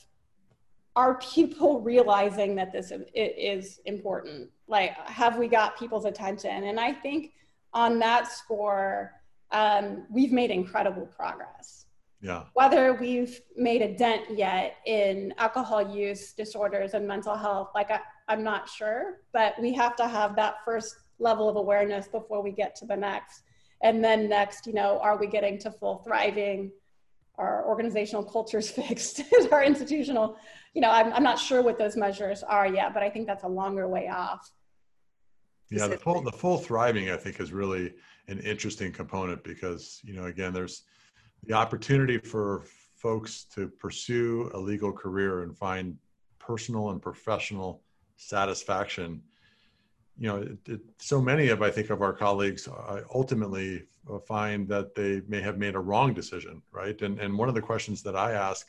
are 0.95 1.19
people 1.19 1.79
realizing 1.81 2.55
that 2.55 2.71
this 2.71 2.91
is 3.13 3.79
important 3.85 4.49
like 4.67 4.95
have 5.07 5.37
we 5.37 5.47
got 5.47 5.77
people's 5.77 6.05
attention 6.05 6.63
and 6.63 6.79
i 6.79 6.91
think 6.91 7.33
on 7.73 7.99
that 7.99 8.27
score 8.27 9.13
um, 9.51 10.05
we've 10.09 10.31
made 10.31 10.51
incredible 10.51 11.05
progress. 11.05 11.85
Yeah. 12.21 12.45
Whether 12.53 12.93
we've 12.93 13.39
made 13.55 13.81
a 13.81 13.95
dent 13.95 14.23
yet 14.35 14.77
in 14.85 15.33
alcohol 15.37 15.95
use 15.95 16.33
disorders 16.33 16.93
and 16.93 17.07
mental 17.07 17.35
health, 17.35 17.69
like 17.75 17.91
I, 17.91 17.99
I'm 18.27 18.43
not 18.43 18.67
sure, 18.67 19.21
but 19.33 19.53
we 19.61 19.73
have 19.73 19.95
to 19.97 20.07
have 20.07 20.35
that 20.35 20.55
first 20.65 20.95
level 21.19 21.47
of 21.47 21.55
awareness 21.55 22.07
before 22.07 22.41
we 22.41 22.51
get 22.51 22.75
to 22.77 22.85
the 22.85 22.95
next. 22.95 23.43
And 23.81 24.03
then 24.03 24.27
next, 24.27 24.65
you 24.65 24.73
know, 24.73 24.99
are 24.99 25.17
we 25.17 25.27
getting 25.27 25.59
to 25.59 25.71
full 25.71 25.99
thriving? 25.99 26.71
Our 27.37 27.63
organizational 27.67 28.23
cultures 28.23 28.69
fixed? 28.71 29.21
our 29.51 29.63
institutional, 29.63 30.37
you 30.73 30.81
know, 30.81 30.89
I'm, 30.89 31.13
I'm 31.13 31.23
not 31.23 31.37
sure 31.37 31.61
what 31.61 31.77
those 31.77 31.95
measures 31.95 32.41
are 32.41 32.67
yet, 32.67 32.95
but 32.95 33.03
I 33.03 33.09
think 33.11 33.27
that's 33.27 33.43
a 33.43 33.47
longer 33.47 33.87
way 33.87 34.09
off. 34.09 34.51
Yeah, 35.69 35.87
the 35.87 35.97
full 35.97 36.21
the 36.21 36.31
full 36.31 36.57
thriving, 36.57 37.09
I 37.09 37.17
think, 37.17 37.39
is 37.39 37.51
really 37.51 37.93
an 38.27 38.39
interesting 38.39 38.91
component 38.91 39.43
because 39.43 39.99
you 40.03 40.13
know 40.13 40.25
again 40.25 40.53
there's 40.53 40.83
the 41.45 41.53
opportunity 41.53 42.17
for 42.17 42.63
folks 42.95 43.45
to 43.55 43.67
pursue 43.67 44.49
a 44.53 44.59
legal 44.59 44.91
career 44.91 45.43
and 45.43 45.57
find 45.57 45.97
personal 46.39 46.91
and 46.91 47.01
professional 47.01 47.81
satisfaction. 48.15 49.21
You 50.17 50.27
know 50.29 50.37
it, 50.37 50.57
it, 50.67 50.81
so 50.97 51.21
many 51.21 51.49
of 51.49 51.61
i 51.61 51.69
think 51.69 51.89
of 51.89 52.01
our 52.01 52.13
colleagues 52.13 52.67
uh, 52.67 53.01
ultimately 53.13 53.83
find 54.25 54.67
that 54.69 54.95
they 54.95 55.21
may 55.27 55.41
have 55.41 55.57
made 55.57 55.75
a 55.75 55.79
wrong 55.79 56.13
decision 56.13 56.61
right? 56.71 56.99
And 57.01 57.19
and 57.19 57.37
one 57.37 57.49
of 57.49 57.55
the 57.55 57.61
questions 57.61 58.01
that 58.03 58.15
i 58.15 58.31
ask 58.31 58.67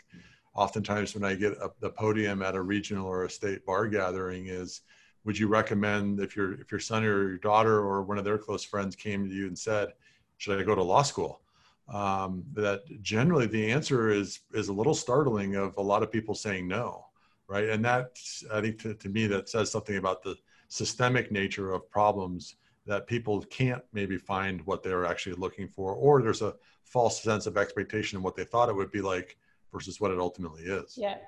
oftentimes 0.55 1.15
when 1.15 1.25
i 1.25 1.35
get 1.35 1.59
up 1.63 1.79
the 1.81 1.89
podium 1.89 2.43
at 2.43 2.55
a 2.55 2.61
regional 2.61 3.07
or 3.07 3.25
a 3.25 3.31
state 3.31 3.65
bar 3.65 3.87
gathering 3.87 4.49
is 4.49 4.83
would 5.29 5.39
you 5.39 5.47
recommend 5.47 6.21
if 6.21 6.35
your 6.35 6.55
if 6.55 6.73
your 6.73 6.81
son 6.81 7.05
or 7.05 7.29
your 7.29 7.37
daughter 7.37 7.81
or 7.81 8.03
one 8.03 8.17
of 8.17 8.25
their 8.25 8.39
close 8.39 8.65
friends 8.65 8.97
came 8.97 9.29
to 9.29 9.35
you 9.35 9.47
and 9.47 9.59
said 9.59 9.93
should 10.39 10.59
i 10.59 10.63
go 10.63 10.75
to 10.75 10.83
law 10.83 11.03
school? 11.03 11.43
Um, 11.87 12.45
that 12.55 12.81
generally 13.03 13.47
the 13.47 13.71
answer 13.71 14.09
is 14.09 14.41
is 14.55 14.69
a 14.69 14.73
little 14.73 14.95
startling 14.95 15.55
of 15.55 15.77
a 15.77 15.83
lot 15.83 16.03
of 16.03 16.11
people 16.11 16.35
saying 16.35 16.67
no 16.67 17.05
right? 17.47 17.69
And 17.69 17.85
that 17.85 18.19
i 18.55 18.63
think 18.63 18.81
to, 18.83 18.95
to 18.95 19.09
me 19.11 19.27
that 19.27 19.51
says 19.51 19.71
something 19.71 19.99
about 19.99 20.23
the 20.23 20.35
systemic 20.69 21.31
nature 21.31 21.73
of 21.75 21.91
problems 21.91 22.57
that 22.87 23.07
people 23.07 23.43
can't 23.61 23.85
maybe 23.93 24.17
find 24.17 24.65
what 24.65 24.83
they're 24.83 25.05
actually 25.05 25.37
looking 25.37 25.69
for 25.69 25.93
or 25.93 26.23
there's 26.23 26.41
a 26.41 26.55
false 26.85 27.21
sense 27.21 27.45
of 27.47 27.59
expectation 27.59 28.17
of 28.17 28.25
what 28.25 28.35
they 28.35 28.45
thought 28.45 28.71
it 28.71 28.77
would 28.81 28.91
be 28.91 29.03
like 29.03 29.37
versus 29.75 30.01
what 30.01 30.11
it 30.11 30.19
ultimately 30.19 30.63
is. 30.63 30.97
Yeah 30.97 31.19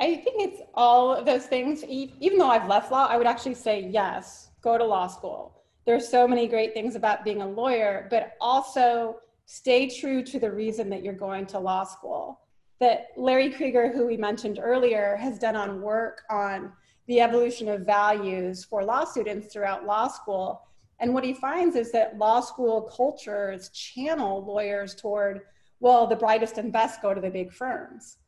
I 0.00 0.16
think 0.16 0.40
it's 0.40 0.62
all 0.74 1.12
of 1.12 1.26
those 1.26 1.46
things. 1.46 1.84
Even 1.84 2.38
though 2.38 2.50
I've 2.50 2.68
left 2.68 2.92
law, 2.92 3.06
I 3.06 3.16
would 3.16 3.26
actually 3.26 3.54
say 3.54 3.88
yes, 3.90 4.50
go 4.62 4.78
to 4.78 4.84
law 4.84 5.08
school. 5.08 5.62
There's 5.86 6.08
so 6.08 6.28
many 6.28 6.46
great 6.46 6.72
things 6.72 6.94
about 6.94 7.24
being 7.24 7.42
a 7.42 7.48
lawyer, 7.48 8.06
but 8.10 8.36
also 8.40 9.20
stay 9.46 9.88
true 9.88 10.22
to 10.22 10.38
the 10.38 10.52
reason 10.52 10.88
that 10.90 11.02
you're 11.02 11.14
going 11.14 11.46
to 11.46 11.58
law 11.58 11.82
school. 11.84 12.40
That 12.78 13.08
Larry 13.16 13.50
Krieger, 13.50 13.90
who 13.90 14.06
we 14.06 14.16
mentioned 14.16 14.60
earlier, 14.62 15.16
has 15.16 15.38
done 15.38 15.56
on 15.56 15.80
work 15.80 16.22
on 16.30 16.72
the 17.08 17.20
evolution 17.20 17.68
of 17.68 17.86
values 17.86 18.64
for 18.64 18.84
law 18.84 19.04
students 19.04 19.52
throughout 19.52 19.86
law 19.86 20.06
school. 20.06 20.62
And 21.00 21.12
what 21.12 21.24
he 21.24 21.32
finds 21.32 21.74
is 21.74 21.90
that 21.92 22.18
law 22.18 22.40
school 22.40 22.82
cultures 22.82 23.70
channel 23.70 24.44
lawyers 24.44 24.94
toward, 24.94 25.40
well, 25.80 26.06
the 26.06 26.16
brightest 26.16 26.58
and 26.58 26.72
best 26.72 27.02
go 27.02 27.14
to 27.14 27.20
the 27.20 27.30
big 27.30 27.52
firms. 27.52 28.18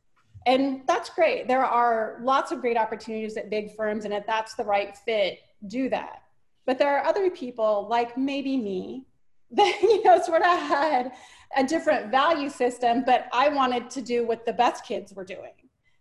And 0.45 0.81
that's 0.87 1.09
great. 1.09 1.47
There 1.47 1.63
are 1.63 2.17
lots 2.21 2.51
of 2.51 2.61
great 2.61 2.77
opportunities 2.77 3.37
at 3.37 3.49
big 3.49 3.75
firms, 3.75 4.05
and 4.05 4.13
if 4.13 4.25
that's 4.25 4.55
the 4.55 4.63
right 4.63 4.95
fit, 4.97 5.39
do 5.67 5.89
that. 5.89 6.23
But 6.65 6.79
there 6.79 6.97
are 6.97 7.05
other 7.05 7.29
people, 7.29 7.87
like 7.89 8.17
maybe 8.17 8.57
me, 8.57 9.05
that 9.51 9.81
you 9.81 10.03
know 10.03 10.21
sort 10.21 10.41
of 10.41 10.47
had 10.47 11.11
a 11.57 11.63
different 11.63 12.09
value 12.09 12.49
system, 12.49 13.03
but 13.05 13.27
I 13.33 13.49
wanted 13.49 13.89
to 13.91 14.01
do 14.01 14.25
what 14.25 14.45
the 14.45 14.53
best 14.53 14.85
kids 14.85 15.13
were 15.13 15.25
doing. 15.25 15.51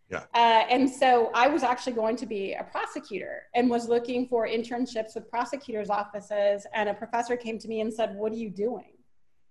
Yeah. 0.08 0.24
Uh, 0.34 0.64
and 0.68 0.88
so 0.88 1.30
I 1.34 1.48
was 1.48 1.62
actually 1.62 1.92
going 1.92 2.16
to 2.16 2.26
be 2.26 2.54
a 2.54 2.64
prosecutor 2.64 3.44
and 3.54 3.70
was 3.70 3.88
looking 3.88 4.26
for 4.26 4.46
internships 4.46 5.14
with 5.14 5.30
prosecutors' 5.30 5.88
offices. 5.88 6.66
And 6.74 6.88
a 6.88 6.94
professor 6.94 7.36
came 7.36 7.58
to 7.58 7.68
me 7.68 7.80
and 7.80 7.92
said, 7.92 8.16
"What 8.16 8.32
are 8.32 8.36
you 8.36 8.50
doing? 8.50 8.92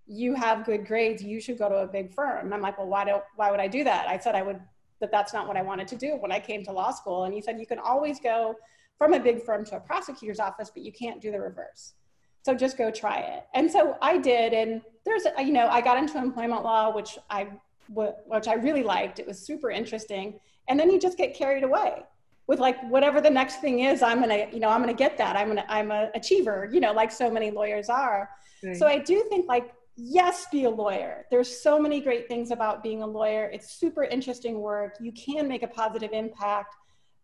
You 0.06 0.34
have 0.34 0.64
good 0.64 0.86
grades. 0.86 1.22
You 1.22 1.40
should 1.40 1.58
go 1.58 1.68
to 1.68 1.76
a 1.76 1.86
big 1.86 2.12
firm." 2.12 2.46
And 2.46 2.54
I'm 2.54 2.60
like, 2.60 2.78
"Well, 2.78 2.88
why 2.88 3.04
don't? 3.04 3.24
Why 3.36 3.50
would 3.50 3.60
I 3.60 3.68
do 3.68 3.84
that?" 3.84 4.08
I 4.08 4.18
said 4.18 4.34
I 4.34 4.42
would 4.42 4.60
that 5.00 5.10
that's 5.10 5.32
not 5.32 5.48
what 5.48 5.56
I 5.56 5.62
wanted 5.62 5.88
to 5.88 5.96
do 5.96 6.16
when 6.16 6.30
I 6.30 6.38
came 6.38 6.64
to 6.64 6.72
law 6.72 6.90
school. 6.90 7.24
And 7.24 7.34
he 7.34 7.40
said, 7.40 7.58
you 7.58 7.66
can 7.66 7.78
always 7.78 8.20
go 8.20 8.54
from 8.98 9.14
a 9.14 9.20
big 9.20 9.42
firm 9.42 9.64
to 9.66 9.76
a 9.76 9.80
prosecutor's 9.80 10.40
office, 10.40 10.70
but 10.72 10.82
you 10.82 10.92
can't 10.92 11.20
do 11.20 11.30
the 11.30 11.40
reverse. 11.40 11.94
So 12.42 12.54
just 12.54 12.78
go 12.78 12.90
try 12.90 13.18
it. 13.18 13.44
And 13.54 13.70
so 13.70 13.96
I 14.00 14.18
did. 14.18 14.52
And 14.52 14.82
there's, 15.04 15.24
you 15.38 15.52
know, 15.52 15.68
I 15.68 15.80
got 15.80 15.98
into 15.98 16.18
employment 16.18 16.62
law, 16.62 16.94
which 16.94 17.18
I, 17.28 17.48
which 17.88 18.48
I 18.48 18.54
really 18.54 18.82
liked. 18.82 19.18
It 19.18 19.26
was 19.26 19.38
super 19.38 19.70
interesting. 19.70 20.38
And 20.68 20.78
then 20.78 20.90
you 20.90 21.00
just 21.00 21.18
get 21.18 21.34
carried 21.34 21.64
away 21.64 22.02
with 22.46 22.58
like 22.58 22.80
whatever 22.88 23.20
the 23.20 23.30
next 23.30 23.60
thing 23.60 23.80
is. 23.80 24.02
I'm 24.02 24.20
gonna, 24.20 24.46
you 24.52 24.60
know, 24.60 24.68
I'm 24.68 24.80
gonna 24.80 24.94
get 24.94 25.16
that. 25.18 25.36
I'm 25.36 25.48
gonna, 25.48 25.64
I'm 25.68 25.90
a 25.90 26.10
achiever. 26.14 26.68
You 26.72 26.80
know, 26.80 26.92
like 26.92 27.10
so 27.10 27.30
many 27.30 27.50
lawyers 27.50 27.88
are. 27.88 28.30
Right. 28.62 28.76
So 28.76 28.86
I 28.86 28.98
do 28.98 29.24
think 29.28 29.48
like 29.48 29.72
yes, 30.00 30.46
be 30.50 30.64
a 30.64 30.70
lawyer. 30.70 31.26
There's 31.30 31.60
so 31.60 31.78
many 31.78 32.00
great 32.00 32.28
things 32.28 32.50
about 32.50 32.82
being 32.82 33.02
a 33.02 33.06
lawyer. 33.06 33.50
It's 33.52 33.72
super 33.72 34.04
interesting 34.04 34.60
work. 34.60 34.96
You 35.00 35.12
can 35.12 35.46
make 35.46 35.62
a 35.62 35.68
positive 35.68 36.12
impact, 36.12 36.74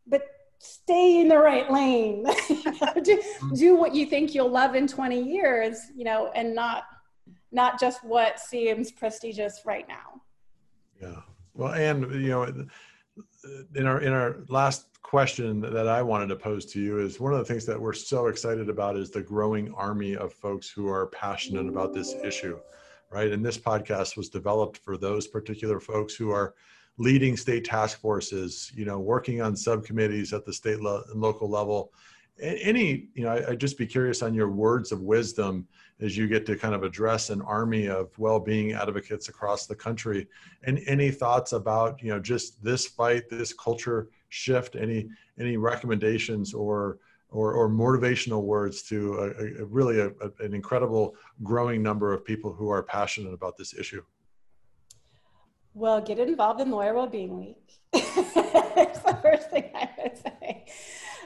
but 0.06 0.22
stay 0.58 1.20
in 1.20 1.28
the 1.28 1.38
right 1.38 1.70
lane. 1.70 2.26
do, 3.02 3.22
do 3.54 3.76
what 3.76 3.94
you 3.94 4.06
think 4.06 4.34
you'll 4.34 4.50
love 4.50 4.74
in 4.74 4.86
20 4.86 5.22
years, 5.22 5.78
you 5.94 6.04
know, 6.04 6.30
and 6.34 6.54
not 6.54 6.84
not 7.52 7.80
just 7.80 8.04
what 8.04 8.38
seems 8.38 8.90
prestigious 8.92 9.62
right 9.64 9.86
now. 9.88 10.20
Yeah. 11.00 11.20
Well, 11.54 11.72
and 11.72 12.12
you 12.22 12.28
know, 12.28 12.42
in 13.74 13.86
our 13.86 14.00
in 14.00 14.12
our 14.12 14.38
last 14.48 14.86
question 15.06 15.60
that 15.60 15.86
I 15.86 16.02
wanted 16.02 16.26
to 16.30 16.36
pose 16.36 16.66
to 16.66 16.80
you 16.80 16.98
is 16.98 17.20
one 17.20 17.32
of 17.32 17.38
the 17.38 17.44
things 17.44 17.64
that 17.66 17.80
we're 17.80 17.92
so 17.92 18.26
excited 18.26 18.68
about 18.68 18.96
is 18.96 19.08
the 19.08 19.22
growing 19.22 19.72
army 19.74 20.16
of 20.16 20.32
folks 20.32 20.68
who 20.68 20.88
are 20.88 21.06
passionate 21.06 21.68
about 21.68 21.94
this 21.94 22.16
issue, 22.24 22.58
right? 23.12 23.30
And 23.30 23.46
this 23.46 23.56
podcast 23.56 24.16
was 24.16 24.28
developed 24.28 24.78
for 24.78 24.96
those 24.96 25.28
particular 25.28 25.78
folks 25.78 26.16
who 26.16 26.30
are 26.32 26.54
leading 26.98 27.36
state 27.36 27.64
task 27.64 28.00
forces, 28.00 28.72
you 28.74 28.84
know, 28.84 28.98
working 28.98 29.40
on 29.40 29.54
subcommittees 29.54 30.32
at 30.32 30.44
the 30.44 30.52
state 30.52 30.80
lo- 30.80 31.04
and 31.08 31.20
local 31.20 31.48
level. 31.48 31.92
Any, 32.42 33.06
you 33.14 33.22
know, 33.22 33.30
I, 33.30 33.50
would 33.50 33.60
just 33.60 33.78
be 33.78 33.86
curious 33.86 34.22
on 34.22 34.34
your 34.34 34.50
words 34.50 34.90
of 34.90 35.02
wisdom 35.02 35.68
as 36.00 36.16
you 36.16 36.26
get 36.26 36.44
to 36.46 36.56
kind 36.56 36.74
of 36.74 36.82
address 36.82 37.30
an 37.30 37.42
army 37.42 37.86
of 37.86 38.10
well-being 38.18 38.72
advocates 38.72 39.28
across 39.28 39.66
the 39.66 39.76
country. 39.76 40.26
And 40.64 40.80
any 40.88 41.12
thoughts 41.12 41.52
about, 41.52 42.02
you 42.02 42.10
know, 42.10 42.18
just 42.18 42.62
this 42.64 42.88
fight, 42.88 43.30
this 43.30 43.52
culture 43.52 44.08
shift 44.36 44.76
any 44.76 45.08
any 45.40 45.56
recommendations 45.56 46.52
or 46.52 46.98
or, 47.30 47.54
or 47.54 47.68
motivational 47.68 48.42
words 48.42 48.82
to 48.84 49.14
a, 49.14 49.62
a 49.62 49.64
really 49.64 49.98
a, 49.98 50.10
an 50.38 50.54
incredible 50.54 51.16
growing 51.42 51.82
number 51.82 52.12
of 52.12 52.24
people 52.24 52.52
who 52.52 52.68
are 52.68 52.82
passionate 52.82 53.32
about 53.32 53.56
this 53.56 53.74
issue. 53.74 54.02
Well 55.74 56.00
get 56.00 56.18
involved 56.18 56.60
in 56.60 56.70
lawyer 56.70 56.94
well-being 56.94 57.36
week. 57.38 57.80
It's 58.78 59.00
the 59.00 59.18
first 59.22 59.50
thing 59.50 59.70
i 59.74 59.88
would 60.02 60.18
say. 60.18 60.66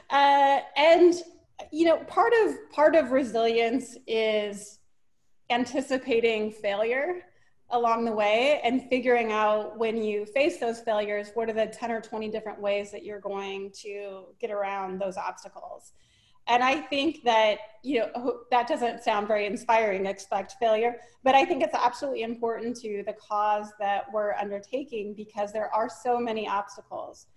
Uh, 0.09 0.59
and 0.77 1.13
you 1.71 1.85
know 1.85 1.97
part 2.05 2.33
of 2.43 2.55
part 2.71 2.95
of 2.95 3.11
resilience 3.11 3.97
is 4.07 4.79
anticipating 5.49 6.51
failure 6.51 7.21
along 7.71 8.05
the 8.05 8.11
way 8.11 8.59
and 8.63 8.87
figuring 8.89 9.31
out 9.31 9.77
when 9.77 10.01
you 10.01 10.25
face 10.25 10.57
those 10.57 10.79
failures, 10.81 11.31
what 11.33 11.49
are 11.49 11.53
the 11.53 11.67
10 11.67 11.91
or 11.91 12.01
20 12.01 12.29
different 12.29 12.59
ways 12.59 12.91
that 12.91 13.03
you're 13.03 13.19
going 13.19 13.71
to 13.81 14.25
get 14.39 14.51
around 14.51 14.99
those 14.99 15.17
obstacles. 15.17 15.93
And 16.47 16.63
I 16.63 16.81
think 16.81 17.23
that, 17.23 17.59
you 17.83 17.99
know, 17.99 18.41
that 18.51 18.67
doesn't 18.67 19.03
sound 19.03 19.27
very 19.27 19.45
inspiring, 19.45 20.05
expect 20.05 20.55
failure, 20.59 20.97
but 21.23 21.35
I 21.35 21.45
think 21.45 21.63
it's 21.63 21.75
absolutely 21.75 22.23
important 22.23 22.75
to 22.81 23.03
the 23.05 23.13
cause 23.13 23.67
that 23.79 24.05
we're 24.11 24.33
undertaking 24.33 25.13
because 25.13 25.53
there 25.53 25.73
are 25.73 25.89
so 25.89 26.19
many 26.19 26.47
obstacles. 26.47 27.27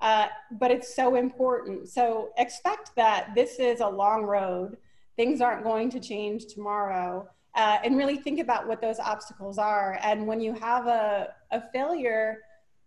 Uh, 0.00 0.28
but 0.52 0.70
it's 0.70 0.94
so 0.94 1.16
important. 1.16 1.88
So 1.88 2.30
expect 2.38 2.92
that 2.96 3.34
this 3.34 3.58
is 3.58 3.80
a 3.80 3.88
long 3.88 4.22
road. 4.24 4.76
Things 5.16 5.40
aren't 5.40 5.64
going 5.64 5.90
to 5.90 6.00
change 6.00 6.46
tomorrow 6.46 7.28
uh, 7.54 7.78
and 7.84 7.96
really 7.96 8.16
think 8.16 8.40
about 8.40 8.66
what 8.66 8.80
those 8.80 8.98
obstacles 8.98 9.58
are. 9.58 9.98
And 10.02 10.26
when 10.26 10.40
you 10.40 10.52
have 10.54 10.86
a, 10.86 11.34
a 11.50 11.62
failure, 11.72 12.38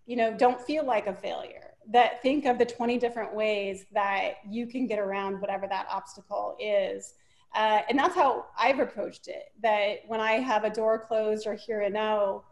you 0.06 0.16
know, 0.16 0.36
don't 0.36 0.62
feel 0.62 0.86
like 0.86 1.08
a 1.08 1.14
failure. 1.14 1.72
That 1.92 2.22
think 2.22 2.46
of 2.46 2.58
the 2.58 2.66
20 2.66 2.98
different 2.98 3.36
ways 3.36 3.86
that 3.94 4.36
you 4.50 4.68
can 4.68 4.88
get 4.88 5.00
around 5.00 5.42
whatever 5.42 5.68
that 5.68 5.88
obstacle 5.90 6.56
is. 6.60 7.14
Uh, 7.54 7.82
and 7.90 8.00
that's 8.00 8.16
how 8.16 8.46
I've 8.58 8.80
approached 8.80 9.28
it. 9.28 9.52
That 9.62 10.00
when 10.08 10.20
I 10.20 10.34
have 10.34 10.64
a 10.64 10.70
door 10.70 10.98
closed 10.98 11.46
or 11.46 11.56
hear 11.56 11.82
a 11.82 11.90
no, 11.90 12.44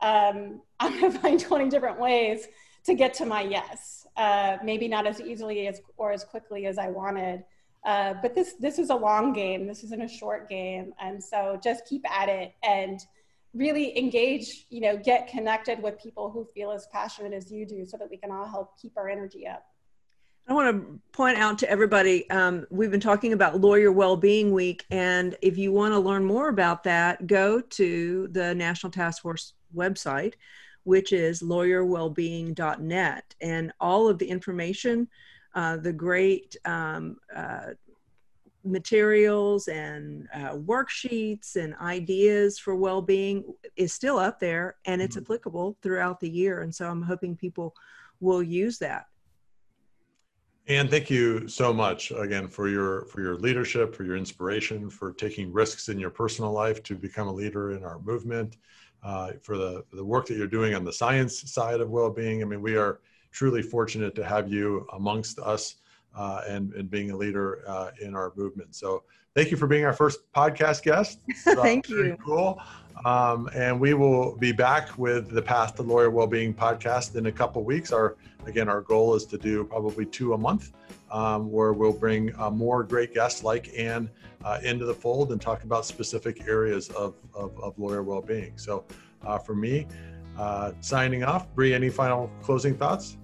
um, 0.00 0.62
I'm 0.80 0.98
going 0.98 1.12
to 1.12 1.18
find 1.18 1.40
20 1.40 1.68
different 1.68 2.00
ways 2.00 2.48
to 2.84 2.94
get 2.94 3.12
to 3.14 3.26
my 3.26 3.42
yes. 3.42 4.06
Uh, 4.16 4.56
maybe 4.64 4.88
not 4.88 5.06
as 5.06 5.20
easily 5.20 5.66
as 5.66 5.80
or 5.96 6.12
as 6.12 6.24
quickly 6.24 6.66
as 6.66 6.78
I 6.78 6.88
wanted, 6.88 7.44
uh, 7.88 8.12
but 8.20 8.34
this 8.34 8.52
this 8.60 8.78
is 8.78 8.90
a 8.90 8.94
long 8.94 9.32
game. 9.32 9.66
This 9.66 9.82
isn't 9.82 10.02
a 10.02 10.08
short 10.08 10.46
game, 10.46 10.92
and 11.00 11.24
so 11.24 11.58
just 11.64 11.86
keep 11.86 12.04
at 12.10 12.28
it 12.28 12.52
and 12.62 13.00
really 13.54 13.96
engage. 13.98 14.66
You 14.68 14.82
know, 14.82 14.98
get 14.98 15.26
connected 15.26 15.82
with 15.82 15.98
people 15.98 16.30
who 16.30 16.46
feel 16.54 16.70
as 16.70 16.86
passionate 16.92 17.32
as 17.32 17.50
you 17.50 17.64
do, 17.64 17.86
so 17.86 17.96
that 17.96 18.10
we 18.10 18.18
can 18.18 18.30
all 18.30 18.46
help 18.46 18.78
keep 18.78 18.92
our 18.98 19.08
energy 19.08 19.46
up. 19.46 19.64
I 20.46 20.52
want 20.52 20.76
to 20.76 21.00
point 21.12 21.38
out 21.38 21.58
to 21.60 21.70
everybody 21.70 22.28
um, 22.28 22.66
we've 22.70 22.90
been 22.90 23.00
talking 23.00 23.32
about 23.32 23.58
Lawyer 23.58 23.90
Wellbeing 23.90 24.52
Week, 24.52 24.84
and 24.90 25.34
if 25.40 25.56
you 25.56 25.72
want 25.72 25.94
to 25.94 25.98
learn 25.98 26.26
more 26.26 26.50
about 26.50 26.84
that, 26.84 27.26
go 27.26 27.58
to 27.58 28.28
the 28.32 28.54
National 28.54 28.90
Task 28.90 29.22
Force 29.22 29.54
website, 29.74 30.34
which 30.84 31.14
is 31.14 31.42
lawyerwellbeing.net, 31.42 33.34
and 33.40 33.72
all 33.80 34.08
of 34.08 34.18
the 34.18 34.28
information 34.28 35.08
uh, 35.58 35.76
the 35.76 35.92
great 35.92 36.54
um, 36.66 37.16
uh, 37.34 37.70
materials 38.62 39.66
and 39.66 40.28
uh, 40.32 40.52
worksheets 40.52 41.56
and 41.56 41.74
ideas 41.80 42.60
for 42.60 42.76
well-being 42.76 43.42
is 43.74 43.92
still 43.92 44.20
up 44.20 44.38
there 44.38 44.76
and 44.84 45.02
it's 45.02 45.16
mm-hmm. 45.16 45.24
applicable 45.24 45.76
throughout 45.82 46.20
the 46.20 46.30
year. 46.30 46.62
And 46.62 46.72
so 46.72 46.88
i'm 46.88 47.02
hoping 47.02 47.34
people 47.34 47.74
will 48.20 48.40
use 48.40 48.78
that. 48.78 49.06
And 50.68 50.88
thank 50.88 51.10
you 51.10 51.48
so 51.48 51.72
much 51.72 52.12
again 52.12 52.46
for 52.46 52.68
your 52.68 53.06
for 53.06 53.20
your 53.20 53.34
leadership 53.34 53.96
for 53.96 54.04
your 54.04 54.16
inspiration 54.16 54.88
for 54.88 55.12
taking 55.12 55.52
risks 55.52 55.88
in 55.88 55.98
your 55.98 56.10
personal 56.10 56.52
life 56.52 56.84
to 56.84 56.94
become 56.94 57.26
a 57.26 57.32
leader 57.32 57.72
in 57.72 57.82
our 57.82 57.98
movement 58.10 58.58
uh, 59.02 59.32
for 59.42 59.56
the 59.58 59.82
the 59.92 60.04
work 60.04 60.26
that 60.26 60.36
you're 60.36 60.46
doing 60.46 60.76
on 60.76 60.84
the 60.84 60.92
science 60.92 61.50
side 61.50 61.80
of 61.80 61.90
well-being. 61.90 62.42
I 62.42 62.44
mean 62.44 62.62
we 62.62 62.76
are 62.76 63.00
truly 63.30 63.62
fortunate 63.62 64.14
to 64.14 64.24
have 64.24 64.50
you 64.50 64.86
amongst 64.94 65.38
us 65.38 65.76
uh, 66.16 66.42
and, 66.48 66.72
and 66.74 66.90
being 66.90 67.10
a 67.10 67.16
leader 67.16 67.62
uh, 67.66 67.90
in 68.00 68.14
our 68.14 68.32
movement. 68.36 68.74
So 68.74 69.04
thank 69.34 69.50
you 69.50 69.56
for 69.56 69.66
being 69.66 69.84
our 69.84 69.92
first 69.92 70.32
podcast 70.32 70.82
guest. 70.82 71.20
thank 71.36 71.88
you. 71.88 72.16
Cool. 72.24 72.60
Um, 73.04 73.48
and 73.54 73.78
we 73.78 73.94
will 73.94 74.36
be 74.36 74.50
back 74.50 74.98
with 74.98 75.30
the 75.30 75.42
Path 75.42 75.76
to 75.76 75.82
Lawyer 75.82 76.10
Wellbeing 76.10 76.52
podcast 76.52 77.14
in 77.14 77.26
a 77.26 77.32
couple 77.32 77.62
weeks. 77.62 77.92
Our 77.92 78.16
again, 78.46 78.68
our 78.68 78.80
goal 78.80 79.14
is 79.14 79.24
to 79.26 79.38
do 79.38 79.64
probably 79.64 80.06
two 80.06 80.34
a 80.34 80.38
month, 80.38 80.72
um, 81.12 81.50
where 81.52 81.72
we'll 81.72 81.92
bring 81.92 82.34
uh, 82.40 82.50
more 82.50 82.82
great 82.82 83.14
guests 83.14 83.44
like 83.44 83.70
Anne 83.76 84.10
uh, 84.44 84.58
into 84.64 84.84
the 84.84 84.94
fold 84.94 85.30
and 85.32 85.40
talk 85.40 85.62
about 85.64 85.84
specific 85.86 86.48
areas 86.48 86.88
of, 86.90 87.14
of, 87.34 87.58
of 87.60 87.78
lawyer 87.78 88.02
well-being. 88.02 88.56
So 88.56 88.84
uh, 89.24 89.38
for 89.38 89.54
me, 89.54 89.86
uh, 90.38 90.72
signing 90.80 91.24
off, 91.24 91.52
Bree, 91.54 91.74
any 91.74 91.90
final 91.90 92.30
closing 92.42 92.76
thoughts? 92.76 93.16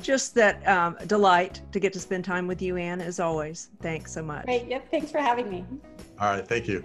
Just 0.00 0.34
that 0.36 0.66
um, 0.68 0.96
delight 1.06 1.60
to 1.72 1.80
get 1.80 1.92
to 1.92 2.00
spend 2.00 2.24
time 2.24 2.46
with 2.46 2.62
you, 2.62 2.76
Anne, 2.76 3.00
as 3.00 3.18
always. 3.18 3.70
Thanks 3.80 4.12
so 4.12 4.22
much. 4.22 4.44
Great. 4.44 4.68
Yep. 4.68 4.90
Thanks 4.90 5.10
for 5.10 5.18
having 5.18 5.50
me. 5.50 5.64
All 6.20 6.30
right. 6.30 6.46
Thank 6.46 6.68
you. 6.68 6.84